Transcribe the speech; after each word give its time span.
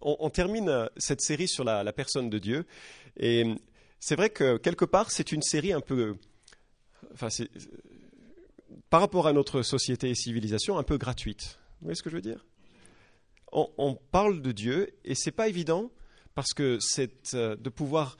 on, 0.00 0.30
termine 0.30 0.88
cette 0.96 1.20
série 1.20 1.48
sur 1.48 1.64
la, 1.64 1.92
personne 1.92 2.30
de 2.30 2.38
Dieu. 2.38 2.66
Et 3.18 3.44
c'est 3.98 4.16
vrai 4.16 4.30
que 4.30 4.56
quelque 4.56 4.84
part, 4.84 5.10
c'est 5.10 5.32
une 5.32 5.42
série 5.42 5.72
un 5.72 5.80
peu, 5.80 6.16
enfin, 7.12 7.28
par 8.88 9.00
rapport 9.00 9.26
à 9.26 9.32
notre 9.32 9.62
société 9.62 10.10
et 10.10 10.14
civilisation, 10.14 10.78
un 10.78 10.82
peu 10.82 10.98
gratuite. 10.98 11.58
Vous 11.80 11.86
voyez 11.86 11.96
ce 11.96 12.02
que 12.02 12.10
je 12.10 12.16
veux 12.16 12.22
dire? 12.22 12.44
On, 13.52 13.98
parle 14.12 14.42
de 14.42 14.52
Dieu 14.52 14.94
et 15.04 15.16
c'est 15.16 15.32
pas 15.32 15.48
évident 15.48 15.90
parce 16.36 16.54
que 16.54 16.78
c'est 16.80 17.34
euh, 17.34 17.56
de 17.56 17.68
pouvoir 17.68 18.16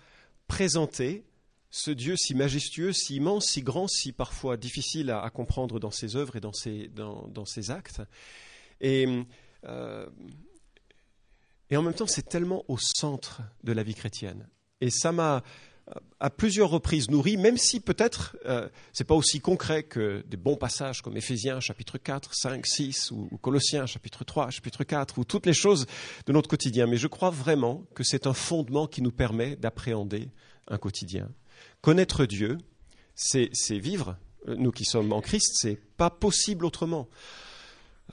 présenter 0.48 1.24
ce 1.70 1.92
Dieu 1.92 2.16
si 2.16 2.34
majestueux, 2.34 2.92
si 2.92 3.16
immense, 3.16 3.46
si 3.46 3.62
grand, 3.62 3.86
si 3.86 4.12
parfois 4.12 4.56
difficile 4.56 5.10
à, 5.10 5.30
comprendre 5.30 5.78
dans 5.78 5.92
ses 5.92 6.16
œuvres 6.16 6.34
et 6.34 6.40
dans 6.40 6.52
ses, 6.52 6.88
dans, 6.88 7.44
ses 7.44 7.70
actes. 7.70 8.02
Et, 8.80 9.06
euh, 9.66 10.06
et 11.70 11.76
en 11.76 11.82
même 11.82 11.94
temps, 11.94 12.06
c'est 12.06 12.28
tellement 12.28 12.64
au 12.68 12.78
centre 12.78 13.42
de 13.64 13.72
la 13.72 13.82
vie 13.82 13.94
chrétienne. 13.94 14.48
Et 14.80 14.90
ça 14.90 15.12
m'a 15.12 15.42
à 16.18 16.30
plusieurs 16.30 16.70
reprises 16.70 17.10
nourri, 17.10 17.36
même 17.36 17.56
si 17.56 17.80
peut-être 17.80 18.36
euh, 18.46 18.68
ce 18.92 19.02
n'est 19.02 19.06
pas 19.06 19.14
aussi 19.14 19.40
concret 19.40 19.82
que 19.82 20.24
des 20.28 20.36
bons 20.36 20.56
passages 20.56 21.02
comme 21.02 21.16
Éphésiens 21.16 21.60
chapitre 21.60 21.98
4, 21.98 22.34
5, 22.34 22.66
6, 22.66 23.10
ou, 23.10 23.28
ou, 23.30 23.38
Colossiens 23.38 23.86
chapitre 23.86 24.24
3, 24.24 24.50
chapitre 24.50 24.84
4, 24.84 25.18
ou 25.18 25.24
toutes 25.24 25.46
les 25.46 25.54
choses 25.54 25.86
de 26.26 26.32
notre 26.32 26.48
quotidien. 26.48 26.86
Mais 26.86 26.96
je 26.96 27.06
crois 27.06 27.30
vraiment 27.30 27.84
que 27.94 28.04
c'est 28.04 28.26
un 28.26 28.34
fondement 28.34 28.86
qui 28.86 29.02
nous 29.02 29.10
permet 29.10 29.56
d'appréhender 29.56 30.28
un 30.68 30.78
quotidien. 30.78 31.28
Connaître 31.80 32.26
Dieu, 32.26 32.58
c'est 33.14 33.50
vivre. 33.70 34.16
Euh, 34.48 34.56
nous 34.56 34.72
qui 34.72 34.84
sommes 34.84 35.12
en 35.12 35.20
Christ, 35.20 35.52
c'est 35.54 35.76
pas 35.96 36.10
possible 36.10 36.64
autrement. 36.64 37.08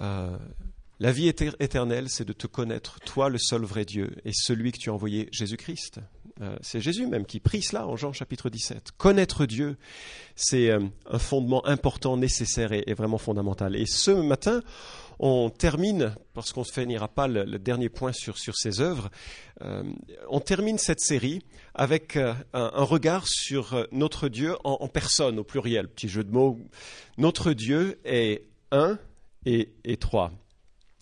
Euh, 0.02 0.38
la 1.00 1.12
vie 1.12 1.28
éternelle, 1.28 2.10
c'est 2.10 2.26
de 2.26 2.34
te 2.34 2.48
connaître, 2.48 3.00
toi 3.02 3.30
le 3.30 3.38
seul 3.38 3.64
vrai 3.64 3.86
Dieu, 3.86 4.16
et 4.26 4.32
celui 4.34 4.72
que 4.72 4.78
tu 4.78 4.90
as 4.90 4.94
envoyé, 4.94 5.30
Jésus-Christ. 5.32 6.00
Euh, 6.42 6.56
c'est 6.62 6.82
Jésus 6.82 7.08
même 7.08 7.26
qui 7.26 7.40
prie 7.40 7.64
cela 7.64 7.88
en 7.88 7.96
Jean 7.96 8.14
chapitre 8.14 8.50
17. 8.50 8.92
Connaître 8.98 9.46
Dieu, 9.46 9.78
c'est 10.36 10.72
un 10.72 11.20
fondement 11.20 11.66
important, 11.66 12.18
nécessaire 12.18 12.72
et, 12.74 12.94
vraiment 12.94 13.18
fondamental. 13.18 13.76
Et 13.76 13.86
ce 13.88 14.12
matin, 14.12 14.62
on 15.20 15.50
termine, 15.50 16.16
parce 16.36 16.54
qu'on 16.54 16.62
ne 16.62 16.66
finira 16.66 17.08
pas 17.08 17.28
le, 17.28 17.58
dernier 17.58 17.90
point 17.90 18.12
sur, 18.14 18.38
sur 18.38 18.56
ces 18.56 18.82
œuvres, 18.82 19.10
on 20.30 20.40
termine 20.40 20.78
cette 20.78 21.00
série 21.00 21.42
avec 21.78 22.18
euh, 22.18 22.34
un, 22.54 22.84
regard 22.84 23.28
sur 23.28 23.74
euh, 23.74 23.86
notre 23.92 24.28
Dieu 24.30 24.56
en, 24.64 24.88
personne, 24.88 25.40
au 25.40 25.44
pluriel. 25.44 25.88
Petit 25.88 26.10
jeu 26.10 26.24
de 26.24 26.32
mots. 26.32 26.60
Notre 27.18 27.54
Dieu 27.54 28.00
est 28.04 28.44
un 28.72 28.98
et, 29.46 29.70
trois. 29.98 30.32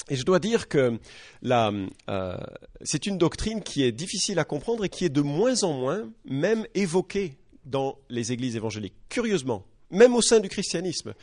Et 0.09 0.15
je 0.15 0.23
dois 0.23 0.39
dire 0.39 0.67
que 0.67 0.99
euh, 1.45 2.37
c'est 2.83 3.07
une 3.07 3.17
doctrine 3.17 3.63
qui 3.63 3.83
est 3.83 3.91
difficile 3.91 4.37
à 4.39 4.43
comprendre 4.43 4.85
et 4.85 4.89
qui 4.89 5.05
est 5.05 5.09
de 5.09 5.21
moins 5.21 5.63
en 5.63 5.73
moins 5.73 6.09
même 6.25 6.65
évoquée 6.75 7.37
dans 7.65 7.97
les 8.09 8.31
églises 8.31 8.55
évangéliques. 8.55 8.93
Curieusement, 9.09 9.65
même 9.89 10.15
au 10.15 10.21
sein 10.21 10.39
du 10.39 10.49
christianisme. 10.49 11.13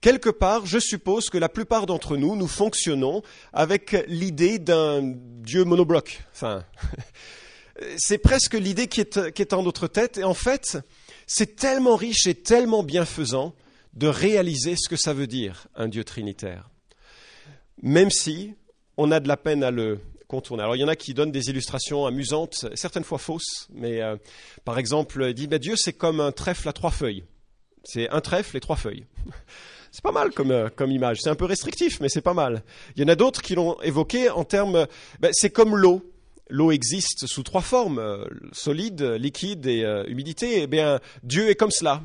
Quelque 0.00 0.30
part, 0.30 0.66
je 0.66 0.78
suppose 0.78 1.30
que 1.30 1.38
la 1.38 1.48
plupart 1.48 1.86
d'entre 1.86 2.16
nous, 2.16 2.36
nous 2.36 2.48
fonctionnons 2.48 3.22
avec 3.52 4.04
l'idée 4.06 4.58
d'un 4.58 5.00
Dieu 5.02 5.64
monobloc. 5.64 6.22
Enfin, 6.32 6.64
c'est 7.96 8.18
presque 8.18 8.54
l'idée 8.54 8.86
qui 8.86 9.00
est, 9.00 9.52
en 9.52 9.62
notre 9.62 9.86
tête. 9.86 10.18
Et 10.18 10.24
en 10.24 10.34
fait, 10.34 10.78
c'est 11.26 11.56
tellement 11.56 11.96
riche 11.96 12.26
et 12.26 12.34
tellement 12.34 12.82
bienfaisant 12.82 13.54
de 13.94 14.06
réaliser 14.06 14.76
ce 14.76 14.88
que 14.88 14.96
ça 14.96 15.14
veut 15.14 15.26
dire, 15.26 15.68
un 15.76 15.88
Dieu 15.88 16.04
trinitaire. 16.04 16.68
Même 17.82 18.10
si 18.10 18.54
on 18.96 19.10
a 19.10 19.20
de 19.20 19.28
la 19.28 19.36
peine 19.36 19.64
à 19.64 19.70
le 19.70 20.00
contourner. 20.26 20.62
Alors 20.62 20.76
il 20.76 20.80
y 20.80 20.84
en 20.84 20.88
a 20.88 20.96
qui 20.96 21.14
donnent 21.14 21.32
des 21.32 21.50
illustrations 21.50 22.06
amusantes, 22.06 22.66
certaines 22.74 23.04
fois 23.04 23.18
fausses, 23.18 23.68
mais 23.72 24.00
euh, 24.00 24.16
par 24.64 24.78
exemple, 24.78 25.32
dit 25.32 25.46
bah, 25.46 25.58
Dieu 25.58 25.74
c'est 25.76 25.92
comme 25.92 26.20
un 26.20 26.32
trèfle 26.32 26.68
à 26.68 26.72
trois 26.72 26.90
feuilles. 26.90 27.24
C'est 27.84 28.08
un 28.10 28.20
trèfle 28.20 28.56
et 28.56 28.60
trois 28.60 28.76
feuilles. 28.76 29.04
C'est 29.92 30.02
pas 30.02 30.10
mal 30.10 30.32
comme, 30.32 30.50
euh, 30.50 30.68
comme 30.74 30.90
image. 30.90 31.18
C'est 31.20 31.30
un 31.30 31.36
peu 31.36 31.44
restrictif, 31.44 32.00
mais 32.00 32.08
c'est 32.08 32.20
pas 32.20 32.34
mal. 32.34 32.64
Il 32.96 33.02
y 33.02 33.04
en 33.04 33.08
a 33.08 33.14
d'autres 33.14 33.42
qui 33.42 33.54
l'ont 33.54 33.80
évoqué 33.80 34.28
en 34.28 34.42
termes. 34.42 34.88
Ben, 35.20 35.30
c'est 35.32 35.50
comme 35.50 35.76
l'eau 35.76 36.02
l'eau 36.50 36.72
existe 36.72 37.28
sous 37.28 37.44
trois 37.44 37.60
formes, 37.60 38.00
euh, 38.00 38.24
solide, 38.50 39.02
liquide 39.02 39.66
et 39.66 39.84
humidité, 40.08 40.62
eh 40.62 40.66
bien, 40.66 40.98
Dieu 41.22 41.48
est 41.48 41.54
comme 41.54 41.70
cela. 41.70 42.02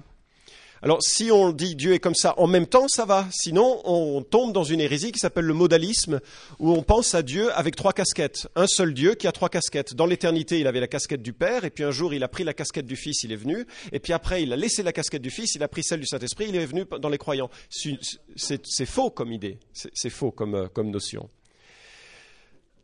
Alors, 0.82 1.00
si 1.02 1.32
on 1.32 1.52
dit 1.52 1.76
Dieu 1.76 1.94
est 1.94 2.00
comme 2.00 2.16
ça 2.16 2.34
en 2.38 2.48
même 2.48 2.66
temps, 2.66 2.88
ça 2.88 3.06
va. 3.06 3.28
Sinon, 3.32 3.82
on 3.84 4.22
tombe 4.22 4.54
dans 4.54 4.64
une 4.64 4.80
hérésie 4.80 5.12
qui 5.12 5.20
s'appelle 5.20 5.46
le 5.46 5.54
modalisme, 5.54 6.22
où 6.60 6.72
on 6.72 6.84
pense 6.84 7.16
à 7.16 7.22
Dieu 7.22 7.52
avec 7.54 7.76
trois 7.76 7.92
casquettes. 7.92 8.48
Un 8.56 8.68
seul 8.68 8.94
Dieu 8.94 9.16
qui 9.16 9.28
a 9.28 9.32
trois 9.32 9.50
casquettes. 9.50 9.94
Dans 9.94 10.06
l'éternité, 10.06 10.60
il 10.60 10.68
avait 10.68 10.80
la 10.80 10.88
casquette 10.88 11.22
du 11.22 11.34
Père, 11.34 11.66
et 11.66 11.70
puis 11.70 11.84
un 11.84 11.92
jour, 11.92 12.14
il 12.14 12.24
a 12.24 12.28
pris 12.28 12.44
la 12.44 12.54
casquette 12.54 12.86
du 12.86 12.96
Fils, 12.96 13.24
il 13.24 13.32
est 13.32 13.38
venu, 13.38 13.66
et 13.92 14.00
puis 14.00 14.14
après, 14.14 14.44
il 14.44 14.54
a 14.54 14.56
laissé 14.56 14.84
la 14.84 14.94
casquette 14.94 15.22
du 15.22 15.32
Fils, 15.32 15.56
il 15.56 15.64
a 15.64 15.68
pris 15.68 15.84
celle 15.84 16.00
du 16.00 16.08
Saint-Esprit, 16.08 16.46
il 16.50 16.56
est 16.56 16.66
venu 16.66 16.86
dans 17.00 17.10
les 17.10 17.18
croyants. 17.18 17.50
C'est 17.70 18.86
faux 18.86 19.10
comme 19.10 19.32
idée, 19.32 19.60
c'est 19.74 20.10
faux 20.10 20.32
comme, 20.32 20.56
euh, 20.56 20.68
comme 20.68 20.92
notion. 20.92 21.30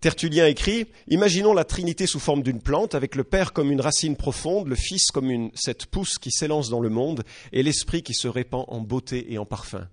Tertullien 0.06 0.46
écrit 0.46 0.86
Imaginons 1.08 1.56
la 1.56 1.64
Trinité 1.64 2.06
sous 2.06 2.20
forme 2.20 2.44
d'une 2.44 2.62
plante, 2.62 2.94
avec 2.94 3.16
le 3.16 3.24
Père 3.24 3.54
comme 3.54 3.72
une 3.72 3.82
racine 3.82 4.16
profonde, 4.16 4.68
le 4.68 4.76
Fils 4.76 5.08
comme 5.08 5.50
cette 5.56 5.88
pousse 5.88 6.20
qui 6.20 6.30
s'élance 6.30 6.70
dans 6.70 6.80
le 6.80 6.90
monde, 6.90 7.24
et 7.52 7.64
l'Esprit 7.64 8.04
qui 8.04 8.14
se 8.14 8.28
répand 8.28 8.66
en 8.68 8.82
beauté 8.82 9.34
et 9.34 9.40
en 9.40 9.48
parfum. 9.48 9.90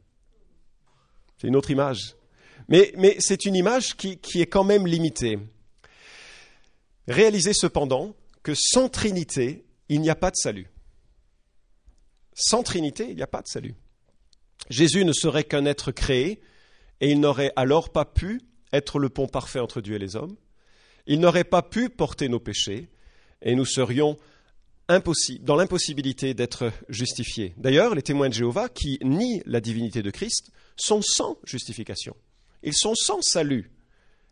C'est 1.38 1.46
une 1.48 1.56
autre 1.56 1.70
image. 1.70 2.14
Mais, 2.68 2.92
mais 2.98 3.16
c'est 3.20 3.46
une 3.46 3.54
image 3.54 3.96
qui, 3.96 4.18
qui 4.18 4.42
est 4.42 4.46
quand 4.46 4.64
même 4.64 4.86
limitée. 4.86 5.38
Réalisez 7.08 7.54
cependant 7.54 8.14
que 8.42 8.52
sans 8.54 8.90
Trinité, 8.90 9.64
il 9.88 10.02
n'y 10.02 10.10
a 10.10 10.14
pas 10.14 10.30
de 10.30 10.36
salut. 10.36 10.68
Sans 12.34 12.62
Trinité, 12.62 13.06
il 13.08 13.16
n'y 13.16 13.22
a 13.22 13.26
pas 13.26 13.40
de 13.40 13.48
salut. 13.48 13.76
Jésus 14.68 15.06
ne 15.06 15.14
serait 15.14 15.44
qu'un 15.44 15.64
être 15.64 15.90
créé, 15.90 16.42
et 17.00 17.08
il 17.08 17.18
n'aurait 17.18 17.54
alors 17.56 17.92
pas 17.92 18.04
pu 18.04 18.42
être 18.72 18.98
le 18.98 19.08
pont 19.08 19.26
parfait 19.26 19.60
entre 19.60 19.80
Dieu 19.80 19.96
et 19.96 19.98
les 19.98 20.16
hommes. 20.16 20.36
Il 21.06 21.20
n'aurait 21.20 21.44
pas 21.44 21.62
pu 21.62 21.88
porter 21.90 22.28
nos 22.28 22.40
péchés 22.40 22.88
et 23.42 23.54
nous 23.54 23.64
serions 23.64 24.16
dans 25.40 25.56
l'impossibilité 25.56 26.34
d'être 26.34 26.70
justifiés. 26.88 27.54
D'ailleurs, 27.56 27.94
les 27.94 28.02
témoins 28.02 28.28
de 28.28 28.34
Jéhovah 28.34 28.68
qui 28.68 28.98
nient 29.02 29.42
la 29.46 29.60
divinité 29.60 30.02
de 30.02 30.10
Christ 30.10 30.50
sont 30.76 31.00
sans 31.02 31.38
justification. 31.44 32.14
Ils 32.62 32.74
sont 32.74 32.94
sans 32.94 33.22
salut, 33.22 33.70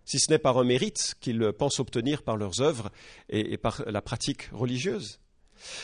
si 0.04 0.18
ce 0.18 0.30
n'est 0.30 0.38
par 0.38 0.58
un 0.58 0.64
mérite 0.64 1.14
qu'ils 1.20 1.52
pensent 1.58 1.80
obtenir 1.80 2.22
par 2.22 2.36
leurs 2.36 2.60
œuvres 2.60 2.90
et, 3.28 3.56
par 3.56 3.82
la 3.86 4.02
pratique 4.02 4.50
religieuse. 4.52 5.18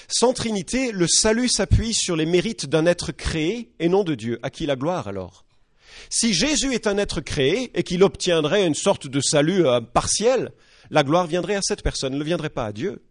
Sans 0.08 0.32
Trinité, 0.32 0.92
le 0.92 1.06
salut 1.06 1.48
s'appuie 1.48 1.94
sur 1.94 2.16
les 2.16 2.26
mérites 2.26 2.66
d'un 2.66 2.86
être 2.86 3.12
créé 3.12 3.72
et 3.78 3.88
non 3.88 4.04
de 4.04 4.14
Dieu. 4.14 4.38
À 4.42 4.50
qui 4.50 4.66
la 4.66 4.76
gloire 4.76 5.08
alors 5.08 5.45
si 6.10 6.34
Jésus 6.34 6.74
est 6.74 6.86
un 6.86 6.98
être 6.98 7.20
créé 7.20 7.70
et 7.74 7.82
qu'il 7.82 8.02
obtiendrait 8.02 8.66
une 8.66 8.74
sorte 8.74 9.06
de 9.06 9.20
salut 9.20 9.66
euh, 9.66 9.80
partiel, 9.80 10.52
la 10.90 11.02
gloire 11.02 11.26
viendrait 11.26 11.56
à 11.56 11.62
cette 11.62 11.82
personne, 11.82 12.12
elle 12.12 12.18
ne 12.18 12.24
viendrait 12.24 12.50
pas 12.50 12.66
à 12.66 12.72
Dieu. 12.72 13.02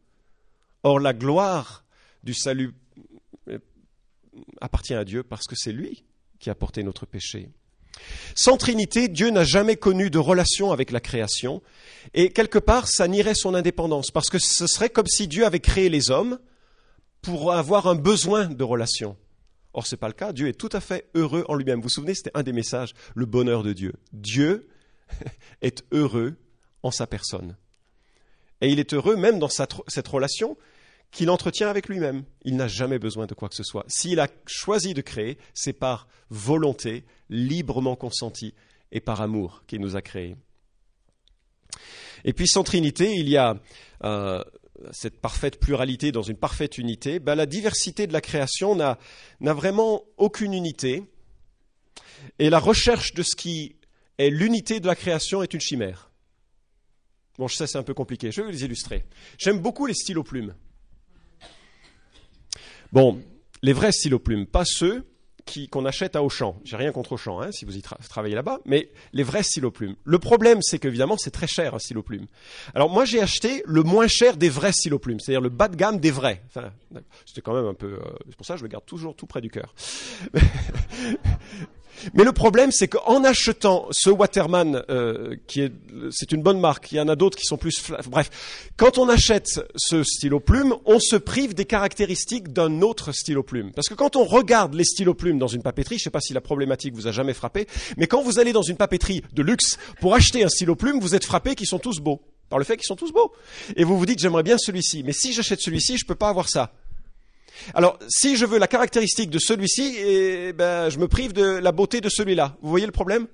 Or, 0.83 0.99
la 0.99 1.13
gloire 1.13 1.83
du 2.23 2.33
salut 2.33 2.73
euh, 3.49 3.59
appartient 4.61 4.93
à 4.93 5.03
Dieu 5.03 5.23
parce 5.23 5.45
que 5.45 5.55
c'est 5.55 5.71
lui 5.71 6.03
qui 6.39 6.49
a 6.49 6.55
porté 6.55 6.83
notre 6.83 7.05
péché. 7.05 7.49
Sans 8.35 8.57
Trinité, 8.57 9.07
Dieu 9.07 9.29
n'a 9.29 9.43
jamais 9.43 9.77
connu 9.77 10.09
de 10.09 10.17
relation 10.17 10.71
avec 10.71 10.91
la 10.91 10.99
création, 10.99 11.61
et 12.13 12.29
quelque 12.29 12.59
part, 12.59 12.87
ça 12.87 13.07
nierait 13.07 13.35
son 13.35 13.55
indépendance, 13.55 14.11
parce 14.11 14.29
que 14.29 14.37
ce 14.37 14.67
serait 14.67 14.89
comme 14.89 15.07
si 15.07 15.27
Dieu 15.27 15.45
avait 15.45 15.61
créé 15.61 15.89
les 15.89 16.11
hommes 16.11 16.37
pour 17.21 17.53
avoir 17.53 17.87
un 17.87 17.95
besoin 17.95 18.47
de 18.47 18.63
relation. 18.63 19.15
Or, 19.75 19.85
ce 19.85 19.95
n'est 19.95 19.99
pas 19.99 20.07
le 20.07 20.13
cas. 20.13 20.31
Dieu 20.31 20.47
est 20.47 20.53
tout 20.53 20.69
à 20.71 20.79
fait 20.79 21.09
heureux 21.15 21.43
en 21.49 21.55
lui-même. 21.55 21.79
Vous 21.79 21.83
vous 21.83 21.89
souvenez, 21.89 22.15
c'était 22.15 22.31
un 22.33 22.43
des 22.43 22.53
messages, 22.53 22.93
le 23.13 23.25
bonheur 23.25 23.61
de 23.61 23.73
Dieu. 23.73 23.93
Dieu 24.13 24.69
est 25.61 25.83
heureux 25.91 26.37
en 26.81 26.91
sa 26.91 27.07
personne. 27.07 27.57
Et 28.61 28.69
il 28.69 28.79
est 28.79 28.93
heureux 28.93 29.17
même 29.17 29.37
dans 29.37 29.49
cette 29.49 30.07
relation 30.07 30.57
qu'il 31.11 31.29
entretient 31.29 31.67
avec 31.67 31.89
lui-même. 31.89 32.23
Il 32.45 32.55
n'a 32.55 32.69
jamais 32.69 32.99
besoin 32.99 33.25
de 33.25 33.33
quoi 33.33 33.49
que 33.49 33.55
ce 33.55 33.63
soit. 33.63 33.83
S'il 33.89 34.21
a 34.21 34.29
choisi 34.47 34.93
de 34.93 35.01
créer, 35.01 35.37
c'est 35.53 35.73
par 35.73 36.07
volonté, 36.29 37.03
librement 37.29 37.97
consentie, 37.97 38.53
et 38.93 39.01
par 39.01 39.19
amour 39.19 39.63
qu'il 39.67 39.81
nous 39.81 39.97
a 39.97 40.01
créés. 40.01 40.37
Et 42.23 42.31
puis 42.31 42.47
sans 42.47 42.63
Trinité, 42.63 43.11
il 43.13 43.27
y 43.27 43.35
a 43.35 43.59
euh, 44.05 44.41
cette 44.91 45.19
parfaite 45.19 45.59
pluralité 45.59 46.11
dans 46.11 46.21
une 46.21 46.37
parfaite 46.37 46.77
unité, 46.77 47.19
ben, 47.19 47.35
la 47.35 47.45
diversité 47.45 48.07
de 48.07 48.13
la 48.13 48.21
création 48.21 48.75
n'a 48.75 48.97
vraiment 49.39 50.03
aucune 50.17 50.53
unité. 50.53 51.03
Et 52.39 52.49
la 52.49 52.59
recherche 52.59 53.13
de 53.13 53.23
ce 53.23 53.35
qui 53.35 53.75
est 54.17 54.29
l'unité 54.29 54.79
de 54.79 54.87
la 54.87 54.95
création 54.95 55.43
est 55.43 55.53
une 55.53 55.61
chimère. 55.61 56.11
Bon, 57.37 57.47
je 57.47 57.55
sais, 57.55 57.67
c'est 57.67 57.77
un 57.77 57.83
peu 57.83 57.93
compliqué. 57.93 58.31
Je 58.31 58.41
vais 58.41 58.51
les 58.51 58.63
illustrer. 58.63 59.05
J'aime 59.37 59.59
beaucoup 59.59 59.85
les 59.85 59.93
stylos 59.93 60.23
plumes. 60.23 60.55
Bon, 62.91 63.21
les 63.61 63.73
vrais 63.73 63.91
stylos 63.91 64.19
plumes, 64.19 64.45
pas 64.45 64.63
ceux 64.65 65.05
qu'on 65.71 65.85
achète 65.85 66.15
à 66.15 66.23
Auchan. 66.23 66.59
J'ai 66.63 66.75
rien 66.75 66.91
contre 66.91 67.13
Auchan, 67.13 67.39
hein, 67.41 67.51
si 67.51 67.65
vous 67.65 67.77
y 67.77 67.81
travaillez 67.81 68.35
là-bas, 68.35 68.59
mais 68.65 68.89
les 69.13 69.23
vrais 69.23 69.43
stylos 69.43 69.71
plumes. 69.71 69.95
Le 70.03 70.19
problème, 70.19 70.59
c'est 70.61 70.79
qu'évidemment, 70.79 71.17
c'est 71.17 71.31
très 71.31 71.47
cher 71.47 71.75
un 71.75 71.79
stylo 71.79 72.01
plume. 72.01 72.25
Alors 72.73 72.89
moi, 72.89 73.05
j'ai 73.05 73.21
acheté 73.21 73.61
le 73.65 73.83
moins 73.83 74.07
cher 74.07 74.37
des 74.37 74.49
vrais 74.49 74.71
stylos 74.71 74.99
plumes, 74.99 75.19
c'est-à-dire 75.19 75.41
le 75.41 75.49
bas 75.49 75.67
de 75.67 75.75
gamme 75.75 75.99
des 75.99 76.11
vrais. 76.11 76.41
Enfin, 76.47 76.71
c'était 77.25 77.41
quand 77.41 77.53
même 77.53 77.65
un 77.65 77.73
peu. 77.73 77.93
Euh, 77.93 77.99
c'est 78.27 78.35
pour 78.35 78.45
ça 78.45 78.53
que 78.55 78.59
je 78.59 78.63
le 78.63 78.69
garde 78.69 78.85
toujours 78.85 79.15
tout 79.15 79.27
près 79.27 79.41
du 79.41 79.49
cœur. 79.49 79.73
Mais 82.13 82.23
le 82.23 82.31
problème, 82.31 82.71
c'est 82.71 82.87
qu'en 82.87 83.23
achetant 83.23 83.87
ce 83.91 84.09
Waterman, 84.09 84.83
euh, 84.89 85.35
qui 85.47 85.61
est, 85.61 85.71
c'est 86.11 86.31
une 86.31 86.41
bonne 86.41 86.59
marque, 86.59 86.91
il 86.91 86.95
y 86.95 87.01
en 87.01 87.07
a 87.07 87.15
d'autres 87.15 87.37
qui 87.37 87.45
sont 87.45 87.57
plus, 87.57 87.91
bref, 88.09 88.29
quand 88.77 88.97
on 88.97 89.09
achète 89.09 89.61
ce 89.75 90.03
stylo 90.03 90.39
plume, 90.39 90.75
on 90.85 90.99
se 90.99 91.15
prive 91.15 91.53
des 91.53 91.65
caractéristiques 91.65 92.53
d'un 92.53 92.81
autre 92.81 93.11
stylo 93.11 93.43
plume. 93.43 93.71
Parce 93.73 93.87
que 93.87 93.93
quand 93.93 94.15
on 94.15 94.23
regarde 94.23 94.73
les 94.73 94.83
stylos 94.83 95.13
plumes 95.13 95.39
dans 95.39 95.47
une 95.47 95.61
papeterie, 95.61 95.95
je 95.95 96.01
ne 96.01 96.03
sais 96.05 96.09
pas 96.09 96.21
si 96.21 96.33
la 96.33 96.41
problématique 96.41 96.93
vous 96.93 97.07
a 97.07 97.11
jamais 97.11 97.33
frappé, 97.33 97.67
mais 97.97 98.07
quand 98.07 98.21
vous 98.21 98.39
allez 98.39 98.53
dans 98.53 98.61
une 98.61 98.77
papeterie 98.77 99.23
de 99.33 99.41
luxe 99.41 99.77
pour 100.01 100.15
acheter 100.15 100.43
un 100.43 100.49
stylo 100.49 100.75
plume, 100.75 100.99
vous 100.99 101.15
êtes 101.15 101.25
frappé 101.25 101.55
qu'ils 101.55 101.67
sont 101.67 101.79
tous 101.79 101.99
beaux. 101.99 102.21
Par 102.49 102.59
le 102.59 102.65
fait 102.65 102.77
qu'ils 102.77 102.85
sont 102.85 102.95
tous 102.95 103.11
beaux. 103.11 103.33
Et 103.75 103.83
vous 103.83 103.97
vous 103.97 104.05
dites, 104.05 104.19
j'aimerais 104.19 104.43
bien 104.43 104.57
celui-ci. 104.59 105.01
Mais 105.03 105.13
si 105.13 105.33
j'achète 105.33 105.61
celui-ci, 105.61 105.97
je 105.97 106.05
ne 106.05 106.07
peux 106.07 106.15
pas 106.15 106.29
avoir 106.29 106.47
ça. 106.47 106.73
Alors, 107.73 107.97
si 108.07 108.35
je 108.35 108.45
veux 108.45 108.57
la 108.57 108.67
caractéristique 108.67 109.29
de 109.29 109.39
celui-ci, 109.39 109.95
eh 109.97 110.53
ben, 110.53 110.89
je 110.89 110.99
me 110.99 111.07
prive 111.07 111.33
de 111.33 111.43
la 111.43 111.71
beauté 111.71 112.01
de 112.01 112.09
celui-là. 112.09 112.57
Vous 112.61 112.69
voyez 112.69 112.85
le 112.85 112.91
problème? 112.91 113.27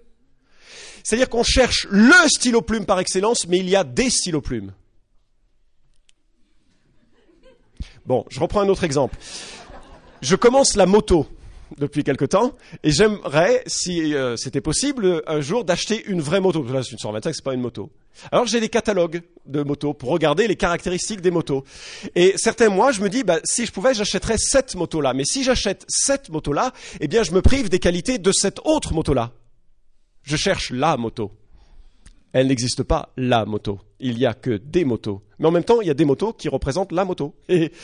C'est-à-dire 1.03 1.29
qu'on 1.29 1.44
cherche 1.44 1.88
le 1.89 2.27
stylo 2.27 2.62
plume 2.62 2.85
par 2.85 3.00
excellence, 3.00 3.47
mais 3.47 3.57
il 3.57 3.69
y 3.69 3.75
a 3.75 3.83
des 3.83 4.09
stylos 4.09 4.41
plumes. 4.41 4.73
Bon, 8.06 8.25
je 8.29 8.39
reprends 8.39 8.62
un 8.62 8.69
autre 8.69 8.83
exemple. 8.83 9.15
Je 10.21 10.35
commence 10.35 10.75
la 10.75 10.85
moto 10.85 11.27
depuis 11.77 12.03
quelque 12.03 12.25
temps, 12.25 12.56
et 12.83 12.91
j'aimerais, 12.91 13.63
si 13.68 14.13
euh, 14.13 14.35
c'était 14.35 14.62
possible, 14.62 15.23
un 15.27 15.41
jour 15.41 15.63
d'acheter 15.63 16.03
une 16.07 16.21
vraie 16.21 16.39
moto. 16.39 16.63
Là, 16.63 16.83
c'est 16.83 16.91
une 16.91 17.00
125, 17.00 17.35
c'est 17.35 17.44
pas 17.44 17.53
une 17.53 17.62
moto. 17.62 17.91
Alors 18.31 18.45
j'ai 18.45 18.59
des 18.59 18.69
catalogues 18.69 19.21
de 19.45 19.63
motos 19.63 19.94
pour 19.94 20.09
regarder 20.09 20.47
les 20.47 20.56
caractéristiques 20.56 21.21
des 21.21 21.31
motos. 21.31 21.63
Et 22.15 22.33
certains 22.38 22.69
mois, 22.69 22.91
je 22.91 23.01
me 23.01 23.09
dis, 23.09 23.23
bah, 23.23 23.39
si 23.44 23.65
je 23.65 23.71
pouvais, 23.71 23.94
j'achèterais 23.94 24.38
cette 24.38 24.75
moto-là. 24.75 25.13
Mais 25.13 25.25
si 25.25 25.44
j'achète 25.44 25.85
cette 25.88 26.29
moto-là, 26.29 26.73
eh 27.00 27.07
bien, 27.07 27.23
je 27.23 27.31
me 27.31 27.41
prive 27.41 27.69
des 27.69 27.79
qualités 27.79 28.18
de 28.18 28.31
cette 28.31 28.59
autre 28.65 28.94
moto-là. 28.94 29.31
Je 30.23 30.35
cherche 30.35 30.71
la 30.71 30.97
moto. 30.97 31.31
Elle 32.33 32.47
n'existe 32.47 32.83
pas, 32.83 33.12
la 33.18 33.45
moto. 33.45 33.79
Il 34.00 34.15
n'y 34.18 34.25
a 34.25 34.33
que 34.33 34.57
des 34.57 34.85
motos. 34.85 35.21
Mais 35.39 35.47
en 35.47 35.51
même 35.51 35.63
temps, 35.63 35.81
il 35.81 35.88
y 35.88 35.91
a 35.91 35.95
des 35.95 36.06
motos 36.06 36.33
qui 36.33 36.47
représentent 36.50 36.91
la 36.91 37.06
moto. 37.06 37.35
Et 37.50 37.71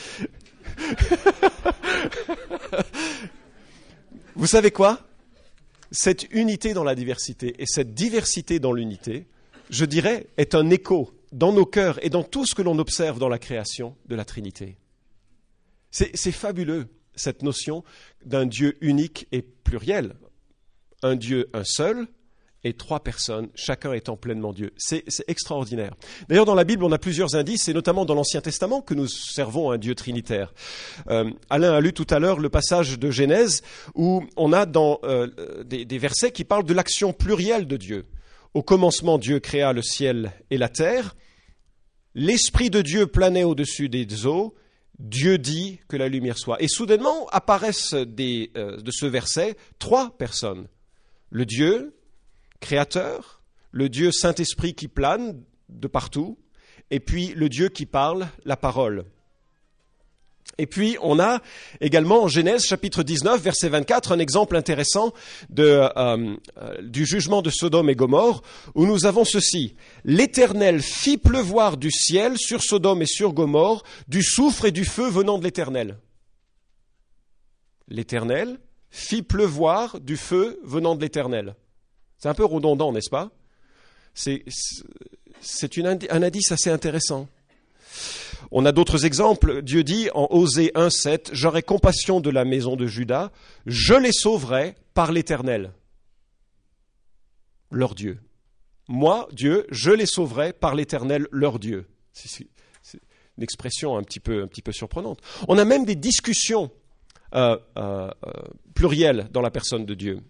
Vous 4.38 4.46
savez 4.46 4.70
quoi? 4.70 5.00
Cette 5.90 6.32
unité 6.32 6.72
dans 6.72 6.84
la 6.84 6.94
diversité 6.94 7.60
et 7.60 7.66
cette 7.66 7.92
diversité 7.92 8.60
dans 8.60 8.72
l'unité, 8.72 9.26
je 9.68 9.84
dirais, 9.84 10.28
est 10.36 10.54
un 10.54 10.70
écho 10.70 11.12
dans 11.32 11.52
nos 11.52 11.66
cœurs 11.66 11.98
et 12.04 12.08
dans 12.08 12.22
tout 12.22 12.46
ce 12.46 12.54
que 12.54 12.62
l'on 12.62 12.78
observe 12.78 13.18
dans 13.18 13.28
la 13.28 13.40
création 13.40 13.96
de 14.06 14.14
la 14.14 14.24
Trinité. 14.24 14.76
C'est 15.90 16.30
fabuleux, 16.30 16.86
cette 17.16 17.42
notion 17.42 17.82
d'un 18.24 18.46
Dieu 18.46 18.78
unique 18.80 19.26
et 19.32 19.42
pluriel. 19.42 20.14
Un 21.02 21.16
Dieu, 21.16 21.50
un 21.52 21.64
seul, 21.64 22.06
et 22.64 22.72
trois 22.72 23.00
personnes, 23.00 23.48
chacun 23.54 23.92
étant 23.92 24.16
pleinement 24.16 24.52
Dieu. 24.52 24.72
C'est 24.76 25.04
extraordinaire. 25.28 25.94
D'ailleurs, 26.28 26.44
dans 26.44 26.56
la 26.56 26.64
Bible, 26.64 26.82
on 26.82 26.90
a 26.90 26.98
plusieurs 26.98 27.36
indices, 27.36 27.68
et 27.68 27.72
notamment 27.72 28.04
dans 28.04 28.14
l'Ancien 28.14 28.40
Testament, 28.40 28.82
que 28.82 28.94
nous 28.94 29.06
servons 29.06 29.70
un 29.70 29.78
Dieu 29.78 29.94
trinitaire. 29.94 30.52
Euh, 31.08 31.30
Alain 31.50 31.72
a 31.72 31.80
lu 31.80 31.92
tout 31.92 32.06
à 32.10 32.18
l'heure 32.18 32.40
le 32.40 32.48
passage 32.48 32.98
de 32.98 33.10
Genèse, 33.10 33.62
où 33.94 34.24
on 34.36 34.52
a 34.52 34.66
dans 34.66 34.98
euh, 35.04 35.28
des, 35.64 35.98
versets 35.98 36.32
qui 36.32 36.44
parlent 36.44 36.64
de 36.64 36.74
l'action 36.74 37.12
plurielle 37.12 37.66
de 37.66 37.76
Dieu. 37.76 38.06
Au 38.54 38.62
commencement, 38.62 39.18
Dieu 39.18 39.38
créa 39.38 39.72
le 39.72 39.82
ciel 39.82 40.32
et 40.50 40.58
la 40.58 40.68
terre. 40.68 41.14
L'Esprit 42.14 42.70
de 42.70 42.82
Dieu 42.82 43.06
planait 43.06 43.44
au-dessus 43.44 43.88
des 43.88 44.26
eaux. 44.26 44.54
Dieu 44.98 45.38
dit 45.38 45.78
que 45.86 45.96
la 45.96 46.08
lumière 46.08 46.38
soit. 46.38 46.60
Et 46.60 46.66
soudainement 46.66 47.28
apparaissent 47.28 47.94
euh, 47.94 48.04
de 48.04 48.90
ce 48.90 49.06
verset 49.06 49.56
trois 49.78 50.10
personnes. 50.18 50.66
Le 51.30 51.46
Dieu, 51.46 51.94
créateur, 52.60 53.42
le 53.70 53.88
Dieu 53.88 54.12
Saint-Esprit 54.12 54.74
qui 54.74 54.88
plane 54.88 55.40
de 55.68 55.88
partout, 55.88 56.38
et 56.90 57.00
puis 57.00 57.28
le 57.34 57.48
Dieu 57.48 57.68
qui 57.68 57.86
parle, 57.86 58.28
la 58.44 58.56
parole. 58.56 59.04
Et 60.56 60.66
puis, 60.66 60.96
on 61.02 61.20
a 61.20 61.40
également 61.80 62.24
en 62.24 62.28
Genèse 62.28 62.64
chapitre 62.64 63.02
19, 63.02 63.40
verset 63.40 63.68
24, 63.68 64.12
un 64.12 64.18
exemple 64.18 64.56
intéressant 64.56 65.12
euh, 65.58 65.88
euh, 65.96 66.36
du 66.82 67.06
jugement 67.06 67.42
de 67.42 67.50
Sodome 67.50 67.90
et 67.90 67.94
Gomorre, 67.94 68.42
où 68.74 68.86
nous 68.86 69.06
avons 69.06 69.24
ceci. 69.24 69.76
L'Éternel 70.04 70.82
fit 70.82 71.18
pleuvoir 71.18 71.76
du 71.76 71.92
ciel 71.92 72.38
sur 72.38 72.62
Sodome 72.62 73.02
et 73.02 73.06
sur 73.06 73.34
Gomorre 73.34 73.84
du 74.08 74.22
soufre 74.22 74.64
et 74.64 74.72
du 74.72 74.84
feu 74.84 75.08
venant 75.08 75.38
de 75.38 75.44
l'Éternel. 75.44 75.98
L'Éternel 77.86 78.58
fit 78.90 79.22
pleuvoir 79.22 80.00
du 80.00 80.16
feu 80.16 80.58
venant 80.64 80.96
de 80.96 81.02
l'Éternel. 81.02 81.54
C'est 82.18 82.28
un 82.28 82.34
peu 82.34 82.44
redondant, 82.44 82.92
n'est-ce 82.92 83.10
pas? 83.10 83.30
C'est 84.14 84.42
un 85.84 86.22
indice 86.22 86.52
assez 86.52 86.70
intéressant. 86.70 87.28
On 88.50 88.66
a 88.66 88.72
d'autres 88.72 89.04
exemples. 89.04 89.62
Dieu 89.62 89.84
dit 89.84 90.08
en 90.14 90.26
Osée 90.30 90.72
1.7, 90.74 91.30
J'aurai 91.32 91.62
compassion 91.62 92.20
de 92.20 92.30
la 92.30 92.44
maison 92.44 92.76
de 92.76 92.86
Judas, 92.86 93.30
je 93.66 93.94
les 93.94 94.12
sauverai 94.12 94.74
par 94.94 95.12
l'Éternel, 95.12 95.72
leur 97.70 97.94
Dieu. 97.94 98.18
Moi, 98.88 99.28
Dieu, 99.32 99.66
je 99.70 99.90
les 99.90 100.06
sauverai 100.06 100.52
par 100.52 100.74
l'Éternel, 100.74 101.28
leur 101.30 101.58
Dieu. 101.58 101.86
C'est 102.12 102.48
une 103.36 103.42
expression 103.42 103.96
un 103.96 104.02
petit 104.02 104.20
peu, 104.20 104.42
un 104.42 104.48
peu 104.48 104.72
surprenante. 104.72 105.20
On 105.46 105.58
a 105.58 105.64
même 105.64 105.84
des 105.84 105.94
discussions 105.94 106.70
euh, 107.34 107.58
euh, 107.76 108.10
euh, 108.26 108.32
plurielles 108.74 109.28
dans 109.30 109.42
la 109.42 109.50
personne 109.50 109.84
de 109.84 109.94
Dieu. 109.94 110.20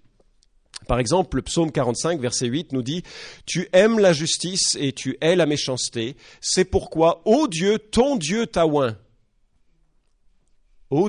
Par 0.87 0.99
exemple, 0.99 1.37
le 1.37 1.43
psaume 1.43 1.71
45, 1.71 2.21
verset 2.21 2.47
8 2.47 2.73
nous 2.73 2.83
dit 2.83 3.03
Tu 3.47 3.69
aimes 3.73 3.99
la 3.99 4.13
justice 4.13 4.77
et 4.81 4.93
tu 4.93 5.19
hais 5.21 5.37
la 5.37 5.47
méchanceté. 5.47 6.17
C'est 6.41 6.65
pourquoi, 6.65 7.23
ô 7.27 7.47
Dieu, 7.47 7.79
ton 7.79 8.17
Dieu 8.17 8.47
t'a. 8.47 8.67
Ô 8.67 8.97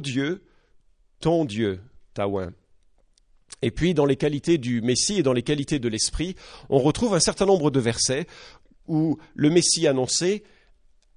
Dieu, 0.01 0.43
ton 1.21 1.45
Dieu 1.45 1.81
t'a. 2.13 2.27
Et 3.61 3.71
puis, 3.71 3.93
dans 3.93 4.05
les 4.05 4.15
qualités 4.15 4.57
du 4.57 4.81
Messie 4.81 5.19
et 5.19 5.23
dans 5.23 5.33
les 5.33 5.43
qualités 5.43 5.79
de 5.79 5.87
l'Esprit, 5.87 6.35
on 6.69 6.79
retrouve 6.79 7.13
un 7.13 7.19
certain 7.19 7.45
nombre 7.45 7.71
de 7.71 7.79
versets 7.79 8.27
où 8.87 9.17
le 9.35 9.49
Messie 9.49 9.87
annoncé 9.87 10.43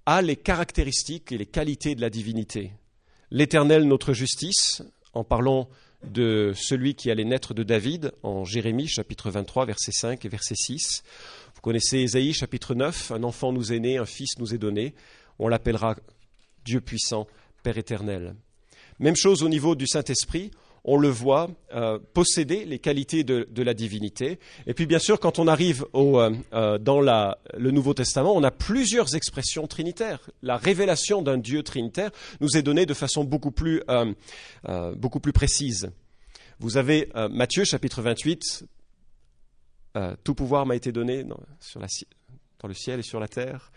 a 0.06 0.23
les 0.23 0.37
caractéristiques 0.37 1.32
et 1.32 1.39
les 1.39 1.46
qualités 1.46 1.94
de 1.94 2.01
la 2.01 2.11
divinité. 2.11 2.72
L'Éternel, 3.31 3.84
notre 3.84 4.13
justice, 4.13 4.82
en 5.15 5.25
parlant 5.25 5.69
de 6.05 6.53
celui 6.56 6.94
qui 6.94 7.11
allait 7.11 7.25
naître 7.25 7.55
de 7.55 7.63
David 7.63 8.13
en 8.23 8.44
Jérémie 8.44 8.89
chapitre 8.89 9.31
23 9.31 9.67
verset 9.67 9.93
5 9.93 10.25
et 10.25 10.29
verset 10.29 10.55
6. 10.56 11.03
Vous 11.55 11.61
connaissez 11.61 11.99
Ésaïe 11.99 12.32
chapitre 12.32 12.75
9, 12.75 13.13
un 13.13 13.23
enfant 13.23 13.53
nous 13.53 13.73
est 13.73 13.79
né, 13.79 13.99
un 13.99 14.06
fils 14.06 14.39
nous 14.39 14.55
est 14.55 14.59
donné, 14.59 14.94
on 15.39 15.49
l'appellera 15.49 15.97
Dieu 16.65 16.81
puissant, 16.81 17.27
Père 17.63 17.79
éternel. 17.79 18.35
Même 18.99 19.17
chose 19.17 19.43
au 19.43 19.49
niveau 19.49 19.75
du 19.75 19.87
Saint-Esprit, 19.87 20.51
on 20.84 20.96
le 20.96 21.08
voit 21.08 21.48
euh, 21.74 21.98
posséder 22.12 22.65
les 22.65 22.79
qualités 22.79 23.22
de, 23.24 23.62
la 23.62 23.74
divinité. 23.74 24.39
Et 24.67 24.74
puis 24.74 24.86
bien 24.86 24.98
sûr, 24.98 25.20
quand 25.20 25.39
on 25.39 25.46
arrive 25.46 25.86
euh, 25.94 26.34
euh, 26.53 26.79
dans 26.79 27.01
le 27.01 27.70
Nouveau 27.70 27.94
Testament, 27.94 28.34
on 28.34 28.43
a 28.43 28.51
plusieurs 28.51 29.15
expressions 29.15 29.67
trinitaires. 29.67 30.29
La 30.43 30.56
révélation 30.56 31.22
d'un 31.22 31.39
Dieu 31.39 31.62
trinitaire 31.62 32.10
nous 32.41 32.56
est 32.56 32.62
donnée 32.62 32.86
de 32.86 32.94
façon 32.94 33.24
beaucoup 33.24 33.53
plus, 33.53 33.82
précise. 35.32 35.91
Vous 36.58 36.77
avez 36.77 37.08
Matthieu 37.31 37.65
chapitre 37.65 38.03
28, 38.03 38.65
Tout 40.24 40.34
pouvoir 40.34 40.67
m'a 40.67 40.77
été 40.77 40.93
donné 40.93 41.24
dans 41.24 41.39
le 42.65 42.74
ciel 42.74 43.01
et 43.01 43.03
sur 43.03 43.20
la 43.20 43.29
terre. 43.29 43.72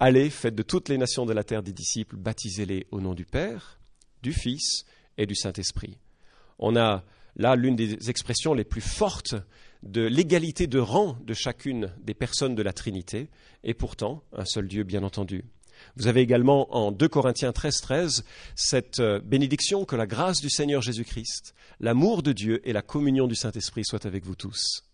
Allez, 0.00 0.30
faites 0.30 0.54
de 0.54 0.62
toutes 0.62 0.88
les 0.88 0.98
nations 0.98 1.26
de 1.26 1.32
la 1.32 1.44
terre 1.44 1.62
des 1.62 1.72
disciples, 1.72 2.16
baptisez-les 2.16 2.86
au 2.90 3.00
nom 3.00 3.14
du 3.14 3.24
Père, 3.24 3.78
du 4.22 4.32
Fils 4.32 4.84
et 5.18 5.26
du 5.26 5.34
Saint-Esprit. 5.34 5.98
On 6.60 6.76
a 6.76 7.02
là 7.36 7.56
l'une 7.56 7.74
des 7.74 8.10
expressions 8.10 8.54
les 8.54 8.64
plus 8.64 8.82
fortes 8.82 9.34
de 9.82 10.02
l'égalité 10.02 10.66
de 10.66 10.78
rang 10.78 11.16
de 11.24 11.34
chacune 11.34 11.90
des 12.02 12.14
personnes 12.14 12.54
de 12.54 12.62
la 12.62 12.74
Trinité, 12.74 13.28
et 13.64 13.74
pourtant 13.74 14.22
un 14.36 14.44
seul 14.44 14.68
Dieu, 14.68 14.84
bien 14.84 15.02
entendu. 15.02 15.44
Vous 15.96 16.06
avez 16.06 16.20
également 16.20 16.76
en 16.76 16.92
2 16.92 17.08
Corinthiens 17.08 17.52
13, 17.52 17.80
13 17.80 18.24
cette 18.54 19.00
euh, 19.00 19.20
bénédiction 19.20 19.86
que 19.86 19.96
la 19.96 20.06
grâce 20.06 20.42
du 20.42 20.50
Seigneur 20.50 20.82
Jésus-Christ, 20.82 21.54
l'amour 21.80 22.22
de 22.22 22.32
Dieu 22.32 22.60
et 22.68 22.74
la 22.74 22.82
communion 22.82 23.26
du 23.26 23.34
Saint-Esprit 23.34 23.86
soient 23.86 24.06
avec 24.06 24.26
vous 24.26 24.34
tous. 24.34 24.84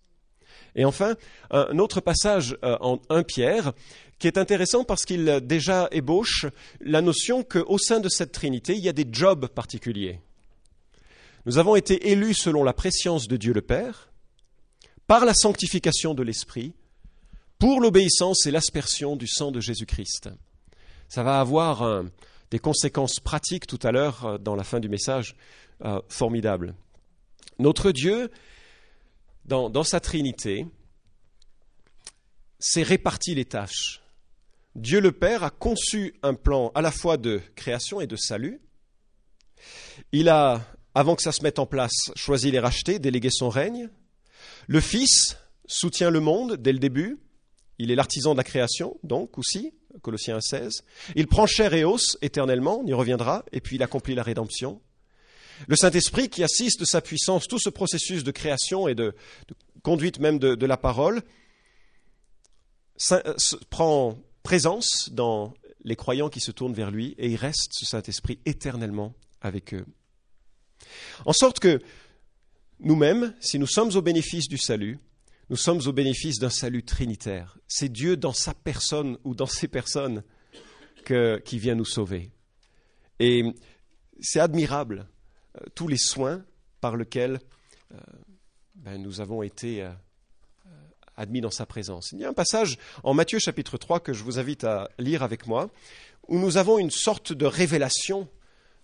Et 0.76 0.84
enfin, 0.84 1.16
un 1.50 1.78
autre 1.78 2.00
passage 2.00 2.56
euh, 2.62 2.76
en 2.80 3.00
1 3.08 3.24
Pierre 3.24 3.72
qui 4.20 4.28
est 4.28 4.38
intéressant 4.38 4.84
parce 4.84 5.04
qu'il 5.04 5.40
déjà 5.42 5.88
ébauche 5.90 6.46
la 6.80 7.02
notion 7.02 7.42
qu'au 7.42 7.78
sein 7.78 7.98
de 7.98 8.08
cette 8.08 8.30
Trinité, 8.30 8.74
il 8.74 8.84
y 8.84 8.88
a 8.88 8.92
des 8.92 9.06
jobs 9.10 9.48
particuliers. 9.48 10.20
Nous 11.46 11.58
avons 11.58 11.76
été 11.76 12.10
élus 12.10 12.34
selon 12.34 12.64
la 12.64 12.72
préscience 12.72 13.28
de 13.28 13.36
Dieu 13.36 13.52
le 13.52 13.62
Père, 13.62 14.10
par 15.06 15.24
la 15.24 15.32
sanctification 15.32 16.12
de 16.12 16.24
l'Esprit, 16.24 16.74
pour 17.60 17.80
l'obéissance 17.80 18.46
et 18.46 18.50
l'aspersion 18.50 19.14
du 19.14 19.28
sang 19.28 19.52
de 19.52 19.60
Jésus-Christ. 19.60 20.28
Ça 21.08 21.22
va 21.22 21.38
avoir 21.38 22.02
des 22.50 22.58
conséquences 22.58 23.20
pratiques 23.20 23.68
tout 23.68 23.78
à 23.84 23.92
l'heure 23.92 24.24
euh, 24.24 24.38
dans 24.38 24.56
la 24.56 24.64
fin 24.64 24.80
du 24.80 24.88
message 24.88 25.36
euh, 25.84 26.00
formidables. 26.08 26.74
Notre 27.60 27.92
Dieu, 27.92 28.30
dans, 29.44 29.70
dans 29.70 29.84
sa 29.84 30.00
Trinité, 30.00 30.66
s'est 32.58 32.82
réparti 32.82 33.36
les 33.36 33.44
tâches. 33.44 34.02
Dieu 34.74 35.00
le 35.00 35.12
Père 35.12 35.44
a 35.44 35.50
conçu 35.50 36.14
un 36.24 36.34
plan 36.34 36.72
à 36.74 36.82
la 36.82 36.90
fois 36.90 37.16
de 37.16 37.40
création 37.54 38.00
et 38.00 38.08
de 38.08 38.16
salut. 38.16 38.60
Il 40.12 40.28
a, 40.28 40.60
avant 40.96 41.14
que 41.14 41.22
ça 41.22 41.30
se 41.30 41.42
mette 41.42 41.58
en 41.58 41.66
place, 41.66 42.10
choisi 42.14 42.50
les 42.50 42.58
racheter, 42.58 42.98
délégué 42.98 43.28
son 43.30 43.50
règne. 43.50 43.90
Le 44.66 44.80
Fils 44.80 45.36
soutient 45.66 46.08
le 46.08 46.20
monde 46.20 46.56
dès 46.56 46.72
le 46.72 46.78
début. 46.78 47.18
Il 47.78 47.90
est 47.90 47.94
l'artisan 47.94 48.32
de 48.32 48.38
la 48.38 48.44
création, 48.44 48.98
donc 49.02 49.36
aussi, 49.36 49.74
Colossiens 50.00 50.40
16. 50.40 50.84
Il 51.14 51.26
prend 51.26 51.46
chair 51.46 51.74
et 51.74 51.84
os 51.84 52.16
éternellement, 52.22 52.80
on 52.80 52.86
y 52.86 52.94
reviendra, 52.94 53.44
et 53.52 53.60
puis 53.60 53.76
il 53.76 53.82
accomplit 53.82 54.14
la 54.14 54.22
rédemption. 54.22 54.80
Le 55.68 55.76
Saint-Esprit 55.76 56.30
qui 56.30 56.42
assiste 56.42 56.80
de 56.80 56.86
sa 56.86 57.02
puissance 57.02 57.46
tout 57.46 57.58
ce 57.58 57.68
processus 57.68 58.24
de 58.24 58.30
création 58.30 58.88
et 58.88 58.94
de, 58.94 59.14
conduite 59.82 60.18
même 60.18 60.38
de, 60.38 60.66
la 60.66 60.78
parole, 60.78 61.20
euh, 63.12 63.34
prend 63.68 64.16
présence 64.42 65.10
dans 65.12 65.52
les 65.84 65.94
croyants 65.94 66.30
qui 66.30 66.40
se 66.40 66.52
tournent 66.52 66.72
vers 66.72 66.90
lui 66.90 67.14
et 67.18 67.28
il 67.28 67.36
reste, 67.36 67.72
ce 67.72 67.84
Saint-Esprit, 67.84 68.38
éternellement 68.46 69.12
avec 69.42 69.74
eux. 69.74 69.84
En 71.24 71.32
sorte 71.32 71.60
que 71.60 71.80
nous-mêmes, 72.80 73.34
si 73.40 73.58
nous 73.58 73.66
sommes 73.66 73.94
au 73.96 74.02
bénéfice 74.02 74.48
du 74.48 74.58
salut, 74.58 74.98
nous 75.48 75.56
sommes 75.56 75.80
au 75.86 75.92
bénéfice 75.92 76.38
d'un 76.38 76.50
salut 76.50 76.82
trinitaire. 76.82 77.56
C'est 77.68 77.88
Dieu 77.88 78.16
dans 78.16 78.32
sa 78.32 78.52
personne 78.52 79.18
ou 79.24 79.34
dans 79.34 79.46
ses 79.46 79.68
personnes 79.68 80.22
qui 81.04 81.58
vient 81.58 81.76
nous 81.76 81.84
sauver. 81.84 82.30
Et 83.20 83.44
c'est 84.20 84.40
admirable, 84.40 85.06
euh, 85.56 85.64
tous 85.74 85.88
les 85.88 85.98
soins 85.98 86.44
par 86.80 86.96
lesquels 86.96 87.38
euh, 87.92 87.98
ben, 88.74 89.00
nous 89.00 89.20
avons 89.20 89.42
été 89.42 89.82
euh, 89.82 89.90
admis 91.16 91.40
dans 91.40 91.50
sa 91.50 91.64
présence. 91.64 92.12
Il 92.12 92.18
y 92.20 92.24
a 92.24 92.28
un 92.28 92.34
passage 92.34 92.78
en 93.04 93.14
Matthieu 93.14 93.38
chapitre 93.38 93.78
3 93.78 94.00
que 94.00 94.12
je 94.12 94.24
vous 94.24 94.38
invite 94.38 94.64
à 94.64 94.90
lire 94.98 95.22
avec 95.22 95.46
moi, 95.46 95.70
où 96.28 96.38
nous 96.38 96.56
avons 96.56 96.78
une 96.78 96.90
sorte 96.90 97.32
de 97.32 97.46
révélation 97.46 98.28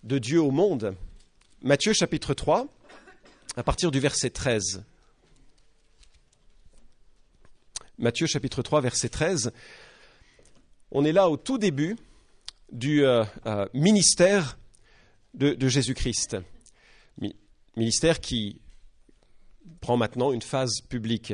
de 0.03 0.17
Dieu 0.17 0.41
au 0.41 0.51
monde. 0.51 0.95
Matthieu 1.65 1.93
chapitre 1.93 2.33
3, 2.33 2.67
à 3.55 3.63
partir 3.63 3.89
du 3.89 4.01
verset 4.01 4.31
13. 4.31 4.83
Matthieu 7.97 8.27
chapitre 8.27 8.61
3, 8.61 8.81
verset 8.81 9.07
13. 9.07 9.53
On 10.91 11.05
est 11.05 11.13
là 11.13 11.29
au 11.29 11.37
tout 11.37 11.57
début 11.57 11.95
du 12.69 13.05
euh, 13.05 13.23
euh, 13.45 13.65
ministère 13.73 14.59
de, 15.35 15.55
Jésus-Christ. 15.69 16.35
Ministère 17.77 18.19
qui 18.19 18.59
prend 19.79 19.95
maintenant 19.95 20.33
une 20.33 20.41
phase 20.41 20.81
publique. 20.89 21.33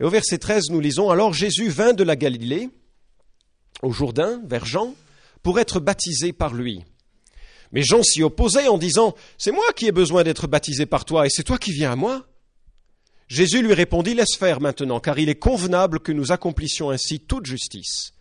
Et 0.00 0.04
au 0.04 0.10
verset 0.10 0.38
13, 0.38 0.70
nous 0.70 0.80
lisons 0.80 1.08
Alors 1.08 1.32
Jésus 1.34 1.68
vint 1.68 1.92
de 1.92 2.02
la 2.02 2.16
Galilée 2.16 2.68
au 3.82 3.92
Jourdain, 3.92 4.42
vers 4.44 4.64
Jean, 4.64 4.96
pour 5.44 5.60
être 5.60 5.78
baptisé 5.78 6.32
par 6.32 6.52
lui. 6.52 6.84
Mais 7.72 7.82
Jean 7.82 8.02
s'y 8.02 8.22
opposait 8.22 8.68
en 8.68 8.78
disant 8.78 9.14
C'est 9.38 9.52
moi 9.52 9.72
qui 9.74 9.86
ai 9.86 9.92
besoin 9.92 10.24
d'être 10.24 10.46
baptisé 10.46 10.86
par 10.86 11.04
toi, 11.04 11.26
et 11.26 11.30
c'est 11.30 11.44
toi 11.44 11.58
qui 11.58 11.72
viens 11.72 11.92
à 11.92 11.96
moi. 11.96 12.26
Jésus 13.28 13.62
lui 13.62 13.74
répondit, 13.74 14.14
Laisse 14.14 14.36
faire 14.36 14.60
maintenant, 14.60 15.00
car 15.00 15.18
il 15.18 15.28
est 15.28 15.38
convenable 15.38 16.00
que 16.00 16.12
nous 16.12 16.32
accomplissions 16.32 16.90
ainsi 16.90 17.20
toute 17.20 17.46
justice. 17.46 18.12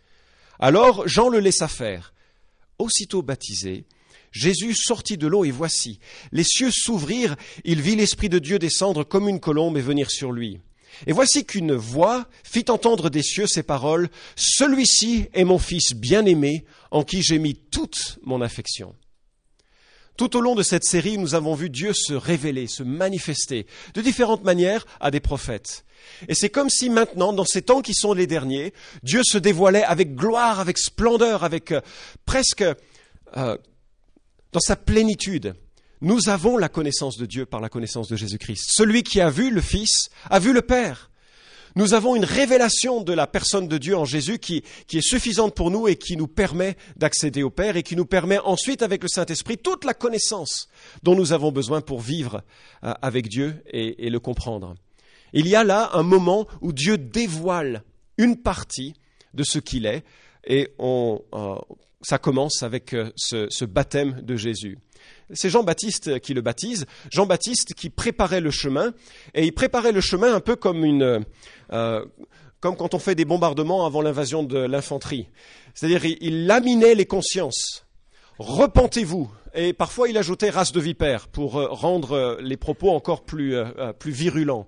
Alors 0.59 1.07
Jean 1.07 1.29
le 1.29 1.39
laissa 1.39 1.67
faire. 1.67 2.13
Aussitôt 2.77 3.21
baptisé, 3.21 3.85
Jésus 4.31 4.75
sortit 4.75 5.17
de 5.17 5.27
l'eau 5.27 5.43
et 5.43 5.51
voici, 5.51 5.99
les 6.31 6.43
cieux 6.43 6.71
s'ouvrirent, 6.71 7.35
il 7.63 7.81
vit 7.81 7.95
l'Esprit 7.95 8.29
de 8.29 8.39
Dieu 8.39 8.59
descendre 8.59 9.03
comme 9.03 9.27
une 9.27 9.39
colombe 9.39 9.77
et 9.77 9.81
venir 9.81 10.11
sur 10.11 10.31
lui. 10.31 10.59
Et 11.07 11.13
voici 11.13 11.45
qu'une 11.45 11.73
voix 11.73 12.27
fit 12.43 12.65
entendre 12.69 13.09
des 13.09 13.23
cieux 13.23 13.47
ces 13.47 13.63
paroles, 13.63 14.09
Celui-ci 14.35 15.27
est 15.33 15.43
mon 15.43 15.59
Fils 15.59 15.93
bien-aimé, 15.93 16.65
en 16.91 17.03
qui 17.03 17.21
j'ai 17.21 17.39
mis 17.39 17.55
toute 17.55 18.19
mon 18.23 18.41
affection. 18.41 18.95
Tout 20.19 20.35
au 20.35 20.41
long 20.41 20.53
de 20.53 20.63
cette 20.63 20.83
série, 20.83 21.17
nous 21.17 21.33
avons 21.33 21.55
vu 21.55 21.69
Dieu 21.69 21.93
se 21.93 22.11
révéler, 22.11 22.67
se 22.67 22.83
manifester 22.83 23.65
de 23.93 24.01
différentes 24.01 24.43
manières 24.43 24.85
à 24.99 25.11
des 25.11 25.21
prophètes. 25.21 25.85
Et 26.27 26.35
c'est 26.35 26.49
comme 26.49 26.69
si 26.69 26.89
maintenant, 26.89 27.31
dans 27.31 27.45
ces 27.45 27.61
temps 27.61 27.81
qui 27.81 27.93
sont 27.93 28.11
les 28.11 28.27
derniers, 28.27 28.73
Dieu 29.01 29.21
se 29.23 29.37
dévoilait 29.37 29.85
avec 29.85 30.15
gloire, 30.15 30.59
avec 30.59 30.77
splendeur, 30.77 31.45
avec 31.45 31.71
euh, 31.71 31.79
presque 32.25 32.65
euh, 33.37 33.57
dans 34.51 34.59
sa 34.59 34.75
plénitude. 34.75 35.53
Nous 36.01 36.27
avons 36.27 36.57
la 36.57 36.67
connaissance 36.67 37.17
de 37.17 37.25
Dieu 37.25 37.45
par 37.45 37.61
la 37.61 37.69
connaissance 37.69 38.09
de 38.09 38.17
Jésus-Christ. 38.17 38.71
Celui 38.73 39.03
qui 39.03 39.21
a 39.21 39.29
vu 39.29 39.49
le 39.51 39.61
Fils 39.61 40.09
a 40.29 40.39
vu 40.39 40.51
le 40.51 40.61
Père 40.61 41.11
nous 41.75 41.93
avons 41.93 42.15
une 42.15 42.25
révélation 42.25 43.01
de 43.01 43.13
la 43.13 43.27
personne 43.27 43.67
de 43.67 43.77
Dieu 43.77 43.95
en 43.97 44.05
Jésus 44.05 44.39
qui, 44.39 44.63
est 44.91 45.01
suffisante 45.01 45.55
pour 45.55 45.71
nous 45.71 45.87
et 45.87 45.95
qui 45.95 46.17
nous 46.17 46.27
permet 46.27 46.75
d'accéder 46.95 47.43
au 47.43 47.49
Père 47.49 47.77
et 47.77 47.83
qui 47.83 47.95
nous 47.95 48.05
permet 48.05 48.39
ensuite, 48.39 48.81
avec 48.81 49.03
le 49.03 49.09
Saint-Esprit, 49.09 49.57
toute 49.57 49.85
la 49.85 49.93
connaissance 49.93 50.69
dont 51.03 51.15
nous 51.15 51.33
avons 51.33 51.51
besoin 51.51 51.81
pour 51.81 52.01
vivre 52.01 52.43
euh, 52.83 52.93
avec 53.01 53.27
Dieu 53.27 53.61
et, 53.71 54.09
le 54.09 54.19
comprendre. 54.19 54.75
Il 55.33 55.47
y 55.47 55.55
a 55.55 55.63
là 55.63 55.91
un 55.93 56.03
moment 56.03 56.47
où 56.61 56.73
Dieu 56.73 56.97
dévoile 56.97 57.83
une 58.17 58.37
partie 58.37 58.93
de 59.33 59.43
ce 59.43 59.59
qu'il 59.59 59.85
est 59.85 60.03
et 60.45 60.69
euh, 60.79 61.17
ça 62.01 62.17
commence 62.17 62.63
avec 62.63 62.93
euh, 62.93 63.11
ce 63.15 63.65
baptême 63.65 64.21
de 64.21 64.35
Jésus. 64.35 64.79
C'est 65.33 65.49
Jean-Baptiste 65.49 66.19
qui 66.19 66.33
le 66.33 66.41
baptise, 66.41 66.85
Jean-Baptiste 67.11 67.75
qui 67.75 67.89
préparait 67.89 68.41
le 68.41 68.49
chemin, 68.49 68.93
et 69.35 69.45
il 69.45 69.51
préparait 69.53 69.91
le 69.91 70.01
chemin 70.01 70.33
un 70.33 70.39
peu 70.39 70.55
comme 70.55 70.83
une, 70.83 71.23
euh, 71.71 72.05
comme 72.59 72.75
quand 72.75 72.93
on 72.93 72.99
fait 72.99 73.15
des 73.15 73.25
bombardements 73.25 73.85
avant 73.85 74.01
l'invasion 74.01 74.43
de 74.43 74.59
l'infanterie. 74.59 75.29
C'est-à-dire, 75.73 76.05
il, 76.05 76.45
laminait 76.45 76.95
les 76.95 77.05
consciences. 77.05 77.85
Repentez-vous. 78.37 79.29
Et 79.55 79.73
parfois, 79.73 80.09
il 80.09 80.17
ajoutait 80.17 80.49
race 80.49 80.71
de 80.71 80.79
vipère 80.79 81.27
pour 81.27 81.57
euh, 81.57 81.67
rendre 81.69 82.11
euh, 82.11 82.37
les 82.41 82.57
propos 82.57 82.91
encore 82.91 83.23
plus, 83.23 83.55
plus 83.97 84.11
virulents. 84.11 84.67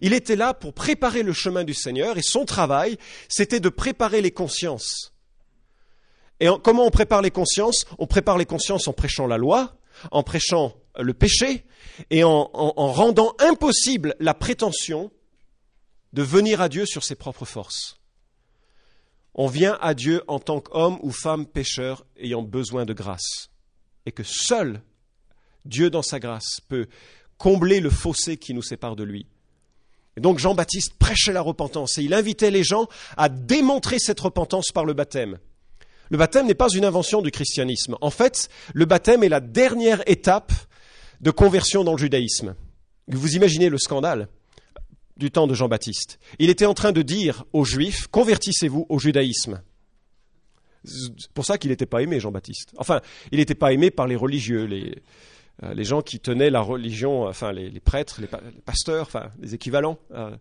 Il 0.00 0.12
était 0.12 0.36
là 0.36 0.54
pour 0.54 0.72
préparer 0.72 1.22
le 1.22 1.32
chemin 1.32 1.64
du 1.64 1.74
Seigneur, 1.74 2.16
et 2.16 2.22
son 2.22 2.44
travail, 2.44 2.96
c'était 3.28 3.60
de 3.60 3.68
préparer 3.68 4.22
les 4.22 4.30
consciences. 4.30 5.12
Et 6.40 6.48
comment 6.64 6.86
on 6.86 6.90
prépare 6.90 7.22
les 7.22 7.30
consciences? 7.30 7.86
On 7.98 8.06
prépare 8.06 8.38
les 8.38 8.46
consciences 8.46 8.88
en 8.88 8.92
prêchant 8.92 9.28
la 9.28 9.36
loi, 9.36 9.76
en 10.10 10.22
prêchant 10.22 10.74
le 10.98 11.14
péché 11.14 11.64
et 12.10 12.24
en, 12.24 12.50
rendant 12.52 13.34
impossible 13.38 14.14
la 14.20 14.34
prétention 14.34 15.10
de 16.12 16.22
venir 16.22 16.60
à 16.60 16.68
Dieu 16.68 16.86
sur 16.86 17.04
ses 17.04 17.14
propres 17.14 17.44
forces. 17.44 17.98
On 19.34 19.46
vient 19.46 19.78
à 19.80 19.94
Dieu 19.94 20.22
en 20.28 20.38
tant 20.38 20.60
qu'homme 20.60 20.98
ou 21.02 21.10
femme 21.10 21.46
pécheur 21.46 22.04
ayant 22.18 22.42
besoin 22.42 22.84
de 22.84 22.92
grâce. 22.92 23.50
Et 24.04 24.12
que 24.12 24.24
seul 24.24 24.82
Dieu 25.64 25.90
dans 25.90 26.02
sa 26.02 26.18
grâce 26.18 26.60
peut 26.68 26.86
combler 27.38 27.80
le 27.80 27.90
fossé 27.90 28.36
qui 28.36 28.52
nous 28.52 28.62
sépare 28.62 28.96
de 28.96 29.04
lui. 29.04 29.26
Et 30.16 30.20
donc 30.20 30.38
Jean-Baptiste 30.38 30.94
prêchait 30.98 31.32
la 31.32 31.40
repentance 31.40 31.96
et 31.96 32.02
il 32.02 32.12
invitait 32.12 32.50
les 32.50 32.64
gens 32.64 32.88
à 33.16 33.28
démontrer 33.28 33.98
cette 33.98 34.20
repentance 34.20 34.70
par 34.72 34.84
le 34.84 34.92
baptême. 34.92 35.38
Le 36.10 36.18
baptême 36.18 36.46
n'est 36.46 36.54
pas 36.54 36.68
une 36.68 36.84
invention 36.84 37.22
du 37.22 37.30
christianisme. 37.30 37.96
En 38.02 38.10
fait, 38.10 38.50
le 38.74 38.84
baptême 38.84 39.24
est 39.24 39.30
la 39.30 39.40
dernière 39.40 40.02
étape 40.06 40.52
de 41.22 41.30
conversion 41.30 41.84
dans 41.84 41.92
le 41.92 41.98
judaïsme. 41.98 42.54
Vous 43.08 43.34
imaginez 43.34 43.70
le 43.70 43.78
scandale 43.78 44.28
du 45.16 45.30
temps 45.30 45.46
de 45.46 45.54
Jean-Baptiste. 45.54 46.18
Il 46.38 46.50
était 46.50 46.66
en 46.66 46.74
train 46.74 46.92
de 46.92 47.02
dire 47.02 47.44
aux 47.52 47.64
Juifs, 47.64 48.06
convertissez-vous 48.08 48.86
au 48.88 48.98
judaïsme. 48.98 49.62
C'est 50.84 51.30
pour 51.32 51.44
ça 51.44 51.58
qu'il 51.58 51.70
n'était 51.70 51.86
pas 51.86 52.02
aimé, 52.02 52.18
Jean-Baptiste. 52.18 52.72
Enfin, 52.76 53.00
il 53.30 53.38
n'était 53.38 53.54
pas 53.54 53.72
aimé 53.72 53.90
par 53.90 54.06
les 54.06 54.16
religieux, 54.16 54.64
les, 54.64 54.96
euh, 55.62 55.74
les 55.74 55.84
gens 55.84 56.02
qui 56.02 56.18
tenaient 56.18 56.50
la 56.50 56.60
religion, 56.60 57.24
enfin 57.28 57.52
les, 57.52 57.78
prêtres, 57.78 58.20
les, 58.20 58.26
pasteurs, 58.64 59.06
enfin 59.06 59.30
les 59.38 59.54
équivalents, 59.54 59.98
euh, 60.12 60.34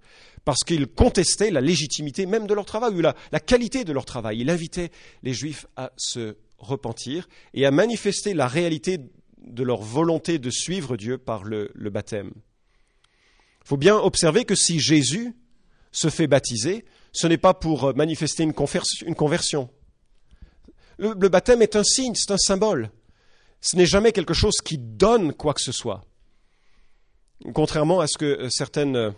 parce 0.45 0.63
qu'ils 0.63 0.87
contestaient 0.87 1.51
la 1.51 1.61
légitimité 1.61 2.25
même 2.25 2.47
de 2.47 2.53
leur 2.53 2.65
travail 2.65 2.93
ou 2.93 3.01
la, 3.01 3.13
qualité 3.39 3.83
de 3.83 3.93
leur 3.93 4.05
travail. 4.05 4.39
Il 4.39 4.49
invitait 4.49 4.89
les 5.21 5.33
Juifs 5.33 5.67
à 5.75 5.91
se 5.97 6.37
repentir 6.57 7.27
et 7.53 7.65
à 7.65 7.71
manifester 7.71 8.33
la 8.33 8.47
réalité 8.47 8.99
de 9.45 9.63
leur 9.63 9.81
volonté 9.81 10.39
de 10.39 10.49
suivre 10.49 10.97
Dieu 10.97 11.17
par 11.17 11.43
le, 11.43 11.71
baptême. 11.75 12.31
Il 13.63 13.67
faut 13.67 13.77
bien 13.77 13.95
observer 13.95 14.45
que 14.45 14.55
si 14.55 14.79
Jésus 14.79 15.35
se 15.91 16.09
fait 16.09 16.27
baptiser, 16.27 16.85
ce 17.11 17.27
n'est 17.27 17.37
pas 17.37 17.53
pour 17.53 17.95
manifester 17.95 18.43
une, 18.43 18.53
conversion. 18.53 19.69
le 20.97 21.27
baptême 21.27 21.61
est 21.61 21.75
un 21.75 21.83
signe, 21.83 22.15
c'est 22.15 22.31
un 22.31 22.37
symbole. 22.37 22.89
Ce 23.61 23.75
n'est 23.75 23.85
jamais 23.85 24.11
quelque 24.11 24.33
chose 24.33 24.55
qui 24.63 24.77
donne 24.77 25.33
quoi 25.33 25.53
que 25.53 25.61
ce 25.61 25.71
soit. 25.71 26.03
contrairement 27.53 27.99
à 27.99 28.07
ce 28.07 28.17
que 28.17 28.49
certaines 28.49 29.13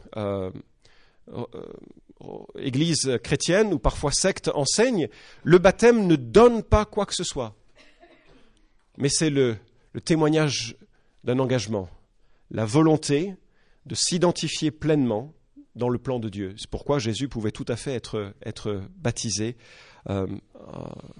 églises 2.60 3.20
chrétiennes 3.24 3.74
ou 3.74 3.80
parfois 3.80 4.12
sectes 4.12 4.50
enseignent, 4.54 5.08
le 5.44 5.58
baptême 5.58 6.08
ne 6.08 6.16
donne 6.16 6.64
pas 6.64 6.86
quoi 6.86 7.06
que 7.06 7.16
ce 7.16 7.24
soit. 7.24 7.56
Mais 8.98 9.10
c'est 9.10 9.30
le, 9.30 9.58
le 9.94 10.02
témoignage 10.02 10.76
d'un 11.24 11.40
engagement, 11.40 11.90
la 12.52 12.66
volonté 12.66 13.36
de 13.86 13.96
s'identifier 13.96 14.72
pleinement 14.72 15.34
dans 15.76 15.90
le 15.90 15.98
plan 15.98 16.20
de 16.20 16.30
Dieu. 16.30 16.54
C'est 16.58 16.70
pourquoi 16.70 17.00
Jésus 17.00 17.28
pouvait 17.28 17.52
tout 17.52 17.66
à 17.68 17.76
fait 17.76 17.94
être, 17.96 18.82
baptisé 18.98 19.58
euh, 20.10 20.28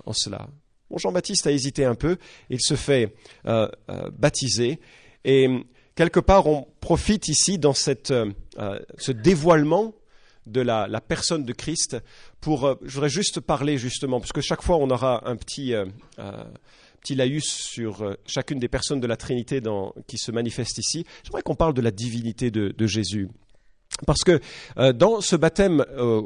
en 0.06 0.14
cela. 0.14 0.48
Jean-Baptiste 0.96 1.48
a 1.48 1.52
hésité 1.52 1.86
un 1.86 1.96
peu, 1.96 2.18
il 2.52 2.62
se 2.62 2.76
fait 2.76 3.16
euh, 3.48 3.68
euh, 3.90 4.12
baptiser, 4.12 4.80
et 5.26 5.50
quelque 5.96 6.20
part 6.20 6.46
on 6.46 6.68
profite 6.82 7.28
ici 7.28 7.58
dans 7.58 7.74
ce 7.74 9.12
dévoilement 9.12 9.96
de 10.46 10.62
la, 10.62 10.88
la, 10.88 11.02
personne 11.02 11.46
de 11.46 11.54
Christ 11.54 11.98
pour, 12.42 12.78
je 12.84 12.94
voudrais 12.94 13.10
juste 13.10 13.40
parler 13.40 13.80
justement, 13.80 14.20
parce 14.20 14.34
que 14.34 14.42
chaque 14.42 14.62
fois 14.62 14.78
on 14.78 14.90
aura 14.92 15.28
un 15.28 15.36
petit 15.36 15.74
petit 17.04 17.16
laïus 17.16 17.46
sur 17.46 18.16
chacune 18.26 18.60
des 18.60 18.70
personnes 18.70 19.02
de 19.02 19.08
la 19.08 19.18
Trinité 19.18 19.60
dans, 19.60 19.94
qui 20.08 20.18
se 20.18 20.32
manifestent 20.32 20.78
ici. 20.78 21.06
J'aimerais 21.24 21.44
qu'on 21.44 21.56
parle 21.56 21.74
de 21.74 21.82
la 21.82 21.92
divinité 21.92 22.50
de, 22.50 22.88
Jésus. 22.88 23.30
Parce 24.08 24.24
que 24.24 24.40
euh, 24.78 24.94
dans 24.94 25.22
ce 25.22 25.36
baptême, 25.36 25.86
euh, 25.92 26.22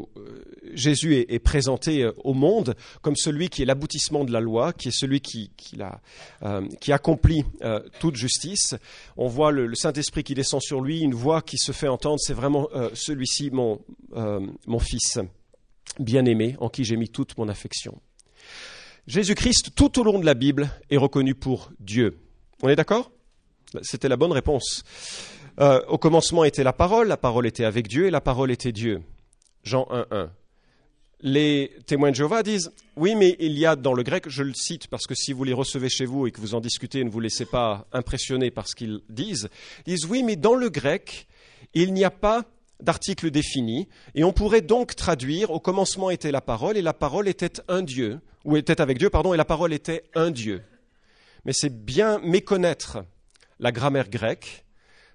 Jésus 0.73 1.15
est, 1.15 1.39
présenté 1.39 2.03
euh, 2.03 2.11
au 2.23 2.33
monde 2.33 2.75
comme 3.01 3.15
celui 3.15 3.49
qui 3.49 3.61
est 3.61 3.65
l'aboutissement 3.65 4.23
de 4.23 4.31
la 4.31 4.39
loi, 4.39 4.71
qui 4.71 4.87
est 4.87 4.97
celui 4.97 5.19
qui, 5.19 5.51
qui, 5.57 6.91
accomplit 6.91 7.43
toute 7.99 8.15
justice. 8.15 8.75
On 9.17 9.27
voit 9.27 9.51
le, 9.51 9.73
Saint-Esprit 9.75 10.23
qui 10.23 10.33
descend 10.33 10.61
sur 10.61 10.81
lui, 10.81 11.01
une 11.01 11.13
voix 11.13 11.41
qui 11.41 11.57
se 11.57 11.71
fait 11.71 11.87
entendre, 11.87 12.19
c'est 12.19 12.33
vraiment 12.33 12.69
celui-ci, 12.93 13.49
mon, 13.51 13.81
mon 14.65 14.79
fils 14.79 15.19
bien-aimé, 15.99 16.55
en 16.59 16.69
qui 16.69 16.83
j'ai 16.83 16.95
mis 16.95 17.09
toute 17.09 17.37
mon 17.37 17.49
affection. 17.49 17.99
Jésus-Christ, 19.07 19.69
tout 19.73 19.99
au 19.99 20.03
long 20.03 20.19
de 20.19 20.25
la 20.25 20.33
Bible, 20.33 20.69
est 20.89 20.97
reconnu 20.97 21.33
pour 21.33 21.71
Dieu. 21.79 22.19
On 22.61 22.67
est 22.67 22.75
d'accord? 22.75 23.09
C'était 23.81 24.09
la 24.09 24.17
bonne 24.17 24.33
réponse. 24.33 24.83
Euh, 25.59 25.81
au 25.87 25.97
commencement 25.97 26.43
était 26.43 26.63
la 26.63 26.73
parole, 26.73 27.07
la 27.07 27.17
parole 27.17 27.47
était 27.47 27.63
avec 27.63 27.87
Dieu 27.87 28.07
et 28.07 28.11
la 28.11 28.19
parole 28.19 28.51
était 28.51 28.73
Dieu. 28.73 29.01
Jean 29.63 29.87
1.1. 29.91 30.29
Les 31.21 31.71
témoins 31.85 32.11
de 32.11 32.15
Jéhovah 32.15 32.43
disent, 32.43 32.71
oui, 32.95 33.15
mais 33.15 33.37
il 33.39 33.57
y 33.57 33.65
a 33.65 33.75
dans 33.75 33.93
le 33.93 34.03
grec, 34.03 34.25
je 34.27 34.43
le 34.43 34.53
cite 34.53 34.87
parce 34.87 35.07
que 35.07 35.15
si 35.15 35.33
vous 35.33 35.43
les 35.45 35.53
recevez 35.53 35.89
chez 35.89 36.05
vous 36.05 36.27
et 36.27 36.31
que 36.31 36.39
vous 36.41 36.53
en 36.53 36.59
discutez, 36.59 37.03
ne 37.03 37.09
vous 37.09 37.21
laissez 37.21 37.45
pas 37.45 37.87
impressionner 37.93 38.51
par 38.51 38.67
ce 38.67 38.75
qu'ils 38.75 38.99
disent, 39.09 39.49
ils 39.85 39.95
disent, 39.95 40.05
oui, 40.05 40.21
mais 40.21 40.35
dans 40.35 40.53
le 40.53 40.69
grec, 40.69 41.27
il 41.73 41.93
n'y 41.93 42.03
a 42.03 42.11
pas 42.11 42.43
d'article 42.79 43.31
défini, 43.31 43.87
et 44.15 44.23
on 44.23 44.33
pourrait 44.33 44.61
donc 44.61 44.95
traduire, 44.95 45.51
au 45.51 45.59
commencement 45.59 46.09
était 46.09 46.31
la 46.31 46.41
parole, 46.41 46.77
et 46.77 46.81
la 46.81 46.93
parole 46.93 47.27
était 47.27 47.53
un 47.67 47.81
Dieu, 47.81 48.19
ou 48.45 48.55
était 48.55 48.81
avec 48.81 48.97
Dieu, 48.97 49.09
pardon, 49.09 49.33
et 49.33 49.37
la 49.37 49.45
parole 49.45 49.73
était 49.73 50.03
un 50.15 50.31
Dieu. 50.31 50.63
Mais 51.45 51.53
c'est 51.53 51.85
bien 51.85 52.19
méconnaître 52.19 53.03
la 53.59 53.71
grammaire 53.71 54.09
grecque, 54.09 54.65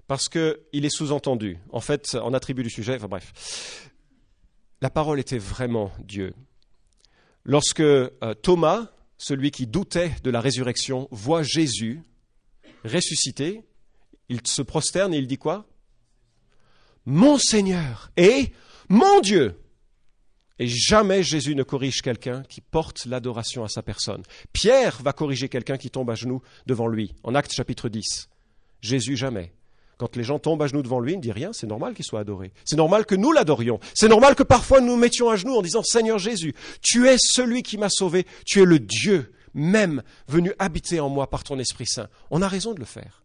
parce 0.06 0.28
qu'il 0.28 0.84
est 0.84 0.94
sous-entendu. 0.94 1.58
En 1.70 1.80
fait, 1.80 2.18
on 2.22 2.34
attribue 2.34 2.62
du 2.62 2.70
sujet, 2.70 2.96
enfin 2.96 3.08
bref. 3.08 3.90
La 4.80 4.90
parole 4.90 5.20
était 5.20 5.38
vraiment 5.38 5.92
Dieu. 6.00 6.34
Lorsque 7.44 7.80
euh, 7.80 8.08
Thomas, 8.42 8.88
celui 9.16 9.50
qui 9.52 9.66
doutait 9.66 10.12
de 10.24 10.30
la 10.30 10.40
résurrection, 10.40 11.08
voit 11.10 11.42
Jésus 11.42 12.02
ressuscité, 12.84 13.64
il 14.28 14.46
se 14.46 14.62
prosterne 14.62 15.14
et 15.14 15.18
il 15.18 15.26
dit 15.26 15.38
quoi? 15.38 15.66
Mon 17.06 17.38
Seigneur 17.38 18.10
et 18.16 18.52
mon 18.88 19.20
Dieu. 19.20 19.58
Et 20.58 20.68
jamais 20.68 21.22
Jésus 21.22 21.54
ne 21.54 21.62
corrige 21.62 22.02
quelqu'un 22.02 22.42
qui 22.48 22.60
porte 22.60 23.06
l'adoration 23.06 23.64
à 23.64 23.68
sa 23.68 23.82
personne. 23.82 24.22
Pierre 24.52 25.00
va 25.02 25.12
corriger 25.12 25.48
quelqu'un 25.48 25.76
qui 25.76 25.90
tombe 25.90 26.10
à 26.10 26.14
genoux 26.14 26.42
devant 26.66 26.86
lui, 26.86 27.14
en 27.24 27.34
Actes 27.34 27.52
chapitre 27.52 27.88
10. 27.88 28.28
Jésus 28.80 29.16
jamais. 29.16 29.52
Quand 29.98 30.16
les 30.16 30.24
gens 30.24 30.38
tombent 30.38 30.62
à 30.62 30.66
genoux 30.66 30.82
devant 30.82 31.00
lui, 31.00 31.12
il 31.12 31.16
ne 31.16 31.22
dit 31.22 31.32
rien, 31.32 31.52
c'est 31.52 31.66
normal 31.66 31.94
qu'il 31.94 32.04
soit 32.04 32.20
adoré. 32.20 32.52
C'est 32.64 32.76
normal 32.76 33.06
que 33.06 33.14
nous 33.14 33.32
l'adorions. 33.32 33.80
C'est 33.94 34.08
normal 34.08 34.34
que 34.34 34.42
parfois 34.42 34.80
nous 34.80 34.88
nous 34.88 34.96
mettions 34.96 35.30
à 35.30 35.36
genoux 35.36 35.54
en 35.54 35.62
disant 35.62 35.82
Seigneur 35.82 36.18
Jésus, 36.18 36.54
tu 36.80 37.08
es 37.08 37.16
celui 37.18 37.62
qui 37.62 37.78
m'a 37.78 37.88
sauvé, 37.88 38.26
tu 38.44 38.60
es 38.60 38.64
le 38.64 38.78
Dieu 38.78 39.32
même 39.54 40.02
venu 40.28 40.52
habiter 40.58 41.00
en 41.00 41.08
moi 41.08 41.28
par 41.28 41.44
ton 41.44 41.58
Esprit 41.58 41.86
Saint. 41.86 42.08
On 42.30 42.42
a 42.42 42.48
raison 42.48 42.74
de 42.74 42.80
le 42.80 42.86
faire. 42.86 43.21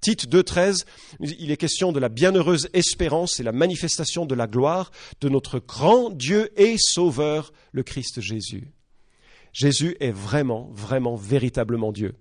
Tite 0.00 0.28
2.13, 0.28 0.84
il 1.20 1.50
est 1.50 1.56
question 1.56 1.92
de 1.92 1.98
la 1.98 2.08
bienheureuse 2.08 2.68
espérance 2.72 3.40
et 3.40 3.42
la 3.42 3.52
manifestation 3.52 4.26
de 4.26 4.34
la 4.34 4.46
gloire 4.46 4.90
de 5.20 5.28
notre 5.28 5.58
grand 5.58 6.10
Dieu 6.10 6.50
et 6.60 6.76
Sauveur, 6.78 7.52
le 7.72 7.82
Christ 7.82 8.20
Jésus. 8.20 8.68
Jésus 9.52 9.96
est 10.00 10.12
vraiment, 10.12 10.70
vraiment, 10.72 11.16
véritablement 11.16 11.92
Dieu. 11.92 12.14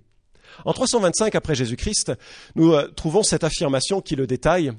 En 0.63 0.71
325 0.71 1.35
après 1.35 1.53
Jésus-Christ, 1.53 2.13
nous 2.55 2.71
euh, 2.73 2.87
trouvons 2.95 3.23
cette 3.23 3.43
affirmation 3.43 3.99
qui 3.99 4.15
le 4.15 4.25
détaille, 4.25 4.71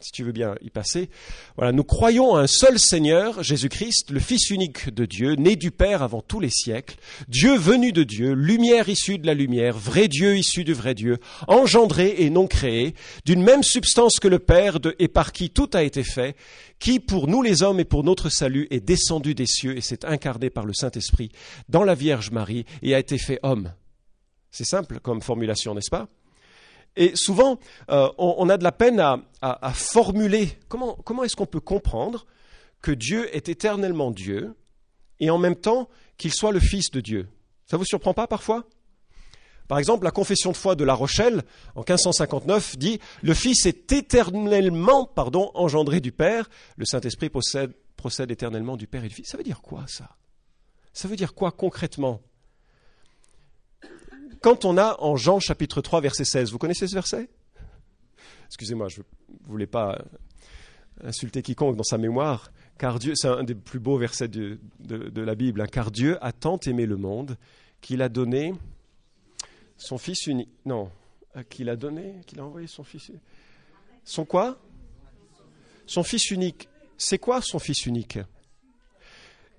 si 0.00 0.12
tu 0.12 0.24
veux 0.24 0.32
bien 0.32 0.54
y 0.62 0.70
passer. 0.70 1.10
Voilà, 1.56 1.72
nous 1.72 1.84
croyons 1.84 2.34
à 2.34 2.42
un 2.42 2.46
seul 2.46 2.78
Seigneur, 2.78 3.42
Jésus-Christ, 3.42 4.10
le 4.10 4.20
Fils 4.20 4.50
unique 4.50 4.90
de 4.90 5.04
Dieu, 5.04 5.34
né 5.34 5.56
du 5.56 5.70
Père 5.70 6.02
avant 6.02 6.22
tous 6.22 6.40
les 6.40 6.50
siècles, 6.50 6.96
Dieu 7.28 7.56
venu 7.56 7.92
de 7.92 8.02
Dieu, 8.02 8.32
lumière 8.32 8.88
issue 8.88 9.18
de 9.18 9.26
la 9.26 9.34
lumière, 9.34 9.76
vrai 9.76 10.08
Dieu 10.08 10.36
issu 10.36 10.64
du 10.64 10.72
vrai 10.72 10.94
Dieu, 10.94 11.18
engendré 11.48 12.14
et 12.18 12.30
non 12.30 12.46
créé, 12.46 12.94
d'une 13.24 13.42
même 13.42 13.62
substance 13.62 14.18
que 14.18 14.28
le 14.28 14.38
Père 14.38 14.78
et 14.98 15.08
par 15.08 15.32
qui 15.32 15.50
tout 15.50 15.70
a 15.74 15.82
été 15.82 16.02
fait, 16.02 16.36
qui 16.78 16.98
pour 16.98 17.28
nous 17.28 17.42
les 17.42 17.62
hommes 17.62 17.80
et 17.80 17.84
pour 17.84 18.04
notre 18.04 18.30
salut 18.30 18.66
est 18.70 18.80
descendu 18.80 19.34
des 19.34 19.46
cieux 19.46 19.76
et 19.76 19.82
s'est 19.82 20.06
incarné 20.06 20.50
par 20.50 20.64
le 20.64 20.72
Saint-Esprit 20.72 21.30
dans 21.68 21.84
la 21.84 21.94
Vierge 21.94 22.30
Marie 22.30 22.64
et 22.82 22.94
a 22.94 22.98
été 22.98 23.18
fait 23.18 23.38
homme. 23.42 23.72
C'est 24.50 24.64
simple 24.64 24.98
comme 25.00 25.20
formulation, 25.20 25.74
n'est-ce 25.74 25.90
pas? 25.90 26.08
Et 26.96 27.12
souvent, 27.14 27.58
euh, 27.90 28.08
on, 28.18 28.48
a 28.48 28.56
de 28.56 28.64
la 28.64 28.72
peine 28.72 29.00
à, 29.00 29.72
formuler 29.72 30.58
comment, 30.68 31.24
est-ce 31.24 31.36
qu'on 31.36 31.46
peut 31.46 31.60
comprendre 31.60 32.26
que 32.82 32.90
Dieu 32.90 33.34
est 33.34 33.48
éternellement 33.48 34.10
Dieu 34.10 34.54
et 35.20 35.30
en 35.30 35.38
même 35.38 35.56
temps 35.56 35.88
qu'il 36.16 36.32
soit 36.32 36.52
le 36.52 36.60
Fils 36.60 36.90
de 36.90 37.00
Dieu. 37.00 37.28
Ça 37.66 37.76
ne 37.76 37.78
vous 37.78 37.86
surprend 37.86 38.14
pas 38.14 38.26
parfois? 38.26 38.64
Par 39.68 39.78
exemple, 39.78 40.04
la 40.04 40.10
confession 40.10 40.50
de 40.50 40.56
foi 40.56 40.74
de 40.74 40.82
La 40.82 40.94
Rochelle, 40.94 41.44
en 41.76 41.80
1559, 41.80 42.76
dit 42.76 42.98
Le 43.22 43.34
Fils 43.34 43.66
est 43.66 43.92
éternellement 43.92 45.06
pardon, 45.06 45.52
engendré 45.54 46.00
du 46.00 46.10
Père, 46.10 46.50
le 46.76 46.84
Saint-Esprit 46.84 47.30
procède, 47.30 47.72
procède 47.96 48.32
éternellement 48.32 48.76
du 48.76 48.88
Père 48.88 49.04
et 49.04 49.08
du 49.08 49.14
Fils. 49.14 49.28
Ça 49.28 49.36
veut 49.36 49.44
dire 49.44 49.62
quoi 49.62 49.84
ça? 49.86 50.16
Ça 50.92 51.06
veut 51.06 51.16
dire 51.16 51.34
quoi 51.34 51.52
concrètement? 51.52 52.20
Quand 54.40 54.64
on 54.64 54.78
a 54.78 54.96
en 55.00 55.16
Jean 55.16 55.40
chapitre 55.40 55.80
3 55.80 56.00
verset 56.00 56.24
16, 56.24 56.50
vous 56.52 56.58
connaissez 56.58 56.86
ce 56.86 56.94
verset? 56.94 57.28
Excusez-moi, 58.46 58.88
je 58.88 59.00
ne 59.00 59.48
voulais 59.48 59.66
pas 59.66 60.02
insulter 61.02 61.42
quiconque 61.42 61.76
dans 61.76 61.82
sa 61.82 61.98
mémoire, 61.98 62.52
car 62.78 62.98
Dieu, 62.98 63.12
c'est 63.14 63.28
un 63.28 63.44
des 63.44 63.54
plus 63.54 63.78
beaux 63.78 63.96
versets 63.96 64.28
de, 64.28 64.58
la 65.14 65.34
Bible, 65.34 65.60
hein. 65.60 65.66
car 65.66 65.90
Dieu 65.90 66.18
a 66.20 66.32
tant 66.32 66.58
aimé 66.66 66.86
le 66.86 66.96
monde 66.96 67.36
qu'il 67.80 68.02
a 68.02 68.08
donné 68.08 68.54
son 69.76 69.98
Fils 69.98 70.26
unique. 70.26 70.50
Non, 70.64 70.90
qu'il 71.48 71.68
a 71.68 71.76
donné, 71.76 72.16
qu'il 72.26 72.40
a 72.40 72.44
envoyé 72.44 72.66
son 72.66 72.84
Fils. 72.84 73.12
Son 74.04 74.24
quoi? 74.24 74.58
Son 75.86 76.02
Fils 76.02 76.30
unique. 76.30 76.68
C'est 76.98 77.18
quoi 77.18 77.40
son 77.40 77.58
Fils 77.58 77.86
unique? 77.86 78.18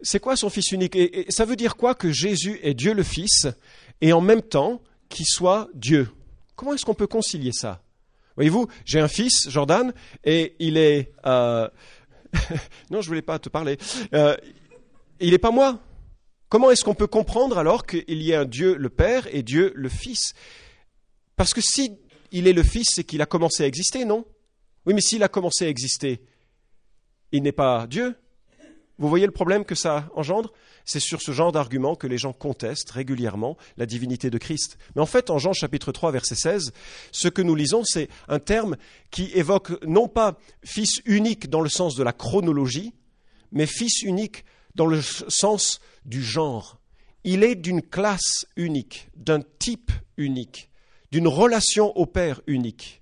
C'est 0.02 0.20
quoi 0.20 0.36
son 0.36 0.50
Fils 0.50 0.72
unique? 0.72 0.96
Et, 0.96 1.26
ça 1.30 1.46
veut 1.46 1.56
dire 1.56 1.76
quoi 1.76 1.96
que 1.96 2.12
Jésus 2.12 2.60
est 2.64 2.74
Dieu 2.74 2.94
le 2.94 3.04
Fils? 3.04 3.48
Et 4.02 4.14
en 4.14 4.22
même 4.22 4.42
temps 4.42 4.82
qu'il 5.10 5.26
soit 5.26 5.70
Dieu. 5.74 6.10
Comment 6.56 6.74
est-ce 6.74 6.86
qu'on 6.86 6.94
peut 6.94 7.08
concilier 7.08 7.52
ça? 7.54 7.82
Voyez-vous, 8.36 8.68
j'ai 8.86 9.00
un 9.00 9.08
fils, 9.08 9.50
Jordan, 9.50 9.94
et 10.24 10.56
il 10.60 10.78
est... 10.78 11.12
Euh, 11.26 11.70
non, 12.90 13.02
je 13.02 13.08
voulais 13.08 13.22
pas 13.22 13.40
te 13.40 13.50
parler. 13.50 13.78
Euh, 14.14 14.36
il 15.20 15.32
n'est 15.32 15.38
pas 15.38 15.52
moi. 15.52 15.80
Comment 16.50 16.72
est-ce 16.72 16.84
qu'on 16.84 16.96
peut 16.96 17.08
comprendre 17.08 17.58
alors 17.58 17.86
qu'il 17.86 18.22
y 18.22 18.34
a 18.34 18.42
un 18.42 18.46
Dieu 18.46 18.76
le 18.76 18.90
Père 18.90 19.28
et 19.34 19.44
Dieu 19.44 19.72
le 19.76 19.90
Fils? 19.90 20.34
Parce 21.36 21.54
que 21.54 21.62
si 21.62 21.98
il 22.32 22.48
est 22.48 22.54
le 22.54 22.64
Fils, 22.64 22.90
c'est 22.94 23.04
qu'il 23.04 23.22
a 23.22 23.26
commencé 23.26 23.64
à 23.64 23.68
exister, 23.68 24.06
non? 24.06 24.26
Oui, 24.86 24.94
mais 24.94 25.02
s'il 25.02 25.24
a 25.24 25.28
commencé 25.28 25.66
à 25.66 25.70
exister, 25.70 26.22
il 27.32 27.44
n'est 27.44 27.52
pas 27.52 27.86
Dieu. 27.88 28.16
Vous 28.98 29.10
voyez 29.10 29.26
le 29.26 29.32
problème 29.32 29.66
que 29.66 29.76
ça 29.76 30.10
engendre? 30.16 30.52
C'est 30.86 31.00
sur 31.00 31.22
ce 31.22 31.32
genre 31.32 31.52
d'argument 31.52 31.96
que 31.96 32.08
les 32.08 32.18
gens 32.18 32.34
contestent 32.34 32.92
régulièrement 32.92 33.58
la 33.78 33.86
divinité 33.86 34.30
de 34.30 34.38
Christ. 34.38 34.78
Mais 34.96 35.02
en 35.02 35.06
fait, 35.06 35.30
en 35.30 35.38
Jean 35.38 35.54
chapitre 35.54 35.92
3, 35.92 36.12
verset 36.12 36.36
16, 36.36 36.74
ce 37.12 37.28
que 37.28 37.42
nous 37.42 37.56
lisons, 37.56 37.84
c'est 37.84 38.10
un 38.28 38.40
terme 38.40 38.78
qui 39.10 39.32
évoque 39.34 39.84
non 39.86 40.08
pas 40.08 40.38
fils 40.64 41.02
unique 41.06 41.50
dans 41.50 41.62
le 41.62 41.70
sens 41.70 41.96
de 41.96 42.04
la 42.04 42.14
chronologie, 42.14 42.94
mais 43.52 43.66
fils 43.66 44.02
unique 44.02 44.46
dans 44.76 44.88
le 44.88 45.02
sens 45.02 45.80
du 46.06 46.24
genre. 46.24 46.80
Il 47.24 47.44
est 47.44 47.56
d'une 47.56 47.82
classe 47.82 48.46
unique, 48.56 49.10
d'un 49.16 49.42
type 49.60 49.92
unique, 50.18 50.70
d'une 51.12 51.28
relation 51.28 51.96
au 51.98 52.06
Père 52.06 52.42
unique. 52.48 53.02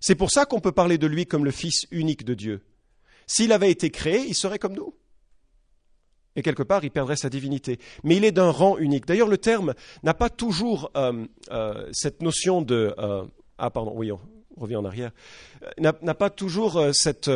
C'est 0.00 0.14
pour 0.14 0.30
ça 0.30 0.46
qu'on 0.46 0.60
peut 0.60 0.72
parler 0.72 0.98
de 0.98 1.06
lui 1.06 1.26
comme 1.26 1.44
le 1.44 1.50
Fils 1.50 1.86
unique 1.90 2.24
de 2.24 2.34
Dieu. 2.34 2.62
S'il 3.26 3.52
avait 3.52 3.70
été 3.70 3.90
créé, 3.90 4.24
il 4.26 4.34
serait 4.34 4.58
comme 4.58 4.74
nous. 4.74 4.94
Et 6.38 6.42
quelque 6.42 6.62
part, 6.62 6.84
il 6.84 6.92
perdrait 6.92 7.16
sa 7.16 7.28
divinité. 7.28 7.80
Mais 8.04 8.14
il 8.14 8.24
est 8.24 8.30
d'un 8.30 8.50
rang 8.50 8.78
unique. 8.78 9.06
D'ailleurs, 9.06 9.26
le 9.26 9.38
terme 9.38 9.74
n'a 10.04 10.14
pas 10.14 10.30
toujours 10.30 10.88
euh, 10.96 11.24
euh, 11.50 11.88
cette 11.90 12.22
notion 12.22 12.62
de... 12.62 12.94
Euh, 12.96 13.24
ah, 13.58 13.70
pardon, 13.70 13.92
oui, 13.96 14.12
on 14.12 14.20
revient 14.56 14.76
en 14.76 14.84
arrière. 14.84 15.10
N'a 15.80 15.92
pas 15.92 16.30
toujours 16.30 16.80
cette, 16.92 17.28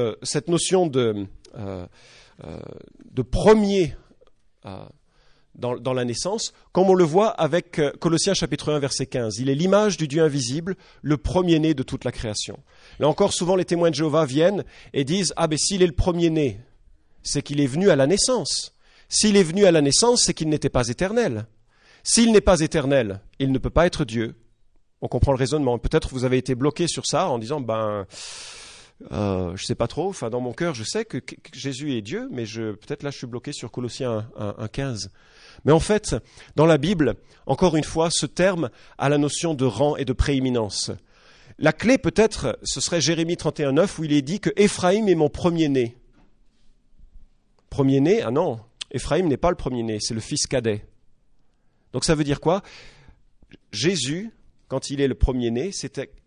notion 0.46 0.86
de, 0.86 1.26
premier 3.28 3.96
dans, 5.56 5.94
la 5.94 6.04
naissance, 6.04 6.52
comme 6.70 6.88
on 6.88 6.94
le 6.94 7.02
voit 7.02 7.30
avec 7.30 7.80
Colossiens 7.98 8.34
chapitre 8.34 8.72
1 8.72 8.78
verset 8.78 9.06
15. 9.06 9.38
Il 9.40 9.50
est 9.50 9.56
l'image 9.56 9.96
du 9.96 10.06
Dieu 10.06 10.22
invisible, 10.22 10.76
le 11.02 11.16
premier-né 11.16 11.74
de 11.74 11.82
toute 11.82 12.04
la 12.04 12.12
création. 12.12 12.60
Là 13.00 13.08
encore, 13.08 13.32
souvent 13.32 13.56
les 13.56 13.64
témoins 13.64 13.90
de 13.90 13.96
Jéhovah 13.96 14.26
viennent 14.26 14.62
et 14.92 15.02
disent, 15.02 15.32
ah 15.36 15.48
ben 15.48 15.58
s'il 15.58 15.82
est 15.82 15.88
le 15.88 15.92
premier-né, 15.92 16.60
c'est 17.24 17.42
qu'il 17.42 17.60
est 17.60 17.66
venu 17.66 17.90
à 17.90 17.96
la 17.96 18.06
naissance. 18.06 18.72
S'il 19.12 19.36
est 19.36 19.42
venu 19.42 19.66
à 19.66 19.70
la 19.70 19.82
naissance, 19.82 20.22
c'est 20.22 20.32
qu'il 20.32 20.48
n'était 20.48 20.70
pas 20.70 20.88
éternel. 20.88 21.44
S'il 22.02 22.32
n'est 22.32 22.40
pas 22.40 22.60
éternel, 22.60 23.20
il 23.38 23.52
ne 23.52 23.58
peut 23.58 23.68
pas 23.68 23.84
être 23.84 24.06
Dieu. 24.06 24.34
On 25.02 25.08
comprend 25.08 25.32
le 25.32 25.38
raisonnement. 25.38 25.78
Peut-être 25.78 26.08
vous 26.08 26.24
avez 26.24 26.38
été 26.38 26.54
bloqué 26.54 26.88
sur 26.88 27.04
ça 27.04 27.28
en 27.28 27.38
disant, 27.38 27.60
ben, 27.60 28.06
euh, 29.12 29.54
je 29.54 29.66
sais 29.66 29.74
pas 29.74 29.86
trop. 29.86 30.08
Enfin, 30.08 30.30
dans 30.30 30.40
mon 30.40 30.54
cœur, 30.54 30.74
je 30.74 30.82
sais 30.82 31.04
que, 31.04 31.18
Jésus 31.52 31.92
est 31.92 32.00
Dieu, 32.00 32.26
mais 32.32 32.44
peut-être 32.44 33.02
là, 33.02 33.10
je 33.10 33.18
suis 33.18 33.26
bloqué 33.26 33.52
sur 33.52 33.70
Colossiens 33.70 34.26
1.15. 34.38 35.08
Mais 35.66 35.72
en 35.72 35.80
fait, 35.80 36.16
dans 36.56 36.64
la 36.64 36.78
Bible, 36.78 37.16
encore 37.44 37.76
une 37.76 37.84
fois, 37.84 38.08
ce 38.10 38.24
terme 38.24 38.70
a 38.96 39.10
la 39.10 39.18
notion 39.18 39.52
de 39.52 39.66
rang 39.66 39.94
et 39.96 40.06
de 40.06 40.14
prééminence. 40.14 40.90
La 41.58 41.74
clé, 41.74 41.98
peut-être, 41.98 42.58
ce 42.62 42.80
serait 42.80 43.02
Jérémie 43.02 43.34
31.9, 43.34 44.00
où 44.00 44.04
il 44.04 44.14
est 44.14 44.22
dit 44.22 44.40
que 44.40 44.48
Éphraïm 44.56 45.06
est 45.10 45.14
mon 45.14 45.28
premier-né. 45.28 45.98
Premier-né? 47.68 48.22
Ah 48.22 48.30
non, 48.30 48.58
Éphraïm 48.92 49.26
n'est 49.26 49.36
pas 49.36 49.50
le 49.50 49.56
premier-né, 49.56 49.98
c'est 50.00 50.14
le 50.14 50.20
fils 50.20 50.46
cadet. 50.46 50.86
Donc 51.92 52.04
ça 52.04 52.14
veut 52.14 52.24
dire 52.24 52.40
quoi? 52.40 52.62
Jésus, 53.72 54.30
quand 54.68 54.90
il 54.90 55.00
est 55.00 55.08
le 55.08 55.14
premier-né, 55.14 55.70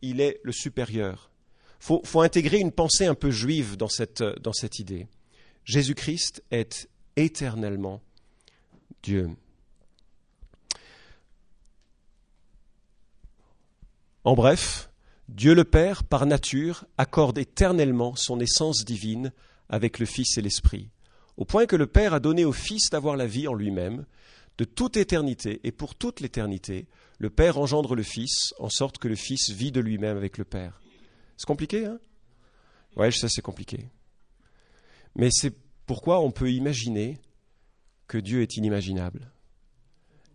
il 0.02 0.22
est 0.22 0.40
le 0.44 0.52
supérieur. 0.52 1.32
Il 1.90 2.00
faut, 2.04 2.22
intégrer 2.22 2.58
une 2.58 2.72
pensée 2.72 3.06
un 3.06 3.14
peu 3.16 3.30
juive 3.30 3.78
dans 3.78 3.88
cette, 3.88 4.24
dans 4.42 4.54
cette 4.54 4.80
idée. 4.80 5.08
Jésus-Christ 5.66 6.44
est 6.50 6.90
éternellement 7.16 8.02
Dieu. 9.04 9.30
En 14.24 14.34
bref, 14.34 14.90
Dieu 15.30 15.54
le 15.54 15.64
Père, 15.64 16.04
par 16.04 16.26
nature, 16.26 16.86
accorde 16.98 17.38
éternellement 17.38 18.16
son 18.16 18.40
essence 18.40 18.84
divine 18.84 19.32
avec 19.70 20.00
le 20.00 20.08
Fils 20.08 20.38
et 20.38 20.42
l'Esprit, 20.42 20.90
au 21.38 21.46
point 21.46 21.66
que 21.66 21.76
le 21.76 21.88
Père 21.88 22.14
a 22.14 22.20
donné 22.20 22.46
au 22.46 22.52
Fils 22.52 22.90
d'avoir 22.90 23.18
la 23.18 23.28
vie 23.28 23.48
en 23.48 23.54
lui-même, 23.54 24.06
de 24.58 24.64
toute 24.64 24.98
éternité 24.98 25.60
et 25.64 25.72
pour 25.72 25.96
toute 25.96 26.22
l'éternité, 26.22 26.88
le 27.20 27.30
Père 27.30 27.58
engendre 27.58 27.96
le 27.96 28.04
Fils, 28.04 28.54
en 28.60 28.70
sorte 28.70 28.98
que 28.98 29.08
le 29.08 29.16
Fils 29.16 29.50
vit 29.50 29.72
de 29.72 29.82
lui-même 29.82 30.18
avec 30.18 30.38
le 30.38 30.46
Père. 30.46 30.82
C'est 31.38 31.48
compliqué, 31.48 31.86
hein? 31.86 32.00
Ouais, 32.96 33.12
sais, 33.12 33.28
c'est 33.30 33.42
compliqué. 33.42 33.90
Mais 35.16 35.30
c'est 35.32 35.54
pourquoi 35.86 36.22
on 36.22 36.32
peut 36.32 36.52
imaginer 36.52 37.20
que 38.08 38.18
Dieu 38.18 38.42
est 38.42 38.56
inimaginable. 38.56 39.32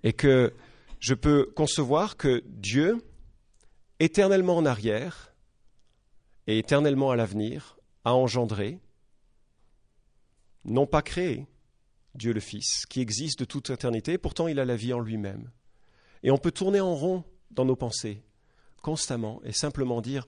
Et 0.03 0.13
que 0.13 0.53
je 0.99 1.15
peux 1.15 1.51
concevoir 1.57 2.17
que 2.17 2.43
Dieu, 2.47 3.03
éternellement 3.99 4.57
en 4.57 4.67
arrière 4.67 5.35
et 6.47 6.59
éternellement 6.59 7.11
à 7.11 7.17
l'avenir, 7.17 7.79
a 8.05 8.15
engendré, 8.15 8.79
non 10.65 10.87
pas 10.87 11.03
créé, 11.03 11.47
Dieu 12.15 12.33
le 12.33 12.41
Fils, 12.41 12.87
qui 12.87 13.01
existe 13.01 13.41
de 13.41 13.45
toute 13.45 13.71
éternité, 13.71 14.19
pourtant 14.19 14.49
il 14.49 14.59
a 14.59 14.65
la 14.65 14.77
vie 14.77 14.93
en 14.93 15.01
lui-même. 15.01 15.51
Et 16.23 16.31
on 16.31 16.39
peut 16.39 16.51
tourner 16.51 16.81
en 16.81 16.95
rond 16.95 17.25
dans 17.51 17.65
nos 17.65 17.77
pensées, 17.77 18.23
constamment, 18.83 19.41
et 19.45 19.53
simplement 19.53 20.01
dire, 20.01 20.27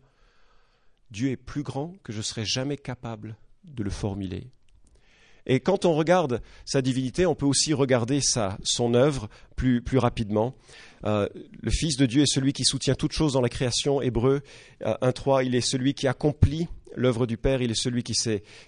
Dieu 1.10 1.30
est 1.30 1.36
plus 1.36 1.62
grand 1.62 1.94
que 2.02 2.12
je 2.12 2.22
serais 2.22 2.44
jamais 2.44 2.76
capable 2.76 3.36
de 3.64 3.82
le 3.82 3.90
formuler. 3.90 4.50
Et 5.44 5.60
quand 5.60 5.84
on 5.84 5.94
regarde 5.94 6.40
sa 6.64 6.82
divinité, 6.82 7.26
on 7.26 7.34
peut 7.34 7.46
aussi 7.46 7.74
regarder 7.74 8.20
sa, 8.20 8.56
son 8.62 8.94
œuvre 8.94 9.28
plus, 9.56 9.82
plus 9.82 9.98
rapidement. 9.98 10.54
Euh, 11.04 11.28
le 11.60 11.70
Fils 11.70 11.96
de 11.96 12.06
Dieu 12.06 12.22
est 12.22 12.32
celui 12.32 12.52
qui 12.52 12.64
soutient 12.64 12.94
toutes 12.94 13.12
choses 13.12 13.32
dans 13.32 13.40
la 13.40 13.48
création. 13.48 14.00
Hébreu 14.00 14.42
1.3, 14.82 15.38
euh, 15.40 15.42
il 15.44 15.54
est 15.56 15.60
celui 15.60 15.94
qui 15.94 16.06
accomplit 16.06 16.68
l'œuvre 16.96 17.26
du 17.26 17.36
Père, 17.36 17.62
il 17.62 17.70
est 17.70 17.80
celui 17.80 18.02
qui, 18.02 18.14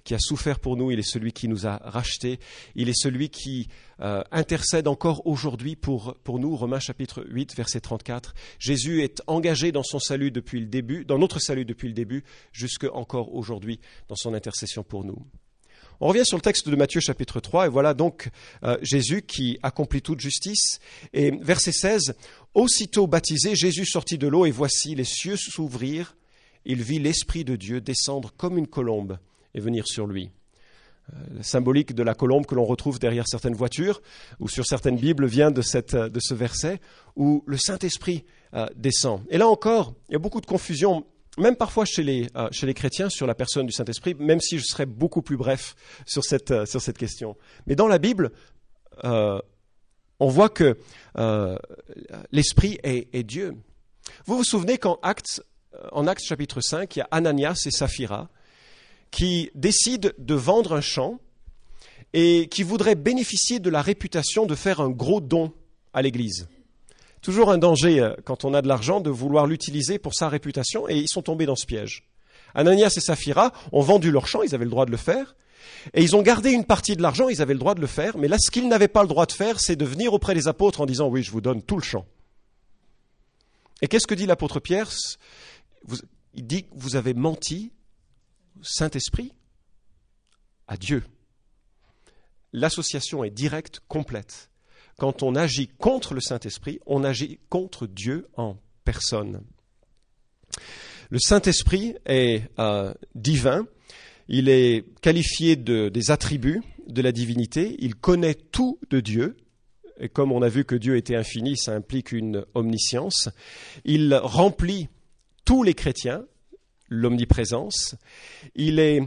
qui, 0.04 0.14
a 0.14 0.18
souffert 0.18 0.58
pour 0.58 0.76
nous, 0.76 0.90
il 0.90 0.98
est 0.98 1.08
celui 1.08 1.32
qui 1.32 1.48
nous 1.48 1.66
a 1.66 1.78
rachetés, 1.84 2.38
il 2.74 2.88
est 2.88 2.96
celui 2.96 3.28
qui 3.28 3.68
euh, 4.00 4.22
intercède 4.30 4.88
encore 4.88 5.26
aujourd'hui 5.26 5.76
pour, 5.76 6.16
nous. 6.28 6.56
Romains 6.56 6.80
chapitre 6.80 7.24
8, 7.28 7.54
verset 7.56 7.80
34. 7.80 8.34
Jésus 8.58 9.02
est 9.02 9.22
engagé 9.26 9.72
dans 9.72 9.82
son 9.82 9.98
salut 9.98 10.30
depuis 10.30 10.60
le 10.60 10.66
début, 10.66 11.04
dans 11.04 11.18
notre 11.18 11.38
salut 11.38 11.64
depuis 11.64 11.88
le 11.88 11.94
début, 11.94 12.24
jusque 12.52 12.86
encore 12.92 13.34
aujourd'hui 13.34 13.80
dans 14.08 14.16
son 14.16 14.34
intercession 14.34 14.82
pour 14.82 15.04
nous. 15.04 15.18
On 16.00 16.08
revient 16.08 16.24
sur 16.24 16.36
le 16.36 16.42
texte 16.42 16.68
de 16.68 16.74
Matthieu 16.74 17.00
chapitre 17.00 17.38
3, 17.38 17.66
et 17.66 17.68
voilà 17.68 17.94
donc 17.94 18.28
euh, 18.64 18.76
Jésus 18.82 19.22
qui 19.22 19.58
accomplit 19.62 20.02
toute 20.02 20.20
justice. 20.20 20.80
Et 21.12 21.30
verset 21.30 21.72
16, 21.72 22.14
Aussitôt 22.54 23.08
baptisé, 23.08 23.56
Jésus 23.56 23.84
sortit 23.84 24.16
de 24.16 24.28
l'eau, 24.28 24.46
et 24.46 24.52
voici 24.52 24.94
les 24.94 25.04
cieux 25.04 25.36
s'ouvrir, 25.36 26.16
il 26.64 26.82
vit 26.82 26.98
l'Esprit 26.98 27.44
de 27.44 27.56
Dieu 27.56 27.80
descendre 27.80 28.32
comme 28.36 28.58
une 28.58 28.66
colombe 28.66 29.18
et 29.54 29.60
venir 29.60 29.86
sur 29.86 30.06
lui. 30.06 30.30
Euh, 31.12 31.42
symbolique 31.42 31.94
de 31.94 32.02
la 32.02 32.14
colombe 32.14 32.46
que 32.46 32.54
l'on 32.54 32.64
retrouve 32.64 32.98
derrière 32.98 33.28
certaines 33.28 33.54
voitures 33.54 34.00
ou 34.40 34.48
sur 34.48 34.64
certaines 34.64 34.96
Bibles 34.96 35.26
vient 35.26 35.50
de, 35.50 35.60
cette, 35.60 35.94
de 35.94 36.18
ce 36.18 36.32
verset 36.32 36.80
où 37.14 37.44
le 37.46 37.58
Saint-Esprit 37.58 38.24
euh, 38.54 38.66
descend. 38.74 39.20
Et 39.28 39.36
là 39.36 39.46
encore, 39.46 39.92
il 40.08 40.12
y 40.12 40.16
a 40.16 40.18
beaucoup 40.18 40.40
de 40.40 40.46
confusion 40.46 41.04
même 41.36 41.56
parfois 41.56 41.84
chez 41.84 42.02
les, 42.04 42.28
euh, 42.36 42.48
chez 42.52 42.64
les 42.64 42.72
chrétiens, 42.72 43.10
sur 43.10 43.26
la 43.26 43.34
personne 43.34 43.66
du 43.66 43.72
Saint-Esprit, 43.72 44.14
même 44.14 44.40
si 44.40 44.58
je 44.58 44.64
serais 44.64 44.86
beaucoup 44.86 45.20
plus 45.20 45.36
bref 45.36 45.74
sur 46.06 46.24
cette, 46.24 46.64
sur 46.64 46.80
cette 46.80 46.96
question. 46.96 47.36
Mais 47.66 47.74
dans 47.74 47.88
la 47.88 47.98
Bible, 47.98 48.30
on 49.02 50.28
voit 50.28 50.48
que 50.48 50.78
l'Esprit 52.30 52.78
est, 52.84 53.24
Dieu. 53.24 53.56
Vous 54.26 54.36
vous 54.36 54.44
souvenez 54.44 54.78
qu'en 54.78 55.00
Actes, 55.02 55.42
en 55.92 56.06
Actes 56.06 56.24
chapitre 56.24 56.60
5, 56.60 56.96
il 56.96 56.98
y 57.00 57.02
a 57.02 57.08
Ananias 57.10 57.62
et 57.66 57.70
Saphira 57.70 58.28
qui 59.10 59.50
décident 59.54 60.10
de 60.18 60.34
vendre 60.34 60.72
un 60.72 60.80
champ 60.80 61.20
et 62.12 62.48
qui 62.48 62.62
voudraient 62.62 62.94
bénéficier 62.94 63.60
de 63.60 63.70
la 63.70 63.82
réputation 63.82 64.46
de 64.46 64.54
faire 64.54 64.80
un 64.80 64.90
gros 64.90 65.20
don 65.20 65.52
à 65.92 66.02
l'Église 66.02 66.48
toujours 67.24 67.50
un 67.50 67.58
danger 67.58 68.00
euh, 68.00 68.14
quand 68.24 68.44
on 68.44 68.54
a 68.54 68.62
de 68.62 68.68
l'argent 68.68 69.00
de 69.00 69.10
vouloir 69.10 69.46
l'utiliser 69.46 69.98
pour 69.98 70.14
sa 70.14 70.28
réputation 70.28 70.88
et 70.88 70.96
ils 70.96 71.08
sont 71.08 71.22
tombés 71.22 71.46
dans 71.46 71.56
ce 71.56 71.66
piège. 71.66 72.04
Ananias 72.54 72.94
et 72.96 73.00
Saphira 73.00 73.52
ont 73.72 73.80
vendu 73.80 74.12
leur 74.12 74.28
champ, 74.28 74.42
ils 74.42 74.54
avaient 74.54 74.66
le 74.66 74.70
droit 74.70 74.86
de 74.86 74.92
le 74.92 74.96
faire, 74.96 75.34
et 75.94 76.02
ils 76.02 76.14
ont 76.14 76.22
gardé 76.22 76.52
une 76.52 76.64
partie 76.64 76.94
de 76.94 77.02
l'argent, 77.02 77.28
ils 77.28 77.42
avaient 77.42 77.54
le 77.54 77.58
droit 77.58 77.74
de 77.74 77.80
le 77.80 77.86
faire, 77.88 78.16
mais 78.18 78.28
là 78.28 78.36
ce 78.38 78.50
qu'ils 78.50 78.68
n'avaient 78.68 78.88
pas 78.88 79.02
le 79.02 79.08
droit 79.08 79.26
de 79.26 79.32
faire, 79.32 79.58
c'est 79.58 79.74
de 79.74 79.84
venir 79.84 80.12
auprès 80.12 80.34
des 80.34 80.46
apôtres 80.46 80.82
en 80.82 80.86
disant 80.86 81.08
oui, 81.08 81.22
je 81.22 81.32
vous 81.32 81.40
donne 81.40 81.62
tout 81.62 81.76
le 81.76 81.82
champ. 81.82 82.04
Et 83.82 83.88
qu'est-ce 83.88 84.06
que 84.06 84.14
dit 84.14 84.26
l'apôtre 84.26 84.60
Pierre? 84.60 84.90
Il 86.34 86.46
dit 86.46 86.64
que 86.64 86.74
vous 86.74 86.96
avez 86.96 87.14
menti, 87.14 87.72
Saint-Esprit, 88.62 89.32
à 90.66 90.76
Dieu. 90.76 91.04
L'association 92.52 93.24
est 93.24 93.30
directe, 93.30 93.80
complète. 93.88 94.50
Quand 94.96 95.22
on 95.22 95.34
agit 95.34 95.68
contre 95.68 96.14
le 96.14 96.20
Saint-Esprit, 96.20 96.78
on 96.86 97.04
agit 97.04 97.40
contre 97.48 97.86
Dieu 97.86 98.28
en 98.36 98.56
personne. 98.84 99.42
Le 101.10 101.18
Saint-Esprit 101.18 101.96
est 102.06 102.42
euh, 102.58 102.94
divin, 103.14 103.66
il 104.28 104.48
est 104.48 104.84
qualifié 105.00 105.56
de, 105.56 105.88
des 105.88 106.10
attributs 106.10 106.62
de 106.86 107.02
la 107.02 107.12
divinité, 107.12 107.76
il 107.78 107.94
connaît 107.94 108.34
tout 108.34 108.78
de 108.90 109.00
Dieu, 109.00 109.36
et 109.98 110.08
comme 110.08 110.32
on 110.32 110.42
a 110.42 110.48
vu 110.48 110.64
que 110.64 110.74
Dieu 110.74 110.96
était 110.96 111.16
infini, 111.16 111.56
ça 111.56 111.74
implique 111.74 112.12
une 112.12 112.44
omniscience, 112.54 113.28
il 113.84 114.14
remplit 114.14 114.88
tous 115.44 115.62
les 115.62 115.74
chrétiens, 115.74 116.24
l'omniprésence, 116.88 117.96
il, 118.54 118.78
est, 118.78 119.00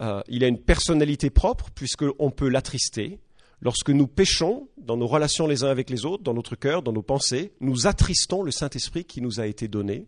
euh, 0.00 0.20
a 0.20 0.46
une 0.46 0.60
personnalité 0.60 1.30
propre 1.30 1.70
puisqu'on 1.74 2.30
peut 2.30 2.48
l'attrister, 2.48 3.18
Lorsque 3.64 3.88
nous 3.88 4.06
péchons 4.06 4.68
dans 4.76 4.98
nos 4.98 5.06
relations 5.06 5.46
les 5.46 5.64
uns 5.64 5.70
avec 5.70 5.88
les 5.88 6.04
autres, 6.04 6.22
dans 6.22 6.34
notre 6.34 6.54
cœur, 6.54 6.82
dans 6.82 6.92
nos 6.92 7.02
pensées, 7.02 7.54
nous 7.60 7.86
attristons 7.86 8.42
le 8.42 8.50
Saint-Esprit 8.50 9.06
qui 9.06 9.22
nous 9.22 9.40
a 9.40 9.46
été 9.46 9.68
donné. 9.68 10.06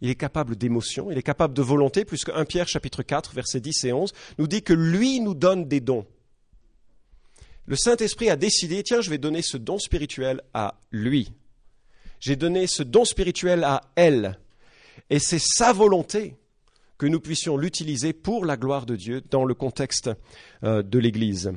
Il 0.00 0.10
est 0.10 0.16
capable 0.16 0.56
d'émotion, 0.56 1.08
il 1.08 1.16
est 1.16 1.22
capable 1.22 1.54
de 1.54 1.62
volonté, 1.62 2.04
puisque 2.04 2.30
1 2.30 2.44
Pierre 2.46 2.66
chapitre 2.66 3.04
4, 3.04 3.32
versets 3.32 3.60
10 3.60 3.84
et 3.84 3.92
11 3.92 4.12
nous 4.38 4.48
dit 4.48 4.62
que 4.62 4.72
lui 4.72 5.20
nous 5.20 5.34
donne 5.34 5.68
des 5.68 5.78
dons. 5.78 6.04
Le 7.66 7.76
Saint-Esprit 7.76 8.28
a 8.28 8.34
décidé, 8.34 8.82
tiens, 8.82 9.02
je 9.02 9.10
vais 9.10 9.18
donner 9.18 9.42
ce 9.42 9.56
don 9.56 9.78
spirituel 9.78 10.40
à 10.52 10.80
lui. 10.90 11.32
J'ai 12.18 12.34
donné 12.34 12.66
ce 12.66 12.82
don 12.82 13.04
spirituel 13.04 13.62
à 13.62 13.82
elle. 13.94 14.40
Et 15.10 15.18
c'est 15.18 15.40
sa 15.40 15.72
volonté 15.72 16.36
que 16.96 17.06
nous 17.06 17.18
puissions 17.18 17.56
l'utiliser 17.56 18.12
pour 18.12 18.44
la 18.44 18.56
gloire 18.56 18.86
de 18.86 18.94
Dieu 18.94 19.22
dans 19.28 19.44
le 19.44 19.54
contexte 19.54 20.10
euh, 20.62 20.82
de 20.82 20.98
l'Église. 21.00 21.52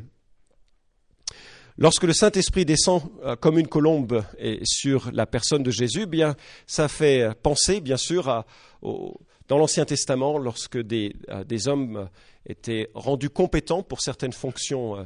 Lorsque 1.78 2.04
le 2.04 2.14
Saint-Esprit 2.14 2.66
descend 2.66 3.04
euh, 3.24 3.36
comme 3.36 3.60
une 3.60 3.68
colombe 3.68 4.24
sur 4.64 5.12
la 5.12 5.28
personne 5.28 5.62
de 5.62 5.70
Jésus, 5.70 6.08
bien, 6.08 6.36
ça 6.66 6.88
fait 6.88 7.30
penser, 7.44 7.80
bien 7.80 7.98
sûr, 7.98 8.44
dans 8.82 9.58
l'Ancien 9.58 9.86
Testament, 9.86 10.40
lorsque 10.40 10.78
des, 10.78 11.16
des, 11.46 11.68
hommes 11.68 12.10
étaient 12.48 12.90
rendus 12.94 13.30
compétents 13.30 13.84
pour 13.84 14.02
certaines 14.02 14.34
fonctions 14.34 15.06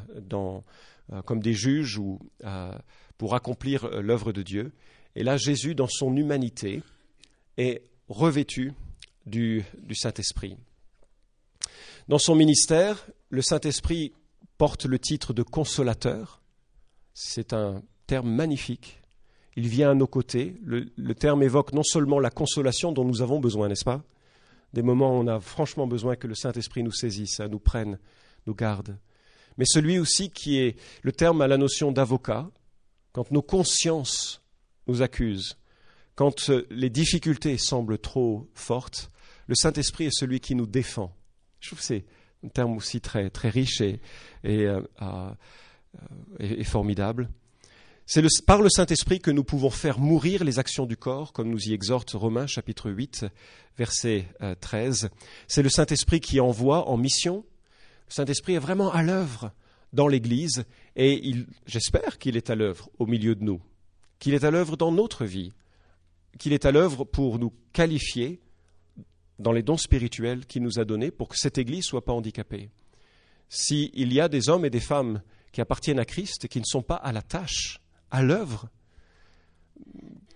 comme 1.25 1.41
des 1.41 1.53
juges 1.53 1.97
ou 1.97 2.19
pour 3.17 3.33
accomplir 3.33 3.87
l'œuvre 4.01 4.31
de 4.31 4.43
Dieu. 4.43 4.71
Et 5.15 5.23
là, 5.23 5.37
Jésus, 5.37 5.73
dans 5.73 5.87
son 5.87 6.15
humanité, 6.15 6.83
est 7.57 7.81
revêtu 8.09 8.73
du, 9.25 9.65
Saint-Esprit. 9.93 10.57
Dans 12.07 12.17
son 12.17 12.35
ministère, 12.35 13.05
le 13.29 13.41
Saint-Esprit 13.41 14.13
porte 14.57 14.85
le 14.85 14.99
titre 14.99 15.33
de 15.33 15.43
consolateur. 15.43 16.41
C'est 17.13 17.53
un 17.53 17.83
terme 18.07 18.29
magnifique. 18.29 19.01
Il 19.55 19.67
vient 19.67 19.91
à 19.91 19.95
nos 19.95 20.07
côtés. 20.07 20.55
Le, 20.63 21.15
terme 21.15 21.43
évoque 21.43 21.73
non 21.73 21.83
seulement 21.83 22.19
la 22.19 22.29
consolation 22.29 22.91
dont 22.91 23.03
nous 23.03 23.21
avons 23.21 23.39
besoin, 23.39 23.67
n'est-ce 23.67 23.83
pas? 23.83 24.03
Des 24.73 24.81
moments 24.81 25.17
où 25.17 25.21
on 25.21 25.27
a 25.27 25.39
franchement 25.39 25.87
besoin 25.87 26.15
que 26.15 26.27
le 26.27 26.35
Saint-Esprit 26.35 26.83
nous 26.83 26.91
saisisse, 26.91 27.39
nous 27.39 27.59
prenne, 27.59 27.99
nous 28.45 28.55
garde. 28.55 28.97
Mais 29.57 29.65
celui 29.65 29.97
aussi 29.99 30.29
qui 30.29 30.59
est 30.59 30.77
le 31.01 31.11
terme 31.11 31.41
à 31.41 31.47
la 31.47 31.57
notion 31.57 31.91
d'avocat, 31.91 32.49
quand 33.11 33.31
nos 33.31 33.41
consciences 33.41 34.43
nous 34.85 35.01
accusent, 35.01 35.57
quand 36.17 36.49
euh, 36.49 36.65
les 36.71 36.89
difficultés 36.89 37.57
semblent 37.57 37.99
trop 37.99 38.49
fortes, 38.55 39.11
le 39.45 39.53
Saint-Esprit 39.55 40.05
est 40.05 40.17
celui 40.17 40.41
qui 40.41 40.55
nous 40.55 40.65
défend. 40.65 41.15
Je 41.59 41.69
trouve 41.69 41.79
que 41.79 41.85
c'est 41.85 42.05
un 42.43 42.49
terme 42.49 42.75
aussi 42.75 42.99
très, 42.99 43.29
riche 43.43 43.81
et, 43.81 44.01
et, 44.43 44.65
euh, 44.65 44.81
euh, 45.01 46.63
formidable. 46.63 47.29
C'est 48.07 48.23
par 48.45 48.61
le 48.61 48.69
Saint-Esprit 48.69 49.19
que 49.19 49.29
nous 49.29 49.43
pouvons 49.43 49.69
faire 49.69 49.99
mourir 49.99 50.43
les 50.43 50.59
actions 50.59 50.87
du 50.87 50.97
corps, 50.97 51.33
comme 51.33 51.49
nous 51.49 51.69
y 51.69 51.73
exhorte 51.73 52.11
Romains 52.11 52.47
chapitre 52.47 52.89
8, 52.89 53.25
verset 53.77 54.27
13. 54.61 55.09
C'est 55.47 55.61
le 55.61 55.69
Saint-Esprit 55.69 56.21
qui 56.21 56.39
envoie 56.39 56.89
en 56.89 56.97
mission. 56.97 57.45
Le 58.07 58.13
Saint-Esprit 58.13 58.53
est 58.53 58.59
vraiment 58.59 58.91
à 58.91 59.03
l'œuvre 59.03 59.51
dans 59.91 60.07
l'Église 60.07 60.63
et 60.95 61.35
j'espère 61.65 62.17
qu'il 62.17 62.37
est 62.37 62.49
à 62.49 62.55
l'œuvre 62.55 62.89
au 62.97 63.05
milieu 63.05 63.35
de 63.35 63.43
nous 63.43 63.61
qu'il 64.19 64.33
est 64.33 64.43
à 64.43 64.51
l'œuvre 64.51 64.77
dans 64.77 64.91
notre 64.91 65.25
vie, 65.25 65.53
qu'il 66.37 66.53
est 66.53 66.65
à 66.65 66.71
l'œuvre 66.71 67.03
pour 67.03 67.39
nous 67.39 67.53
qualifier 67.73 68.41
dans 69.39 69.51
les 69.51 69.63
dons 69.63 69.77
spirituels 69.77 70.45
qu'il 70.45 70.63
nous 70.63 70.79
a 70.79 70.85
donnés 70.85 71.11
pour 71.11 71.29
que 71.29 71.37
cette 71.37 71.57
Église 71.57 71.85
ne 71.85 71.89
soit 71.89 72.05
pas 72.05 72.13
handicapée. 72.13 72.69
S'il 73.49 74.13
y 74.13 74.19
a 74.19 74.27
des 74.27 74.49
hommes 74.49 74.65
et 74.65 74.69
des 74.69 74.79
femmes 74.79 75.21
qui 75.51 75.61
appartiennent 75.61 75.99
à 75.99 76.05
Christ 76.05 76.45
et 76.45 76.47
qui 76.47 76.59
ne 76.59 76.65
sont 76.65 76.81
pas 76.81 76.95
à 76.95 77.11
la 77.11 77.21
tâche, 77.21 77.79
à 78.11 78.21
l'œuvre, 78.21 78.69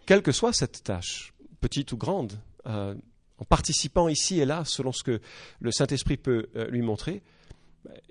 quelle 0.06 0.22
que 0.22 0.32
soit 0.32 0.54
cette 0.54 0.84
tâche, 0.84 1.34
petite 1.60 1.92
ou 1.92 1.98
grande, 1.98 2.40
euh, 2.68 2.96
en 3.38 3.46
participant 3.46 4.08
ici 4.08 4.40
et 4.40 4.46
là, 4.46 4.64
selon 4.66 4.92
ce 4.92 5.04
que 5.04 5.20
le 5.60 5.72
Saint-Esprit 5.72 6.18
peut 6.18 6.48
euh, 6.56 6.70
lui 6.70 6.82
montrer, 6.82 7.24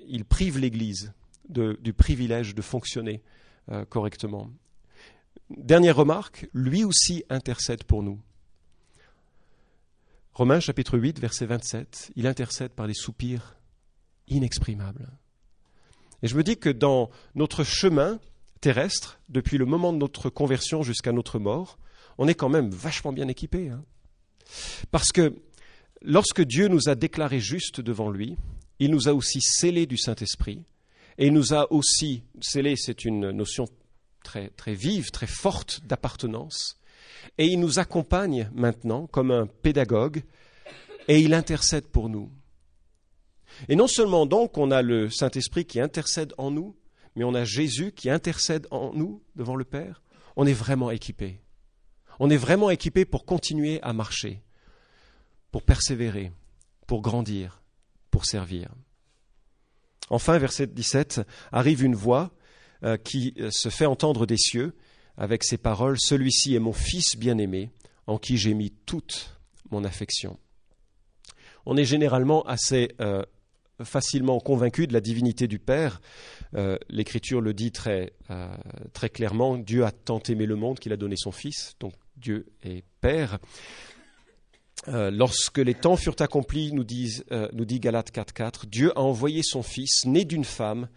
il 0.06 0.24
prive 0.24 0.58
l'Église 0.58 1.12
du 1.48 1.92
privilège 1.92 2.54
de 2.54 2.62
fonctionner 2.62 3.22
euh, 3.70 3.84
correctement. 3.84 4.50
Dernière 5.56 5.96
remarque, 5.96 6.48
lui 6.54 6.84
aussi 6.84 7.24
intercède 7.28 7.82
pour 7.82 8.04
nous. 8.04 8.20
Romains 10.32 10.60
chapitre 10.60 10.96
8, 10.96 11.18
verset 11.18 11.46
27, 11.46 12.12
il 12.14 12.28
intercède 12.28 12.70
par 12.70 12.86
des 12.86 12.94
soupirs 12.94 13.56
inexprimables. 14.28 15.10
Et 16.22 16.28
je 16.28 16.36
me 16.36 16.44
dis 16.44 16.56
que 16.56 16.68
dans 16.68 17.10
notre 17.34 17.64
chemin 17.64 18.20
terrestre, 18.60 19.18
depuis 19.28 19.58
le 19.58 19.66
moment 19.66 19.92
de 19.92 19.98
notre 19.98 20.30
conversion 20.30 20.84
jusqu'à 20.84 21.10
notre 21.10 21.40
mort, 21.40 21.78
on 22.16 22.28
est 22.28 22.34
quand 22.34 22.48
même 22.48 22.70
vachement 22.70 23.12
bien 23.12 23.26
équipé. 23.26 23.70
Hein. 23.70 23.82
Parce 24.92 25.10
que 25.10 25.34
lorsque 26.00 26.42
Dieu 26.42 26.68
nous 26.68 26.88
a 26.88 26.94
déclarés 26.94 27.40
justes 27.40 27.80
devant 27.80 28.10
lui, 28.10 28.36
il 28.78 28.92
nous 28.92 29.08
a 29.08 29.14
aussi 29.14 29.40
scellés 29.40 29.86
du 29.86 29.98
Saint-Esprit, 29.98 30.62
et 31.18 31.26
il 31.26 31.32
nous 31.32 31.52
a 31.54 31.72
aussi, 31.72 32.22
scellés, 32.40 32.76
c'est 32.76 33.04
une 33.04 33.30
notion 33.30 33.66
très, 34.22 34.48
très 34.50 34.74
vive, 34.74 35.10
très 35.10 35.26
forte 35.26 35.80
d'appartenance. 35.84 36.78
Et 37.38 37.46
il 37.46 37.60
nous 37.60 37.78
accompagne 37.78 38.50
maintenant 38.54 39.06
comme 39.06 39.30
un 39.30 39.46
pédagogue 39.46 40.22
et 41.08 41.20
il 41.20 41.34
intercède 41.34 41.86
pour 41.86 42.08
nous. 42.08 42.30
Et 43.68 43.76
non 43.76 43.86
seulement 43.86 44.26
donc 44.26 44.58
on 44.58 44.70
a 44.70 44.82
le 44.82 45.10
Saint-Esprit 45.10 45.64
qui 45.64 45.80
intercède 45.80 46.32
en 46.38 46.50
nous, 46.50 46.76
mais 47.16 47.24
on 47.24 47.34
a 47.34 47.44
Jésus 47.44 47.92
qui 47.92 48.10
intercède 48.10 48.66
en 48.70 48.92
nous 48.94 49.22
devant 49.34 49.56
le 49.56 49.64
Père. 49.64 50.02
On 50.36 50.46
est 50.46 50.52
vraiment 50.52 50.90
équipé. 50.90 51.40
On 52.18 52.30
est 52.30 52.36
vraiment 52.36 52.70
équipé 52.70 53.04
pour 53.04 53.24
continuer 53.24 53.80
à 53.82 53.92
marcher, 53.92 54.42
pour 55.50 55.62
persévérer, 55.62 56.32
pour 56.86 57.02
grandir, 57.02 57.62
pour 58.10 58.24
servir. 58.24 58.70
Enfin, 60.10 60.38
verset 60.38 60.66
17, 60.66 61.22
arrive 61.52 61.84
une 61.84 61.94
voix 61.94 62.32
euh, 62.82 62.96
qui 62.96 63.34
euh, 63.38 63.50
se 63.50 63.68
fait 63.68 63.84
entendre 63.84 64.24
des 64.24 64.38
cieux 64.38 64.72
avec 65.18 65.44
ces 65.44 65.58
paroles 65.58 65.96
Celui-ci 66.00 66.54
est 66.54 66.60
mon 66.60 66.72
Fils 66.72 67.18
bien-aimé, 67.18 67.68
en 68.06 68.16
qui 68.16 68.38
j'ai 68.38 68.54
mis 68.54 68.70
toute 68.70 69.38
mon 69.70 69.84
affection. 69.84 70.38
On 71.66 71.76
est 71.76 71.84
généralement 71.84 72.42
assez 72.46 72.92
euh, 73.02 73.22
facilement 73.84 74.40
convaincu 74.40 74.86
de 74.86 74.94
la 74.94 75.02
divinité 75.02 75.46
du 75.46 75.58
Père. 75.58 76.00
L'Écriture 76.88 77.40
le 77.40 77.54
dit 77.54 77.70
très, 77.70 78.12
très 78.92 79.08
clairement 79.08 79.56
Dieu 79.56 79.84
a 79.84 79.92
tant 79.92 80.18
aimé 80.28 80.44
le 80.44 80.56
monde 80.56 80.78
qu'il 80.78 80.92
a 80.92 80.96
donné 80.96 81.14
son 81.16 81.32
Fils, 81.32 81.76
donc 81.80 81.94
Dieu 82.16 82.46
est 82.62 82.84
Père. 83.00 83.38
lorsque 84.86 85.58
les 85.58 85.74
temps 85.74 85.96
furent 85.96 86.16
accomplis, 86.18 86.72
nous, 86.72 86.84
nous 87.52 87.64
dit 87.64 87.80
Galates 87.80 88.12
4.4, 88.12 88.66
Dieu 88.66 88.92
a 88.98 89.00
envoyé 89.00 89.42
son 89.42 89.62
Fils, 89.62 90.04
né 90.04 90.26
d'une 90.26 90.44
femme, 90.44 90.88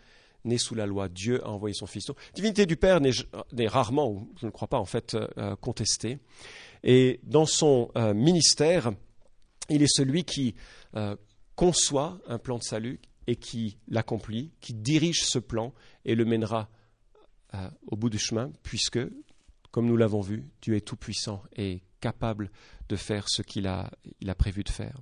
né 0.46 0.58
sous 0.58 0.76
la 0.76 0.86
loi. 0.86 1.10
Dieu 1.10 1.44
a 1.46 1.50
envoyé 1.50 1.74
son 1.74 1.86
Fils. 1.86 2.08
La 2.08 2.16
divinité 2.34 2.66
du 2.66 2.76
Père 2.76 3.00
n'est 3.02 3.68
rarement, 3.68 4.10
ou 4.10 4.30
je 4.40 4.46
ne 4.46 4.52
crois 4.52 4.68
pas 4.68 4.80
en 4.80 4.86
fait, 4.86 5.14
euh, 5.14 5.28
euh, 5.38 5.56
contestée. 5.56 6.20
Et 6.84 7.20
dans 7.24 7.46
son 7.46 7.92
euh, 7.96 8.14
ministère, 8.14 8.92
il 9.70 9.82
est 9.82 9.94
celui 9.94 10.24
qui 10.24 10.56
conçoit 11.56 12.20
un 12.28 12.38
plan 12.38 12.58
de 12.58 12.64
salut 12.64 13.00
et 13.26 13.36
qui 13.36 13.78
l'accomplit, 13.88 14.52
qui 14.60 14.74
dirige 14.74 15.24
ce 15.24 15.40
plan 15.40 15.74
et 16.06 16.14
le 16.14 16.26
mènera 16.26 16.70
au 17.88 17.96
bout 17.96 18.10
du 18.10 18.20
chemin, 18.20 18.52
puisque, 18.64 19.00
comme 19.72 19.86
nous 19.86 19.98
l'avons 19.98 20.22
vu, 20.22 20.44
Dieu 20.62 20.76
est 20.76 20.82
tout-puissant 20.82 21.42
et 21.56 21.82
capable 22.00 22.52
de 22.90 22.96
faire 22.96 23.30
ce 23.30 23.42
qu'il 23.42 23.66
a, 23.66 23.90
prévu 24.38 24.64
de 24.64 24.70
faire. 24.70 25.00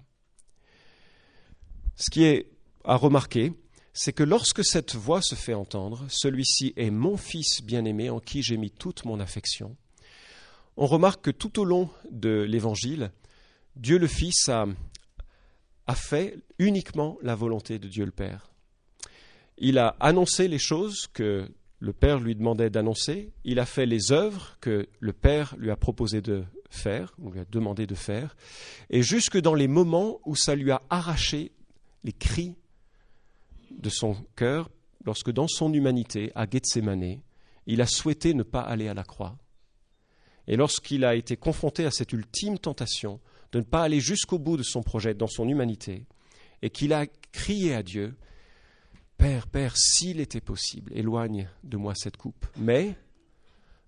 Ce 1.95 2.09
qui 2.11 2.23
est 2.23 2.47
à 2.83 2.95
remarquer, 2.95 3.53
c'est 3.93 4.13
que 4.13 4.23
lorsque 4.23 4.63
cette 4.63 4.95
voix 4.95 5.21
se 5.21 5.35
fait 5.35 5.53
entendre, 5.53 6.05
celui-ci 6.09 6.73
est 6.77 6.91
mon 6.91 7.17
fils 7.17 7.61
bien-aimé 7.61 8.09
en 8.09 8.19
qui 8.19 8.41
j'ai 8.41 8.57
mis 8.57 8.71
toute 8.71 9.05
mon 9.05 9.19
affection, 9.19 9.75
on 10.77 10.87
remarque 10.87 11.25
que 11.25 11.31
tout 11.31 11.59
au 11.59 11.65
long 11.65 11.89
de 12.11 12.41
l'Évangile, 12.41 13.11
Dieu 13.75 13.97
le 13.97 14.07
Fils 14.07 14.49
a, 14.49 14.65
fait 15.93 16.37
uniquement 16.57 17.17
la 17.21 17.35
volonté 17.35 17.77
de 17.77 17.89
Dieu 17.89 18.05
le 18.05 18.11
Père. 18.11 18.49
Il 19.57 19.77
a 19.77 19.97
annoncé 19.99 20.47
les 20.47 20.57
choses 20.57 21.07
que 21.07 21.49
le 21.79 21.93
Père 21.93 22.19
lui 22.19 22.35
demandait 22.35 22.69
d'annoncer, 22.69 23.33
il 23.43 23.59
a 23.59 23.65
fait 23.65 23.85
les 23.85 24.13
œuvres 24.13 24.57
que 24.61 24.87
le 24.99 25.13
Père 25.13 25.55
lui 25.57 25.69
a 25.69 25.75
proposé 25.75 26.21
de 26.21 26.45
faire, 26.69 27.13
ou 27.19 27.31
lui 27.31 27.41
a 27.41 27.45
demandé 27.45 27.87
de 27.87 27.95
faire, 27.95 28.37
et 28.89 29.03
jusque 29.03 29.37
dans 29.37 29.53
les 29.53 29.67
moments 29.67 30.21
où 30.25 30.35
ça 30.35 30.55
lui 30.55 30.71
a 30.71 30.81
arraché 30.89 31.51
les 32.05 32.13
cris 32.13 32.55
de 33.77 33.89
son 33.89 34.15
cœur 34.35 34.69
lorsque 35.05 35.31
dans 35.31 35.47
son 35.47 35.73
humanité, 35.73 36.31
à 36.35 36.49
Gethsemane, 36.49 37.21
il 37.67 37.81
a 37.81 37.87
souhaité 37.87 38.33
ne 38.33 38.43
pas 38.43 38.61
aller 38.61 38.87
à 38.87 38.93
la 38.93 39.03
croix. 39.03 39.37
Et 40.47 40.55
lorsqu'il 40.55 41.05
a 41.05 41.15
été 41.15 41.37
confronté 41.37 41.85
à 41.85 41.91
cette 41.91 42.13
ultime 42.13 42.57
tentation 42.57 43.19
de 43.51 43.59
ne 43.59 43.63
pas 43.63 43.83
aller 43.83 43.99
jusqu'au 43.99 44.39
bout 44.39 44.57
de 44.57 44.63
son 44.63 44.81
projet 44.81 45.13
dans 45.13 45.27
son 45.27 45.47
humanité, 45.47 46.05
et 46.61 46.69
qu'il 46.69 46.93
a 46.93 47.05
crié 47.31 47.73
à 47.73 47.83
Dieu, 47.83 48.15
Père, 49.17 49.47
Père, 49.47 49.75
s'il 49.77 50.19
était 50.19 50.41
possible, 50.41 50.91
éloigne 50.95 51.49
de 51.63 51.77
moi 51.77 51.93
cette 51.95 52.17
coupe, 52.17 52.45
mais 52.57 52.95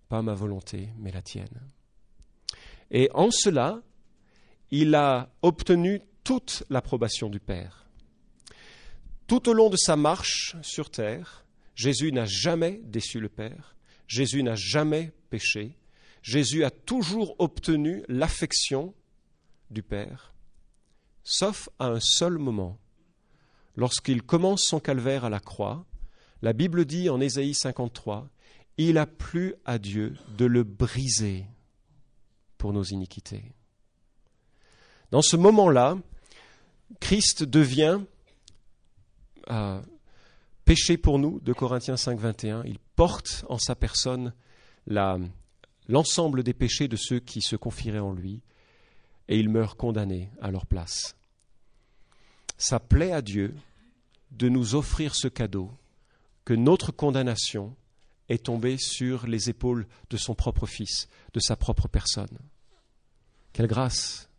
pas 0.10 0.22
ma 0.22 0.34
volonté, 0.34 0.90
mais 1.00 1.12
la 1.12 1.22
tienne. 1.22 1.62
Et 2.92 3.10
en 3.14 3.32
cela, 3.32 3.82
il 4.70 4.94
a 4.96 5.30
obtenu 5.42 6.02
toute 6.24 6.64
l'approbation 6.70 7.30
du 7.30 7.40
Père. 7.40 7.83
Tout 9.34 9.50
au 9.50 9.54
long 9.54 9.72
de 9.72 9.78
sa 9.78 9.96
marche 9.96 10.56
sur 10.62 10.92
terre, 10.92 11.44
Jésus 11.74 12.12
n'a 12.12 12.28
jamais 12.28 12.80
déçu 12.84 13.20
le 13.20 13.30
Père, 13.30 13.76
Jésus 14.06 14.44
n'a 14.44 14.54
jamais 14.54 15.12
péché, 15.32 15.76
Jésus 16.22 16.64
a 16.64 16.70
toujours 16.70 17.36
obtenu 17.40 18.04
l'affection 18.08 18.94
du 19.72 19.82
Père, 19.82 20.36
sauf 21.24 21.68
à 21.80 21.88
un 21.88 22.00
seul 22.00 22.38
moment. 22.38 22.78
Lorsqu'il 23.76 24.22
commence 24.22 24.66
son 24.66 24.80
calvaire 24.80 25.26
à 25.26 25.32
la 25.32 25.40
croix, 25.40 25.84
la 26.44 26.54
Bible 26.54 26.86
dit 26.86 27.10
en 27.10 27.20
Ésaïe 27.20 27.56
53, 27.56 28.30
Il 28.78 29.00
a 29.00 29.08
plu 29.08 29.56
à 29.66 29.80
Dieu 29.80 30.16
de 30.38 30.46
le 30.46 30.62
briser 30.62 31.48
pour 32.60 32.72
nos 32.72 32.84
iniquités. 32.84 33.56
Dans 35.10 35.24
ce 35.24 35.38
moment-là, 35.38 35.98
Christ 37.00 37.44
devient 37.44 38.02
euh, 39.50 39.82
péché 40.66 40.98
pour 40.98 41.20
nous, 41.20 41.40
de 41.42 41.54
Corinthiens 41.54 41.98
5, 41.98 42.20
21. 42.20 42.64
Il 42.66 42.80
porte 42.96 43.46
en 43.50 43.58
sa 43.58 43.76
personne 43.76 44.34
l'ensemble 45.88 46.44
des 46.44 46.54
péchés 46.54 46.88
de 46.88 46.96
ceux 46.96 47.20
qui 47.20 47.42
se 47.42 47.56
confieraient 47.56 48.00
en 48.00 48.14
lui, 48.14 48.42
et 49.28 49.40
il 49.40 49.50
meurt 49.50 49.78
condamné 49.78 50.30
à 50.42 50.52
leur 50.52 50.66
place. 50.66 51.16
Ça 52.58 52.80
plaît 52.80 53.12
à 53.12 53.22
Dieu 53.22 53.56
de 54.32 54.50
nous 54.50 54.76
offrir 54.76 55.16
ce 55.16 55.28
cadeau, 55.28 55.72
que 56.46 56.54
notre 56.54 56.92
condamnation 56.92 57.76
est 58.30 58.46
tombée 58.46 58.78
sur 58.78 59.28
les 59.28 59.50
épaules 59.50 59.88
de 60.10 60.18
son 60.18 60.36
propre 60.36 60.66
Fils, 60.66 61.08
de 61.34 61.40
sa 61.40 61.56
propre 61.56 61.88
personne. 61.88 62.38
Quelle 63.54 63.68
grâce 63.68 64.30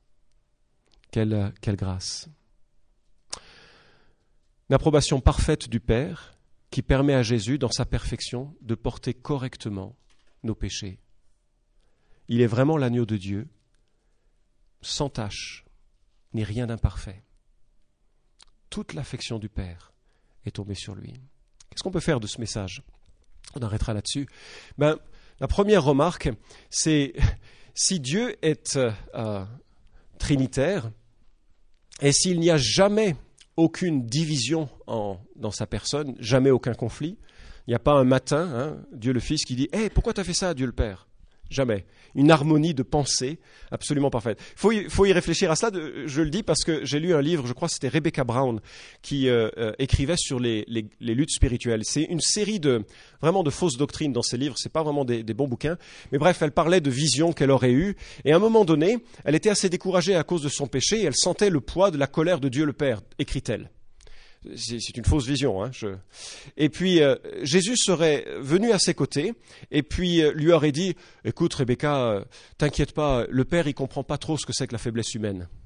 Quelle, 1.10 1.52
quelle 1.60 1.76
grâce 1.76 2.28
L'approbation 4.70 5.20
parfaite 5.20 5.68
du 5.68 5.80
Père 5.80 6.38
qui 6.70 6.82
permet 6.82 7.14
à 7.14 7.22
Jésus, 7.22 7.58
dans 7.58 7.70
sa 7.70 7.84
perfection, 7.84 8.56
de 8.60 8.74
porter 8.74 9.14
correctement 9.14 9.96
nos 10.42 10.54
péchés. 10.54 10.98
Il 12.28 12.40
est 12.40 12.46
vraiment 12.46 12.76
l'agneau 12.76 13.06
de 13.06 13.16
Dieu, 13.16 13.48
sans 14.82 15.08
tache, 15.08 15.64
ni 16.32 16.42
rien 16.42 16.66
d'imparfait. 16.66 17.22
Toute 18.70 18.94
l'affection 18.94 19.38
du 19.38 19.48
Père 19.48 19.92
est 20.46 20.56
tombée 20.56 20.74
sur 20.74 20.94
lui. 20.94 21.12
Qu'est-ce 21.70 21.82
qu'on 21.82 21.92
peut 21.92 22.00
faire 22.00 22.18
de 22.18 22.26
ce 22.26 22.40
message? 22.40 22.82
On 23.54 23.62
arrêtera 23.62 23.94
là-dessus. 23.94 24.26
Ben, 24.78 24.98
la 25.40 25.46
première 25.46 25.84
remarque, 25.84 26.30
c'est 26.70 27.12
si 27.74 28.00
Dieu 28.00 28.36
est 28.44 28.76
euh, 28.76 29.44
trinitaire, 30.18 30.90
et 32.00 32.12
s'il 32.12 32.40
n'y 32.40 32.50
a 32.50 32.56
jamais 32.56 33.14
aucune 33.56 34.06
division 34.06 34.68
en, 34.86 35.18
dans 35.36 35.50
sa 35.50 35.66
personne, 35.66 36.14
jamais 36.18 36.50
aucun 36.50 36.74
conflit. 36.74 37.18
Il 37.66 37.70
n'y 37.70 37.74
a 37.74 37.78
pas 37.78 37.92
un 37.92 38.04
matin, 38.04 38.50
hein, 38.54 38.84
Dieu 38.92 39.12
le 39.12 39.20
Fils 39.20 39.44
qui 39.44 39.56
dit 39.56 39.68
Hé, 39.72 39.88
pourquoi 39.90 40.12
tu 40.12 40.20
as 40.20 40.24
fait 40.24 40.34
ça, 40.34 40.54
Dieu 40.54 40.66
le 40.66 40.72
Père? 40.72 41.08
Jamais. 41.50 41.84
Une 42.14 42.30
harmonie 42.30 42.74
de 42.74 42.82
pensée 42.82 43.38
absolument 43.70 44.10
parfaite. 44.10 44.38
Il 44.40 44.58
faut, 44.58 44.72
faut 44.88 45.06
y 45.06 45.12
réfléchir 45.12 45.50
à 45.50 45.56
cela. 45.56 45.72
je 46.06 46.22
le 46.22 46.30
dis 46.30 46.42
parce 46.42 46.64
que 46.64 46.84
j'ai 46.84 46.98
lu 46.98 47.14
un 47.14 47.20
livre, 47.20 47.46
je 47.46 47.52
crois 47.52 47.68
que 47.68 47.74
c'était 47.74 47.88
Rebecca 47.88 48.24
Brown, 48.24 48.60
qui 49.02 49.28
euh, 49.28 49.50
euh, 49.58 49.72
écrivait 49.78 50.16
sur 50.16 50.40
les, 50.40 50.64
les, 50.68 51.14
luttes 51.14 51.30
spirituelles. 51.30 51.82
C'est 51.84 52.04
une 52.04 52.20
série 52.20 52.60
de 52.60 52.84
vraiment 53.20 53.42
de 53.42 53.50
fausses 53.50 53.76
doctrines 53.76 54.12
dans 54.12 54.22
ces 54.22 54.36
livres. 54.36 54.56
C'est 54.58 54.72
pas 54.72 54.82
vraiment 54.82 55.04
des, 55.04 55.22
des, 55.22 55.34
bons 55.34 55.48
bouquins. 55.48 55.76
Mais 56.12 56.18
bref, 56.18 56.40
elle 56.42 56.52
parlait 56.52 56.80
de 56.80 56.90
visions 56.90 57.32
qu'elle 57.32 57.50
aurait 57.50 57.72
eues. 57.72 57.96
Et 58.24 58.32
à 58.32 58.36
un 58.36 58.40
moment 58.40 58.64
donné, 58.64 58.98
elle 59.24 59.34
était 59.34 59.50
assez 59.50 59.68
découragée 59.68 60.14
à 60.14 60.24
cause 60.24 60.42
de 60.42 60.48
son 60.48 60.66
péché 60.66 61.00
et 61.00 61.04
elle 61.04 61.16
sentait 61.16 61.50
le 61.50 61.60
poids 61.60 61.90
de 61.90 61.98
la 61.98 62.06
colère 62.06 62.40
de 62.40 62.48
Dieu 62.48 62.64
le 62.64 62.72
Père, 62.72 63.00
écrit-elle 63.18 63.70
c'est 64.56 64.96
une 64.96 65.04
fausse 65.04 65.26
vision. 65.26 65.62
Hein, 65.62 65.70
Et 66.56 66.68
puis 66.68 67.02
euh, 67.02 67.16
Jésus 67.42 67.76
serait 67.76 68.24
venu 68.38 68.72
à 68.72 68.78
ses 68.78 68.94
côtés 68.94 69.34
et 69.70 69.82
puis 69.82 70.22
euh, 70.22 70.32
lui 70.32 70.52
aurait 70.52 70.72
dit 70.72 70.96
"Écoute, 71.24 71.54
Rebecca, 71.54 72.04
euh, 72.04 72.24
t'inquiète 72.58 72.92
pas, 72.92 73.26
le 73.28 73.44
Père 73.44 73.66
il 73.66 73.74
comprend 73.74 74.04
pas 74.04 74.18
trop 74.18 74.36
ce 74.36 74.46
que 74.46 74.52
c'est 74.52 74.66
que 74.66 74.72
la 74.72 74.78
faiblesse 74.78 75.14
humaine." 75.14 75.48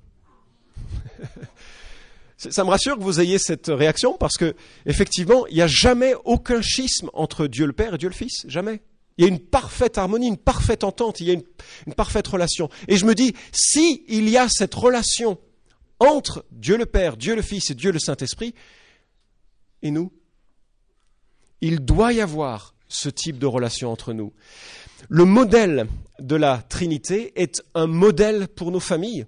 Ça 2.36 2.62
me 2.62 2.70
rassure 2.70 2.96
que 2.96 3.02
vous 3.02 3.20
ayez 3.20 3.38
cette 3.38 3.66
réaction 3.66 4.16
parce 4.16 4.36
que 4.36 4.54
effectivement, 4.86 5.44
il 5.48 5.56
n'y 5.56 5.62
a 5.62 5.66
jamais 5.66 6.14
aucun 6.24 6.62
schisme 6.62 7.10
entre 7.12 7.48
Dieu 7.48 7.66
le 7.66 7.72
Père 7.72 7.94
et 7.94 7.98
Dieu 7.98 8.08
le 8.08 8.14
Fils, 8.14 8.44
jamais. 8.46 8.80
Il 9.16 9.22
y 9.22 9.24
a 9.24 9.28
une 9.28 9.40
parfaite 9.40 9.98
harmonie, 9.98 10.28
une 10.28 10.36
parfaite 10.36 10.84
entente, 10.84 11.20
il 11.20 11.26
y 11.26 11.30
a 11.30 11.32
une, 11.32 11.42
une 11.88 11.94
parfaite 11.94 12.28
relation. 12.28 12.68
Et 12.86 12.96
je 12.96 13.04
me 13.06 13.16
dis, 13.16 13.34
si 13.50 14.04
il 14.06 14.28
y 14.28 14.36
a 14.36 14.48
cette 14.48 14.76
relation 14.76 15.36
entre 16.00 16.44
Dieu 16.50 16.76
le 16.76 16.86
Père, 16.86 17.16
Dieu 17.16 17.34
le 17.34 17.42
Fils 17.42 17.70
et 17.70 17.74
Dieu 17.74 17.92
le 17.92 17.98
Saint-Esprit 17.98 18.54
et 19.82 19.90
nous. 19.90 20.12
Il 21.60 21.80
doit 21.80 22.12
y 22.12 22.20
avoir 22.20 22.74
ce 22.88 23.08
type 23.08 23.38
de 23.38 23.46
relation 23.46 23.90
entre 23.90 24.12
nous. 24.12 24.32
Le 25.08 25.24
modèle 25.24 25.86
de 26.18 26.36
la 26.36 26.62
Trinité 26.62 27.32
est 27.40 27.62
un 27.74 27.86
modèle 27.86 28.48
pour 28.48 28.70
nos 28.70 28.80
familles. 28.80 29.26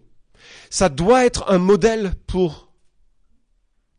Ça 0.70 0.88
doit 0.88 1.24
être 1.24 1.50
un 1.50 1.58
modèle 1.58 2.14
pour 2.26 2.72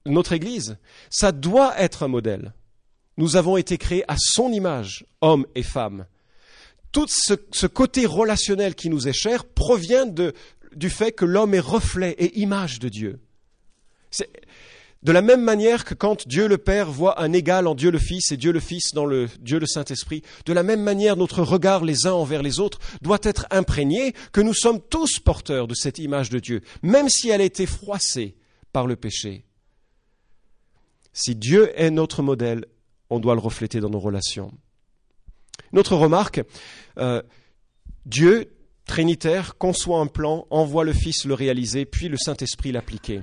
notre 0.06 0.34
Église. 0.34 0.78
Ça 1.10 1.32
doit 1.32 1.80
être 1.80 2.04
un 2.04 2.08
modèle. 2.08 2.54
Nous 3.18 3.36
avons 3.36 3.58
été 3.58 3.78
créés 3.78 4.04
à 4.08 4.16
son 4.18 4.52
image, 4.52 5.06
hommes 5.22 5.46
et 5.56 5.64
femmes. 5.64 6.06
Tout 6.92 7.08
ce, 7.08 7.68
côté 7.68 8.06
relationnel 8.06 8.76
qui 8.76 8.90
nous 8.90 9.08
est 9.08 9.14
cher 9.14 9.46
provient 9.46 10.06
de 10.06 10.34
du 10.76 10.90
fait 10.90 11.12
que 11.12 11.26
l'homme 11.26 11.54
est 11.54 11.60
reflet 11.60 12.12
et 12.18 12.40
image 12.40 12.80
de 12.80 12.90
Dieu. 12.90 13.20
De 15.04 15.12
la 15.12 15.24
même 15.24 15.42
manière 15.42 15.84
que 15.84 15.96
quand 15.96 16.28
Dieu 16.28 16.48
le 16.48 16.60
Père 16.60 16.92
voit 16.92 17.22
un 17.22 17.34
égal 17.34 17.66
en 17.66 17.74
Dieu 17.74 17.90
le 17.90 17.98
Fils 17.98 18.32
et 18.32 18.38
Dieu 18.38 18.52
le 18.52 18.60
Fils 18.60 18.94
dans 18.94 19.06
le 19.06 19.28
Dieu 19.40 19.58
le 19.58 19.66
Saint-Esprit, 19.66 20.22
de 20.46 20.54
la 20.54 20.62
même 20.62 20.84
manière 20.84 21.18
notre 21.18 21.42
regard 21.42 21.84
les 21.84 22.06
uns 22.06 22.14
envers 22.14 22.44
les 22.44 22.60
autres 22.60 22.78
doit 23.02 23.18
être 23.24 23.48
imprégné 23.50 24.14
que 24.32 24.42
nous 24.42 24.54
sommes 24.54 24.80
tous 24.80 25.20
porteurs 25.20 25.68
de 25.68 25.74
cette 25.74 25.98
image 25.98 26.30
de 26.30 26.38
Dieu, 26.38 26.62
même 26.84 27.10
si 27.10 27.30
elle 27.30 27.42
a 27.42 27.46
été 27.46 27.66
froissée 27.66 28.36
par 28.74 28.86
le 28.86 28.96
péché. 28.96 29.44
Si 31.14 31.36
Dieu 31.36 31.72
est 31.76 31.90
notre 31.90 32.22
modèle, 32.22 32.66
on 33.10 33.20
doit 33.20 33.34
le 33.34 33.42
refléter 33.42 33.80
dans 33.80 33.90
nos 33.90 34.00
relations. 34.00 34.54
Notre 35.74 35.96
remarque, 35.96 36.42
euh, 37.00 37.24
Dieu 38.06 38.54
Trinitaire 38.92 39.58
conçoit 39.58 40.02
un 40.02 40.08
plan, 40.08 40.46
envoie 40.50 40.84
le 40.84 40.92
Fils 40.92 41.24
le 41.24 41.34
réaliser, 41.34 41.86
puis 41.86 42.10
le 42.10 42.18
Saint-Esprit 42.18 42.74
l'appliquer. 42.74 43.22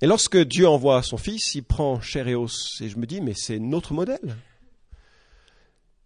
Et 0.00 0.06
lorsque 0.06 0.38
Dieu 0.38 0.66
envoie 0.66 1.02
son 1.02 1.18
Fils, 1.18 1.54
il 1.54 1.64
prend 1.64 2.00
chair 2.00 2.28
et 2.28 2.34
os. 2.34 2.80
Et 2.80 2.88
je 2.88 2.96
me 2.96 3.04
dis, 3.04 3.20
mais 3.20 3.34
c'est 3.34 3.58
notre 3.58 3.92
modèle. 3.92 4.38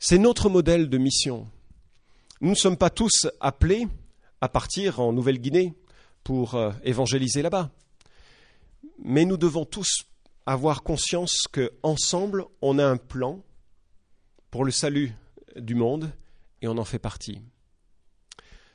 C'est 0.00 0.18
notre 0.18 0.48
modèle 0.48 0.88
de 0.88 0.98
mission. 0.98 1.48
Nous 2.40 2.50
ne 2.50 2.56
sommes 2.56 2.76
pas 2.76 2.90
tous 2.90 3.28
appelés 3.38 3.86
à 4.40 4.48
partir 4.48 4.98
en 4.98 5.12
Nouvelle-Guinée 5.12 5.72
pour 6.24 6.56
euh, 6.56 6.72
évangéliser 6.82 7.42
là-bas. 7.42 7.70
Mais 9.04 9.24
nous 9.24 9.36
devons 9.36 9.66
tous 9.66 10.02
avoir 10.46 10.82
conscience 10.82 11.44
qu'ensemble, 11.46 12.44
on 12.60 12.80
a 12.80 12.84
un 12.84 12.96
plan 12.96 13.40
pour 14.50 14.64
le 14.64 14.72
salut 14.72 15.12
du 15.54 15.76
monde 15.76 16.10
on 16.68 16.78
en 16.78 16.84
fait 16.84 16.98
partie. 16.98 17.40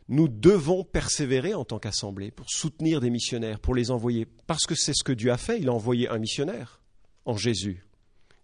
Nous 0.08 0.28
devons 0.28 0.84
persévérer 0.84 1.54
en 1.54 1.64
tant 1.64 1.80
qu'assemblée 1.80 2.32
pour 2.32 2.50
soutenir 2.50 3.00
des 3.00 3.10
missionnaires, 3.10 3.60
pour 3.60 3.76
les 3.76 3.92
envoyer, 3.92 4.28
parce 4.48 4.66
que 4.66 4.76
c'est 4.76 4.94
ce 4.94 5.04
que 5.04 5.14
Dieu 5.14 5.32
a 5.32 5.38
fait. 5.38 5.60
Il 5.60 5.70
a 5.70 5.74
envoyé 5.74 6.10
un 6.10 6.18
missionnaire 6.18 6.82
en 7.26 7.38
Jésus, 7.38 7.86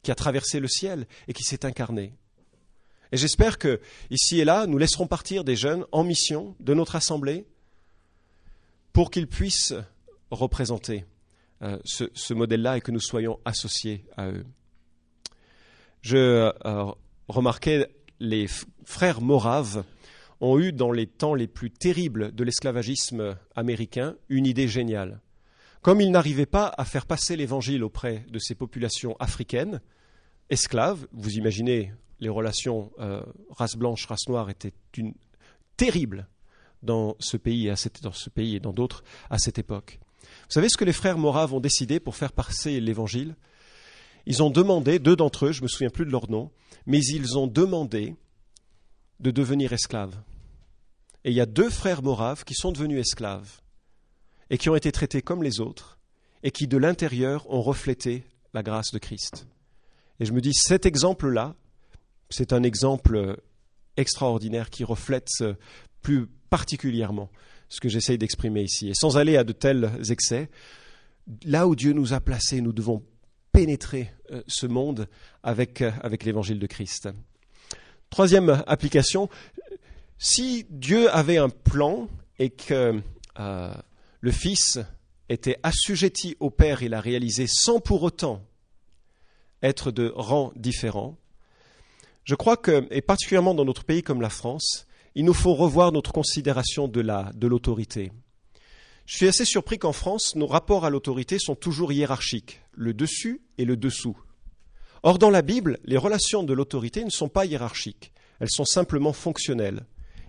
qui 0.01 0.11
a 0.11 0.15
traversé 0.15 0.59
le 0.59 0.67
ciel 0.67 1.07
et 1.27 1.33
qui 1.33 1.43
s'est 1.43 1.65
incarné. 1.65 2.13
Et 3.11 3.17
j'espère 3.17 3.57
que, 3.57 3.81
ici 4.09 4.39
et 4.39 4.45
là, 4.45 4.67
nous 4.67 4.77
laisserons 4.77 5.07
partir 5.07 5.43
des 5.43 5.55
jeunes 5.55 5.85
en 5.91 6.03
mission 6.03 6.55
de 6.59 6.73
notre 6.73 6.95
assemblée 6.95 7.45
pour 8.93 9.11
qu'ils 9.11 9.27
puissent 9.27 9.73
représenter 10.31 11.05
euh, 11.63 11.77
ce, 11.85 12.33
modèle-là 12.33 12.77
et 12.77 12.81
que 12.81 12.91
nous 12.91 12.99
soyons 12.99 13.39
associés 13.45 14.05
à 14.15 14.27
eux. 14.29 14.45
Je 16.01 16.17
euh, 16.17 16.91
remarquais 17.27 17.87
les 18.19 18.47
frères 18.85 19.21
moraves 19.21 19.83
ont 20.39 20.59
eu 20.59 20.71
dans 20.71 20.91
les 20.91 21.07
temps 21.07 21.33
les 21.33 21.47
plus 21.47 21.71
terribles 21.71 22.33
de 22.33 22.43
l'esclavagisme 22.43 23.37
américain 23.55 24.15
une 24.29 24.45
idée 24.45 24.67
géniale. 24.67 25.21
Comme 25.81 26.01
ils 26.01 26.11
n'arrivaient 26.11 26.45
pas 26.45 26.73
à 26.77 26.85
faire 26.85 27.05
passer 27.05 27.35
l'évangile 27.35 27.83
auprès 27.83 28.25
de 28.29 28.39
ces 28.39 28.55
populations 28.55 29.15
africaines, 29.19 29.81
esclaves, 30.49 31.07
vous 31.11 31.37
imaginez 31.37 31.93
les 32.19 32.29
relations 32.29 32.91
euh, 32.99 33.21
race 33.51 33.75
blanche, 33.75 34.05
race 34.05 34.27
noire 34.27 34.49
étaient 34.49 34.73
terribles 35.75 36.27
dans 36.83 37.15
ce 37.19 37.37
pays, 37.37 37.71
dans 38.01 38.11
ce 38.11 38.29
pays 38.29 38.55
et 38.55 38.59
dans 38.59 38.73
d'autres 38.73 39.03
à 39.29 39.37
cette 39.37 39.59
époque. 39.59 39.99
Vous 40.21 40.53
savez 40.53 40.69
ce 40.69 40.77
que 40.77 40.85
les 40.85 40.93
frères 40.93 41.17
moraves 41.17 41.53
ont 41.53 41.59
décidé 41.59 41.99
pour 41.99 42.15
faire 42.15 42.31
passer 42.31 42.79
l'évangile? 42.79 43.35
Ils 44.29 44.43
ont 44.43 44.49
demandé, 44.49 44.99
deux 44.99 45.15
d'entre 45.15 45.45
eux, 45.45 45.51
je 45.53 45.63
me 45.63 45.69
souviens 45.69 45.89
plus 45.89 46.05
de 46.05 46.11
leur 46.11 46.29
nom, 46.29 46.51
mais 46.85 46.99
ils 46.99 47.37
ont 47.37 47.47
demandé 47.47 48.13
de 49.21 49.31
devenir 49.31 49.71
esclaves. 49.71 50.17
Et 51.23 51.29
il 51.29 51.33
y 51.33 51.39
a 51.39 51.45
deux 51.45 51.69
frères 51.69 52.03
moraves 52.03 52.43
qui 52.43 52.53
sont 52.53 52.73
devenus 52.73 52.99
esclaves 52.99 53.61
et 54.49 54.57
qui 54.57 54.69
ont 54.69 54.75
été 54.75 54.91
traités 54.91 55.21
comme 55.21 55.43
les 55.43 55.61
autres 55.61 55.97
et 56.43 56.51
qui 56.51 56.67
de 56.67 56.75
l'intérieur 56.75 57.49
ont 57.49 57.61
reflété 57.61 58.25
la 58.53 58.63
grâce 58.63 58.91
de 58.91 58.99
Christ. 58.99 59.47
Et 60.19 60.25
je 60.25 60.33
me 60.33 60.41
dis, 60.41 60.53
cet 60.53 60.85
exemple-là, 60.85 61.55
c'est 62.29 62.51
un 62.51 62.63
exemple 62.63 63.41
extraordinaire 63.95 64.69
qui 64.69 64.83
reflète 64.83 65.29
plus 66.01 66.27
particulièrement 66.49 67.31
ce 67.69 67.79
que 67.79 67.87
j'essaye 67.87 68.17
d'exprimer 68.17 68.63
ici. 68.63 68.89
Et 68.89 68.93
sans 68.93 69.17
aller 69.17 69.37
à 69.37 69.45
de 69.45 69.53
tels 69.53 69.89
excès, 70.09 70.49
là 71.45 71.65
où 71.65 71.77
Dieu 71.77 71.93
nous 71.93 72.11
a 72.11 72.19
placés, 72.19 72.59
nous 72.59 72.73
devons 72.73 73.05
pénétrer 73.57 74.11
euh, 74.29 74.43
ce 74.47 74.67
monde 74.67 75.07
avec, 75.41 75.81
euh, 75.81 75.89
avec 76.01 76.23
l'évangile 76.23 76.59
de 76.59 76.67
Christ. 76.67 77.09
Troisième 78.11 78.63
application, 78.67 79.29
si 80.19 80.67
Dieu 80.69 81.09
avait 81.09 81.37
un 81.37 81.49
plan 81.49 82.07
et 82.37 82.51
que 82.51 83.01
euh, 83.39 83.73
le 84.21 84.31
Fils 84.31 84.77
était 85.27 85.57
assujetti 85.63 86.37
au 86.39 86.51
Père 86.51 86.83
et 86.83 86.87
l'a 86.87 87.01
réalisé 87.01 87.47
sans 87.47 87.79
pour 87.79 88.03
autant 88.03 88.43
être 89.63 89.89
de 89.89 90.13
rang 90.15 90.51
différent, 90.55 91.17
je 92.25 92.35
crois 92.35 92.57
que, 92.57 92.85
et 92.91 93.01
particulièrement 93.01 93.55
dans 93.55 93.65
notre 93.65 93.85
pays 93.85 94.03
comme 94.03 94.21
la 94.21 94.29
France, 94.29 94.85
il 95.15 95.25
nous 95.25 95.33
faut 95.33 95.55
revoir 95.55 95.91
notre 95.91 96.13
considération 96.13 96.87
de 96.87 97.47
l'autorité. 97.47 98.11
Je 99.07 99.15
suis 99.15 99.27
assez 99.29 99.45
surpris 99.45 99.79
qu'en 99.79 99.93
France, 99.93 100.35
nos 100.35 100.47
rapports 100.47 100.83
à 100.83 100.89
l'autorité 100.89 101.39
sont 101.39 101.55
toujours 101.55 101.93
hiérarchiques, 101.93 102.61
le 102.73 102.93
dessus 102.93 103.41
et 103.57 103.63
le 103.63 103.77
dessous. 103.77 104.19
Or, 105.01 105.17
dans 105.17 105.29
la 105.29 105.41
Bible, 105.41 105.79
les 105.85 105.95
relations 105.95 106.43
de 106.43 106.51
l'autorité 106.51 107.05
ne 107.05 107.09
sont 107.09 107.29
pas 107.29 107.45
hiérarchiques, 107.45 108.11
elles 108.41 108.51
sont 108.51 108.65
simplement 108.65 109.13
fonctionnelles. 109.13 109.85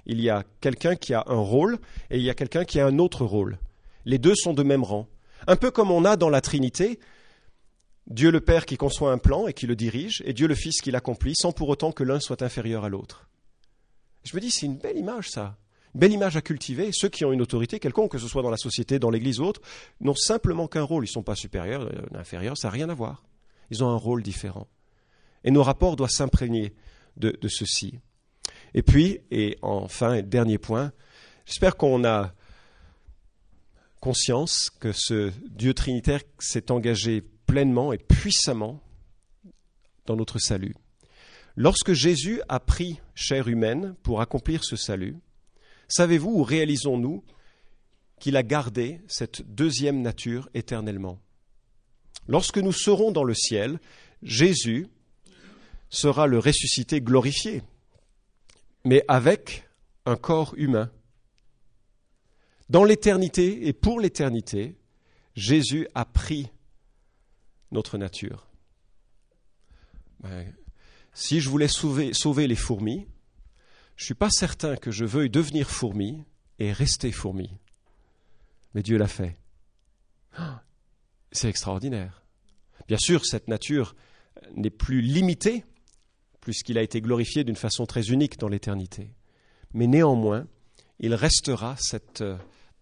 Il 0.07 0.21
y 0.21 0.31
a 0.31 0.45
quelqu'un 0.61 0.95
qui 0.95 1.13
a 1.13 1.25
un 1.27 1.41
rôle 1.41 1.81
et 2.11 2.19
il 2.19 2.23
y 2.23 2.31
a 2.31 2.35
quelqu'un 2.35 2.65
qui 2.65 2.79
a 2.79 2.87
un 2.87 3.01
autre 3.01 3.25
rôle. 3.25 3.59
Les 4.05 4.19
deux 4.19 4.37
sont 4.37 4.55
de 4.55 4.63
même 4.63 4.85
rang. 4.85 5.09
Un 5.49 5.57
peu 5.57 5.73
comme 5.73 5.91
on 5.91 6.05
a 6.05 6.17
dans 6.17 6.31
la 6.31 6.41
Trinité 6.41 7.01
Dieu 8.07 8.31
le 8.31 8.41
Père 8.41 8.65
qui 8.65 8.77
conçoit 8.77 9.11
un 9.11 9.19
plan 9.19 9.49
et 9.49 9.55
qui 9.55 9.67
le 9.67 9.75
dirige, 9.75 10.23
et 10.25 10.33
Dieu 10.33 10.47
le 10.47 10.55
Fils 10.55 10.81
qui 10.81 10.93
l'accomplit, 10.93 11.35
sans 11.37 11.51
pour 11.51 11.69
autant 11.69 11.91
que 11.91 12.05
l'un 12.05 12.21
soit 12.21 12.43
inférieur 12.43 12.85
à 12.85 12.89
l'autre. 12.89 13.29
Je 14.23 14.37
me 14.37 14.41
dis, 14.41 14.51
c'est 14.51 14.67
une 14.67 14.79
belle 14.79 14.97
image, 14.97 15.29
ça 15.29 15.59
belle 15.95 16.13
image 16.13 16.37
à 16.37 16.43
cultiver. 16.43 16.91
Ceux 16.93 17.09
qui 17.09 17.25
ont 17.25 17.33
une 17.33 17.43
autorité 17.43 17.79
quelconque, 17.79 18.13
que 18.13 18.19
ce 18.19 18.29
soit 18.29 18.43
dans 18.43 18.51
la 18.51 18.57
société, 18.57 18.99
dans 18.99 19.11
l'Église 19.11 19.41
ou 19.41 19.45
autre, 19.45 19.61
n'ont 20.01 20.15
simplement 20.15 20.69
qu'un 20.69 20.83
rôle. 20.83 21.05
Ils 21.05 21.11
ne 21.11 21.13
sont 21.13 21.23
pas 21.23 21.35
supérieurs, 21.35 21.83
euh, 21.83 22.19
inférieurs, 22.19 22.57
ça 22.57 22.69
n'a 22.69 22.73
rien 22.73 22.89
à 22.89 22.95
voir. 22.95 23.25
Ils 23.71 23.85
ont 23.85 23.89
un 23.89 23.97
rôle 23.97 24.23
différent. 24.23 24.69
Et 25.45 25.51
nos 25.51 25.63
rapports 25.63 25.97
doivent 25.97 26.11
s'imprégner 26.11 26.75
de, 27.17 27.37
de, 27.41 27.49
ceci. 27.49 27.99
Et 28.75 28.83
puis, 28.83 29.21
et 29.31 29.59
enfin, 29.63 30.23
dernier 30.23 30.59
point, 30.59 30.93
j'espère 31.47 31.77
qu'on 31.77 32.05
a 32.05 32.33
conscience 34.01 34.71
que 34.71 34.93
ce 34.93 35.33
Dieu 35.49 35.75
trinitaire 35.75 36.21
s'est 36.39 36.71
engagé 36.71 37.23
pleinement 37.47 37.93
et 37.93 37.99
puissamment 37.99 38.81
dans 40.07 40.17
notre 40.17 40.39
salut. 40.39 40.75
Lorsque 41.57 41.93
Jésus 41.93 42.41
a 42.49 42.61
pris 42.61 43.01
chair 43.15 43.49
humaine 43.49 43.97
pour 44.03 44.21
accomplir 44.21 44.63
ce 44.65 44.77
salut, 44.77 45.17
Savez-vous 45.89 46.31
ou 46.31 46.43
réalisons-nous 46.43 47.25
qu'il 48.21 48.37
a 48.37 48.43
gardé 48.43 49.01
cette 49.09 49.43
deuxième 49.43 50.03
nature 50.03 50.49
éternellement? 50.55 51.21
Lorsque 52.27 52.59
nous 52.59 52.73
serons 52.73 53.11
dans 53.11 53.25
le 53.25 53.35
ciel, 53.35 53.81
Jésus 54.23 54.89
sera 55.89 56.27
le 56.27 56.39
ressuscité 56.39 57.01
glorifié, 57.01 57.63
mais 58.85 59.03
avec 59.09 59.67
un 60.05 60.17
corps 60.17 60.55
humain. 60.57 60.91
Dans 62.69 62.85
l'éternité 62.85 63.67
et 63.67 63.73
pour 63.73 63.99
l'éternité, 63.99 64.77
Jésus 65.35 65.89
a 65.95 66.05
pris 66.05 66.51
notre 67.71 67.97
nature. 67.97 68.47
Ben, 70.21 70.53
si 71.15 71.41
je 71.41 71.49
voulais 71.49 71.69
sauver, 71.69 72.13
sauver 72.13 72.47
les 72.47 72.57
fourmis, 72.57 73.07
je 73.99 74.05
ne 74.05 74.07
suis 74.07 74.15
pas 74.15 74.31
certain 74.31 74.77
que 74.77 74.93
je 74.93 75.05
veuille 75.05 75.29
devenir 75.29 75.69
fourmi 75.69 76.23
et 76.61 76.73
rester 76.73 77.11
fourmi. 77.11 77.51
Mais 78.73 78.85
Dieu 78.85 78.97
l'a 78.97 79.09
fait. 79.09 79.37
C'est 81.33 81.49
extraordinaire. 81.49 82.23
Bien 82.87 82.97
sûr, 82.97 83.27
cette 83.27 83.49
nature 83.49 83.97
n'est 84.55 84.71
plus 84.71 85.01
limitée, 85.01 85.65
puisqu'il 86.41 86.79
a 86.79 86.83
été 86.83 87.01
glorifié 87.01 87.43
d'une 87.43 87.57
façon 87.57 87.87
très 87.87 88.11
unique 88.11 88.39
dans 88.39 88.47
l'éternité. 88.47 89.17
Mais 89.75 89.89
néanmoins, 89.89 90.47
il 91.01 91.13
restera 91.13 91.75
cette, 91.77 92.23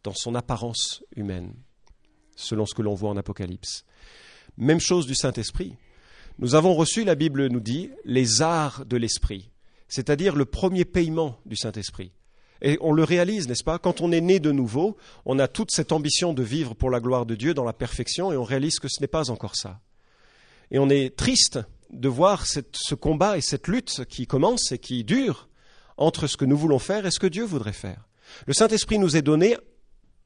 dans 0.05 0.15
son 0.15 0.35
apparence 0.35 1.03
humaine, 1.17 1.55
selon 2.37 2.67
ce 2.67 2.75
que 2.75 2.83
l'on 2.83 2.95
voit 2.95 3.11
en 3.11 3.17
Apocalypse. 3.17 3.87
Même 4.59 4.81
chose 4.81 5.07
du 5.07 5.15
Saint-Esprit. 5.15 5.77
Nous 6.39 6.55
avons 6.55 6.75
reçu, 6.75 7.05
la 7.05 7.15
Bible 7.15 7.47
nous 7.47 7.61
dit, 7.61 7.91
les 8.05 8.43
arts 8.43 8.85
de 8.85 8.99
l'Esprit 8.99 9.51
c'est-à-dire 9.89 10.35
le 10.35 10.45
premier 10.45 10.85
paiement 10.85 11.39
du 11.47 11.57
Saint-Esprit. 11.57 12.13
Et 12.63 12.79
on 12.81 12.93
le 12.93 13.05
réalise, 13.05 13.49
n'est-ce 13.49 13.65
pas? 13.65 13.79
Quand 13.79 14.01
on 14.01 14.13
est 14.13 14.21
né 14.21 14.41
de 14.41 14.51
nouveau, 14.51 14.97
on 15.25 15.39
a 15.39 15.49
toute 15.49 15.71
cette 15.71 15.93
ambition 15.93 16.33
de 16.33 16.43
vivre 16.43 16.75
pour 16.75 16.91
la 16.91 17.01
gloire 17.01 17.27
de 17.27 17.35
Dieu 17.35 17.53
dans 17.55 17.65
la 17.65 17.73
perfection 17.73 18.33
et 18.33 18.37
on 18.37 18.45
réalise 18.45 18.79
que 18.79 18.89
ce 18.89 19.01
n'est 19.01 19.09
pas 19.09 19.31
encore 19.31 19.57
ça. 19.57 19.81
Et 20.71 20.79
on 20.79 20.89
est 20.89 21.17
triste 21.17 21.61
de 21.91 22.09
voir 22.09 22.47
ce 22.47 22.95
combat 22.95 23.37
et 23.37 23.43
cette 23.43 23.69
lutte 23.69 24.05
qui 24.07 24.27
commence 24.27 24.73
et 24.73 24.79
qui 24.79 25.05
dure 25.05 25.49
entre 25.97 26.27
ce 26.27 26.37
que 26.37 26.45
nous 26.45 26.57
voulons 26.57 26.79
faire 26.79 27.07
et 27.07 27.11
ce 27.11 27.21
que 27.21 27.27
Dieu 27.27 27.45
voudrait 27.45 27.73
faire. 27.73 28.09
Le 28.47 28.55
Saint-Esprit 28.55 28.99
nous 28.99 29.17
est 29.17 29.23
donné 29.23 29.57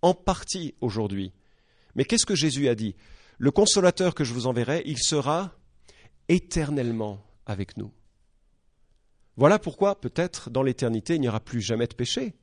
en 0.03 0.15
partie 0.15 0.75
aujourd'hui. 0.81 1.33
Mais 1.95 2.05
qu'est-ce 2.05 2.27
que 2.27 2.35
Jésus 2.35 2.69
a 2.69 2.75
dit? 2.75 2.95
Le 3.39 3.51
consolateur 3.51 4.15
que 4.15 4.25
je 4.25 4.33
vous 4.33 4.47
enverrai, 4.47 4.83
il 4.87 4.99
sera 4.99 5.53
éternellement 6.29 7.23
avec 7.47 7.77
nous. 7.77 7.93
Voilà 9.41 9.59
pourquoi, 9.59 9.99
peut-être, 9.99 10.51
dans 10.51 10.63
l'éternité, 10.63 11.15
il 11.15 11.23
n'y 11.23 11.29
aura 11.29 11.41
plus 11.41 11.63
jamais 11.63 11.87
de 11.87 11.95
péché. 11.95 12.35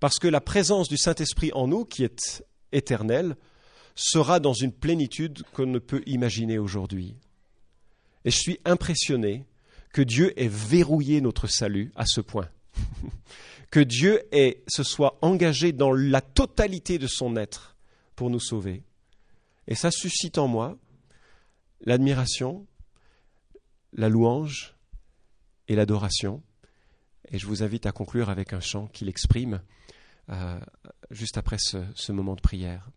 Parce 0.00 0.18
que 0.18 0.26
la 0.26 0.40
présence 0.40 0.88
du 0.88 0.96
Saint-Esprit 0.96 1.50
en 1.52 1.68
nous, 1.68 1.84
qui 1.84 2.04
est 2.04 2.42
éternelle, 2.72 3.36
sera 3.94 4.40
dans 4.40 4.54
une 4.54 4.72
plénitude 4.72 5.42
qu'on 5.52 5.66
ne 5.66 5.78
peut 5.78 6.02
imaginer 6.06 6.56
aujourd'hui. 6.56 7.16
Et 8.24 8.30
je 8.30 8.38
suis 8.38 8.58
impressionné 8.64 9.44
que 9.92 10.00
Dieu 10.00 10.32
ait 10.40 10.48
verrouillé 10.48 11.20
notre 11.20 11.48
salut 11.48 11.92
à 11.96 12.06
ce 12.06 12.22
point. 12.22 12.48
que 13.70 13.80
Dieu 13.80 14.22
ait, 14.32 14.62
se 14.68 14.84
soit 14.84 15.18
engagé 15.20 15.72
dans 15.72 15.92
la 15.92 16.22
totalité 16.22 16.96
de 16.96 17.08
son 17.08 17.36
être 17.36 17.76
pour 18.14 18.30
nous 18.30 18.40
sauver. 18.40 18.84
Et 19.68 19.74
ça 19.74 19.90
suscite 19.90 20.38
en 20.38 20.48
moi 20.48 20.78
l'admiration, 21.82 22.66
la 23.92 24.08
louange, 24.08 24.75
et 25.68 25.74
l'adoration. 25.74 26.42
Et 27.30 27.38
je 27.38 27.46
vous 27.46 27.62
invite 27.62 27.86
à 27.86 27.92
conclure 27.92 28.30
avec 28.30 28.52
un 28.52 28.60
chant 28.60 28.86
qu'il 28.88 29.08
exprime 29.08 29.60
euh, 30.30 30.58
juste 31.10 31.38
après 31.38 31.58
ce 31.58 32.12
moment 32.12 32.34
de 32.34 32.40
prière. 32.40 32.90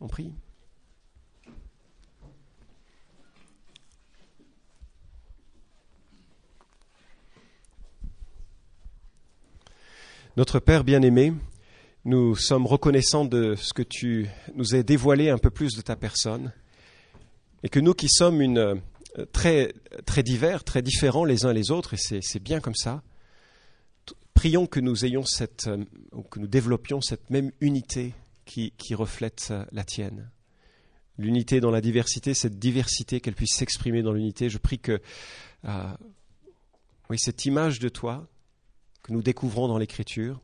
On 0.00 0.08
prie. 0.08 0.32
Notre 10.36 10.60
Père 10.60 10.84
bien-aimé, 10.84 11.34
nous 12.04 12.36
sommes 12.36 12.66
reconnaissants 12.66 13.24
de 13.24 13.56
ce 13.56 13.74
que 13.74 13.82
tu 13.82 14.28
nous 14.54 14.76
as 14.76 14.82
dévoilé 14.84 15.28
un 15.28 15.38
peu 15.38 15.50
plus 15.50 15.74
de 15.74 15.82
ta 15.82 15.96
personne, 15.96 16.52
et 17.64 17.68
que 17.68 17.80
nous 17.80 17.94
qui 17.94 18.08
sommes 18.08 18.40
une, 18.40 18.80
très, 19.32 19.72
très 20.06 20.22
divers, 20.22 20.64
très 20.64 20.82
différents 20.82 21.24
les 21.24 21.44
uns 21.44 21.52
les 21.52 21.70
autres, 21.70 21.94
et 21.94 22.20
c'est 22.20 22.42
bien 22.42 22.60
comme 22.60 22.74
ça. 22.74 23.02
Prions 24.34 24.66
que 24.66 24.80
nous 24.80 25.04
ayons 25.04 25.24
cette, 25.24 25.66
euh, 25.66 25.84
que 26.30 26.38
nous 26.38 26.46
développions 26.46 27.02
cette 27.02 27.28
même 27.28 27.52
unité 27.60 28.14
qui, 28.46 28.72
reflète 28.94 29.48
euh, 29.50 29.64
la 29.70 29.84
tienne. 29.84 30.30
L'unité 31.18 31.60
dans 31.60 31.70
la 31.70 31.80
diversité, 31.80 32.32
cette 32.32 32.58
diversité, 32.58 33.20
qu'elle 33.20 33.34
puisse 33.34 33.54
s'exprimer 33.54 34.02
dans 34.02 34.12
l'unité. 34.12 34.48
Je 34.48 34.58
prie 34.58 34.78
que, 34.78 35.00
euh, 35.66 35.92
cette 37.16 37.44
image 37.44 37.80
de 37.80 37.88
toi 37.90 38.26
que 39.02 39.12
nous 39.12 39.22
découvrons 39.22 39.68
dans 39.68 39.78
l'Écriture 39.78 40.40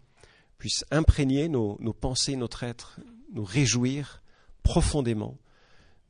puisse 0.58 0.84
imprégner 0.90 1.48
nos 1.48 1.76
pensées, 1.98 2.36
notre 2.36 2.64
être, 2.64 3.00
nous 3.32 3.44
réjouir 3.44 4.22
profondément 4.62 5.38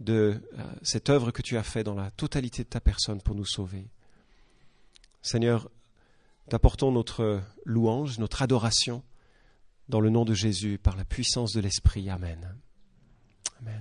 de 0.01 0.43
euh, 0.59 0.63
cette 0.83 1.11
œuvre 1.11 1.31
que 1.31 1.43
tu 1.43 1.57
as 1.57 1.63
faite 1.63 1.87
dans 1.87 1.95
la 1.95 2.11
totalité 2.11 2.65
de 2.65 2.69
ta 2.69 2.81
personne 2.81 3.21
pour 3.21 3.35
nous 3.35 3.47
sauver. 3.47 3.89
Seigneur, 5.23 5.71
t'apportons 6.49 6.93
notre 6.93 7.41
louange, 7.65 8.19
notre 8.19 8.43
adoration 8.43 9.03
dans 9.89 10.01
le 10.01 10.11
nom 10.11 10.25
de 10.25 10.35
Jésus, 10.35 10.79
par 10.79 10.97
la 10.97 11.05
puissance 11.05 11.53
de 11.53 11.61
l'Esprit. 11.61 12.11
Amen. 12.11 12.57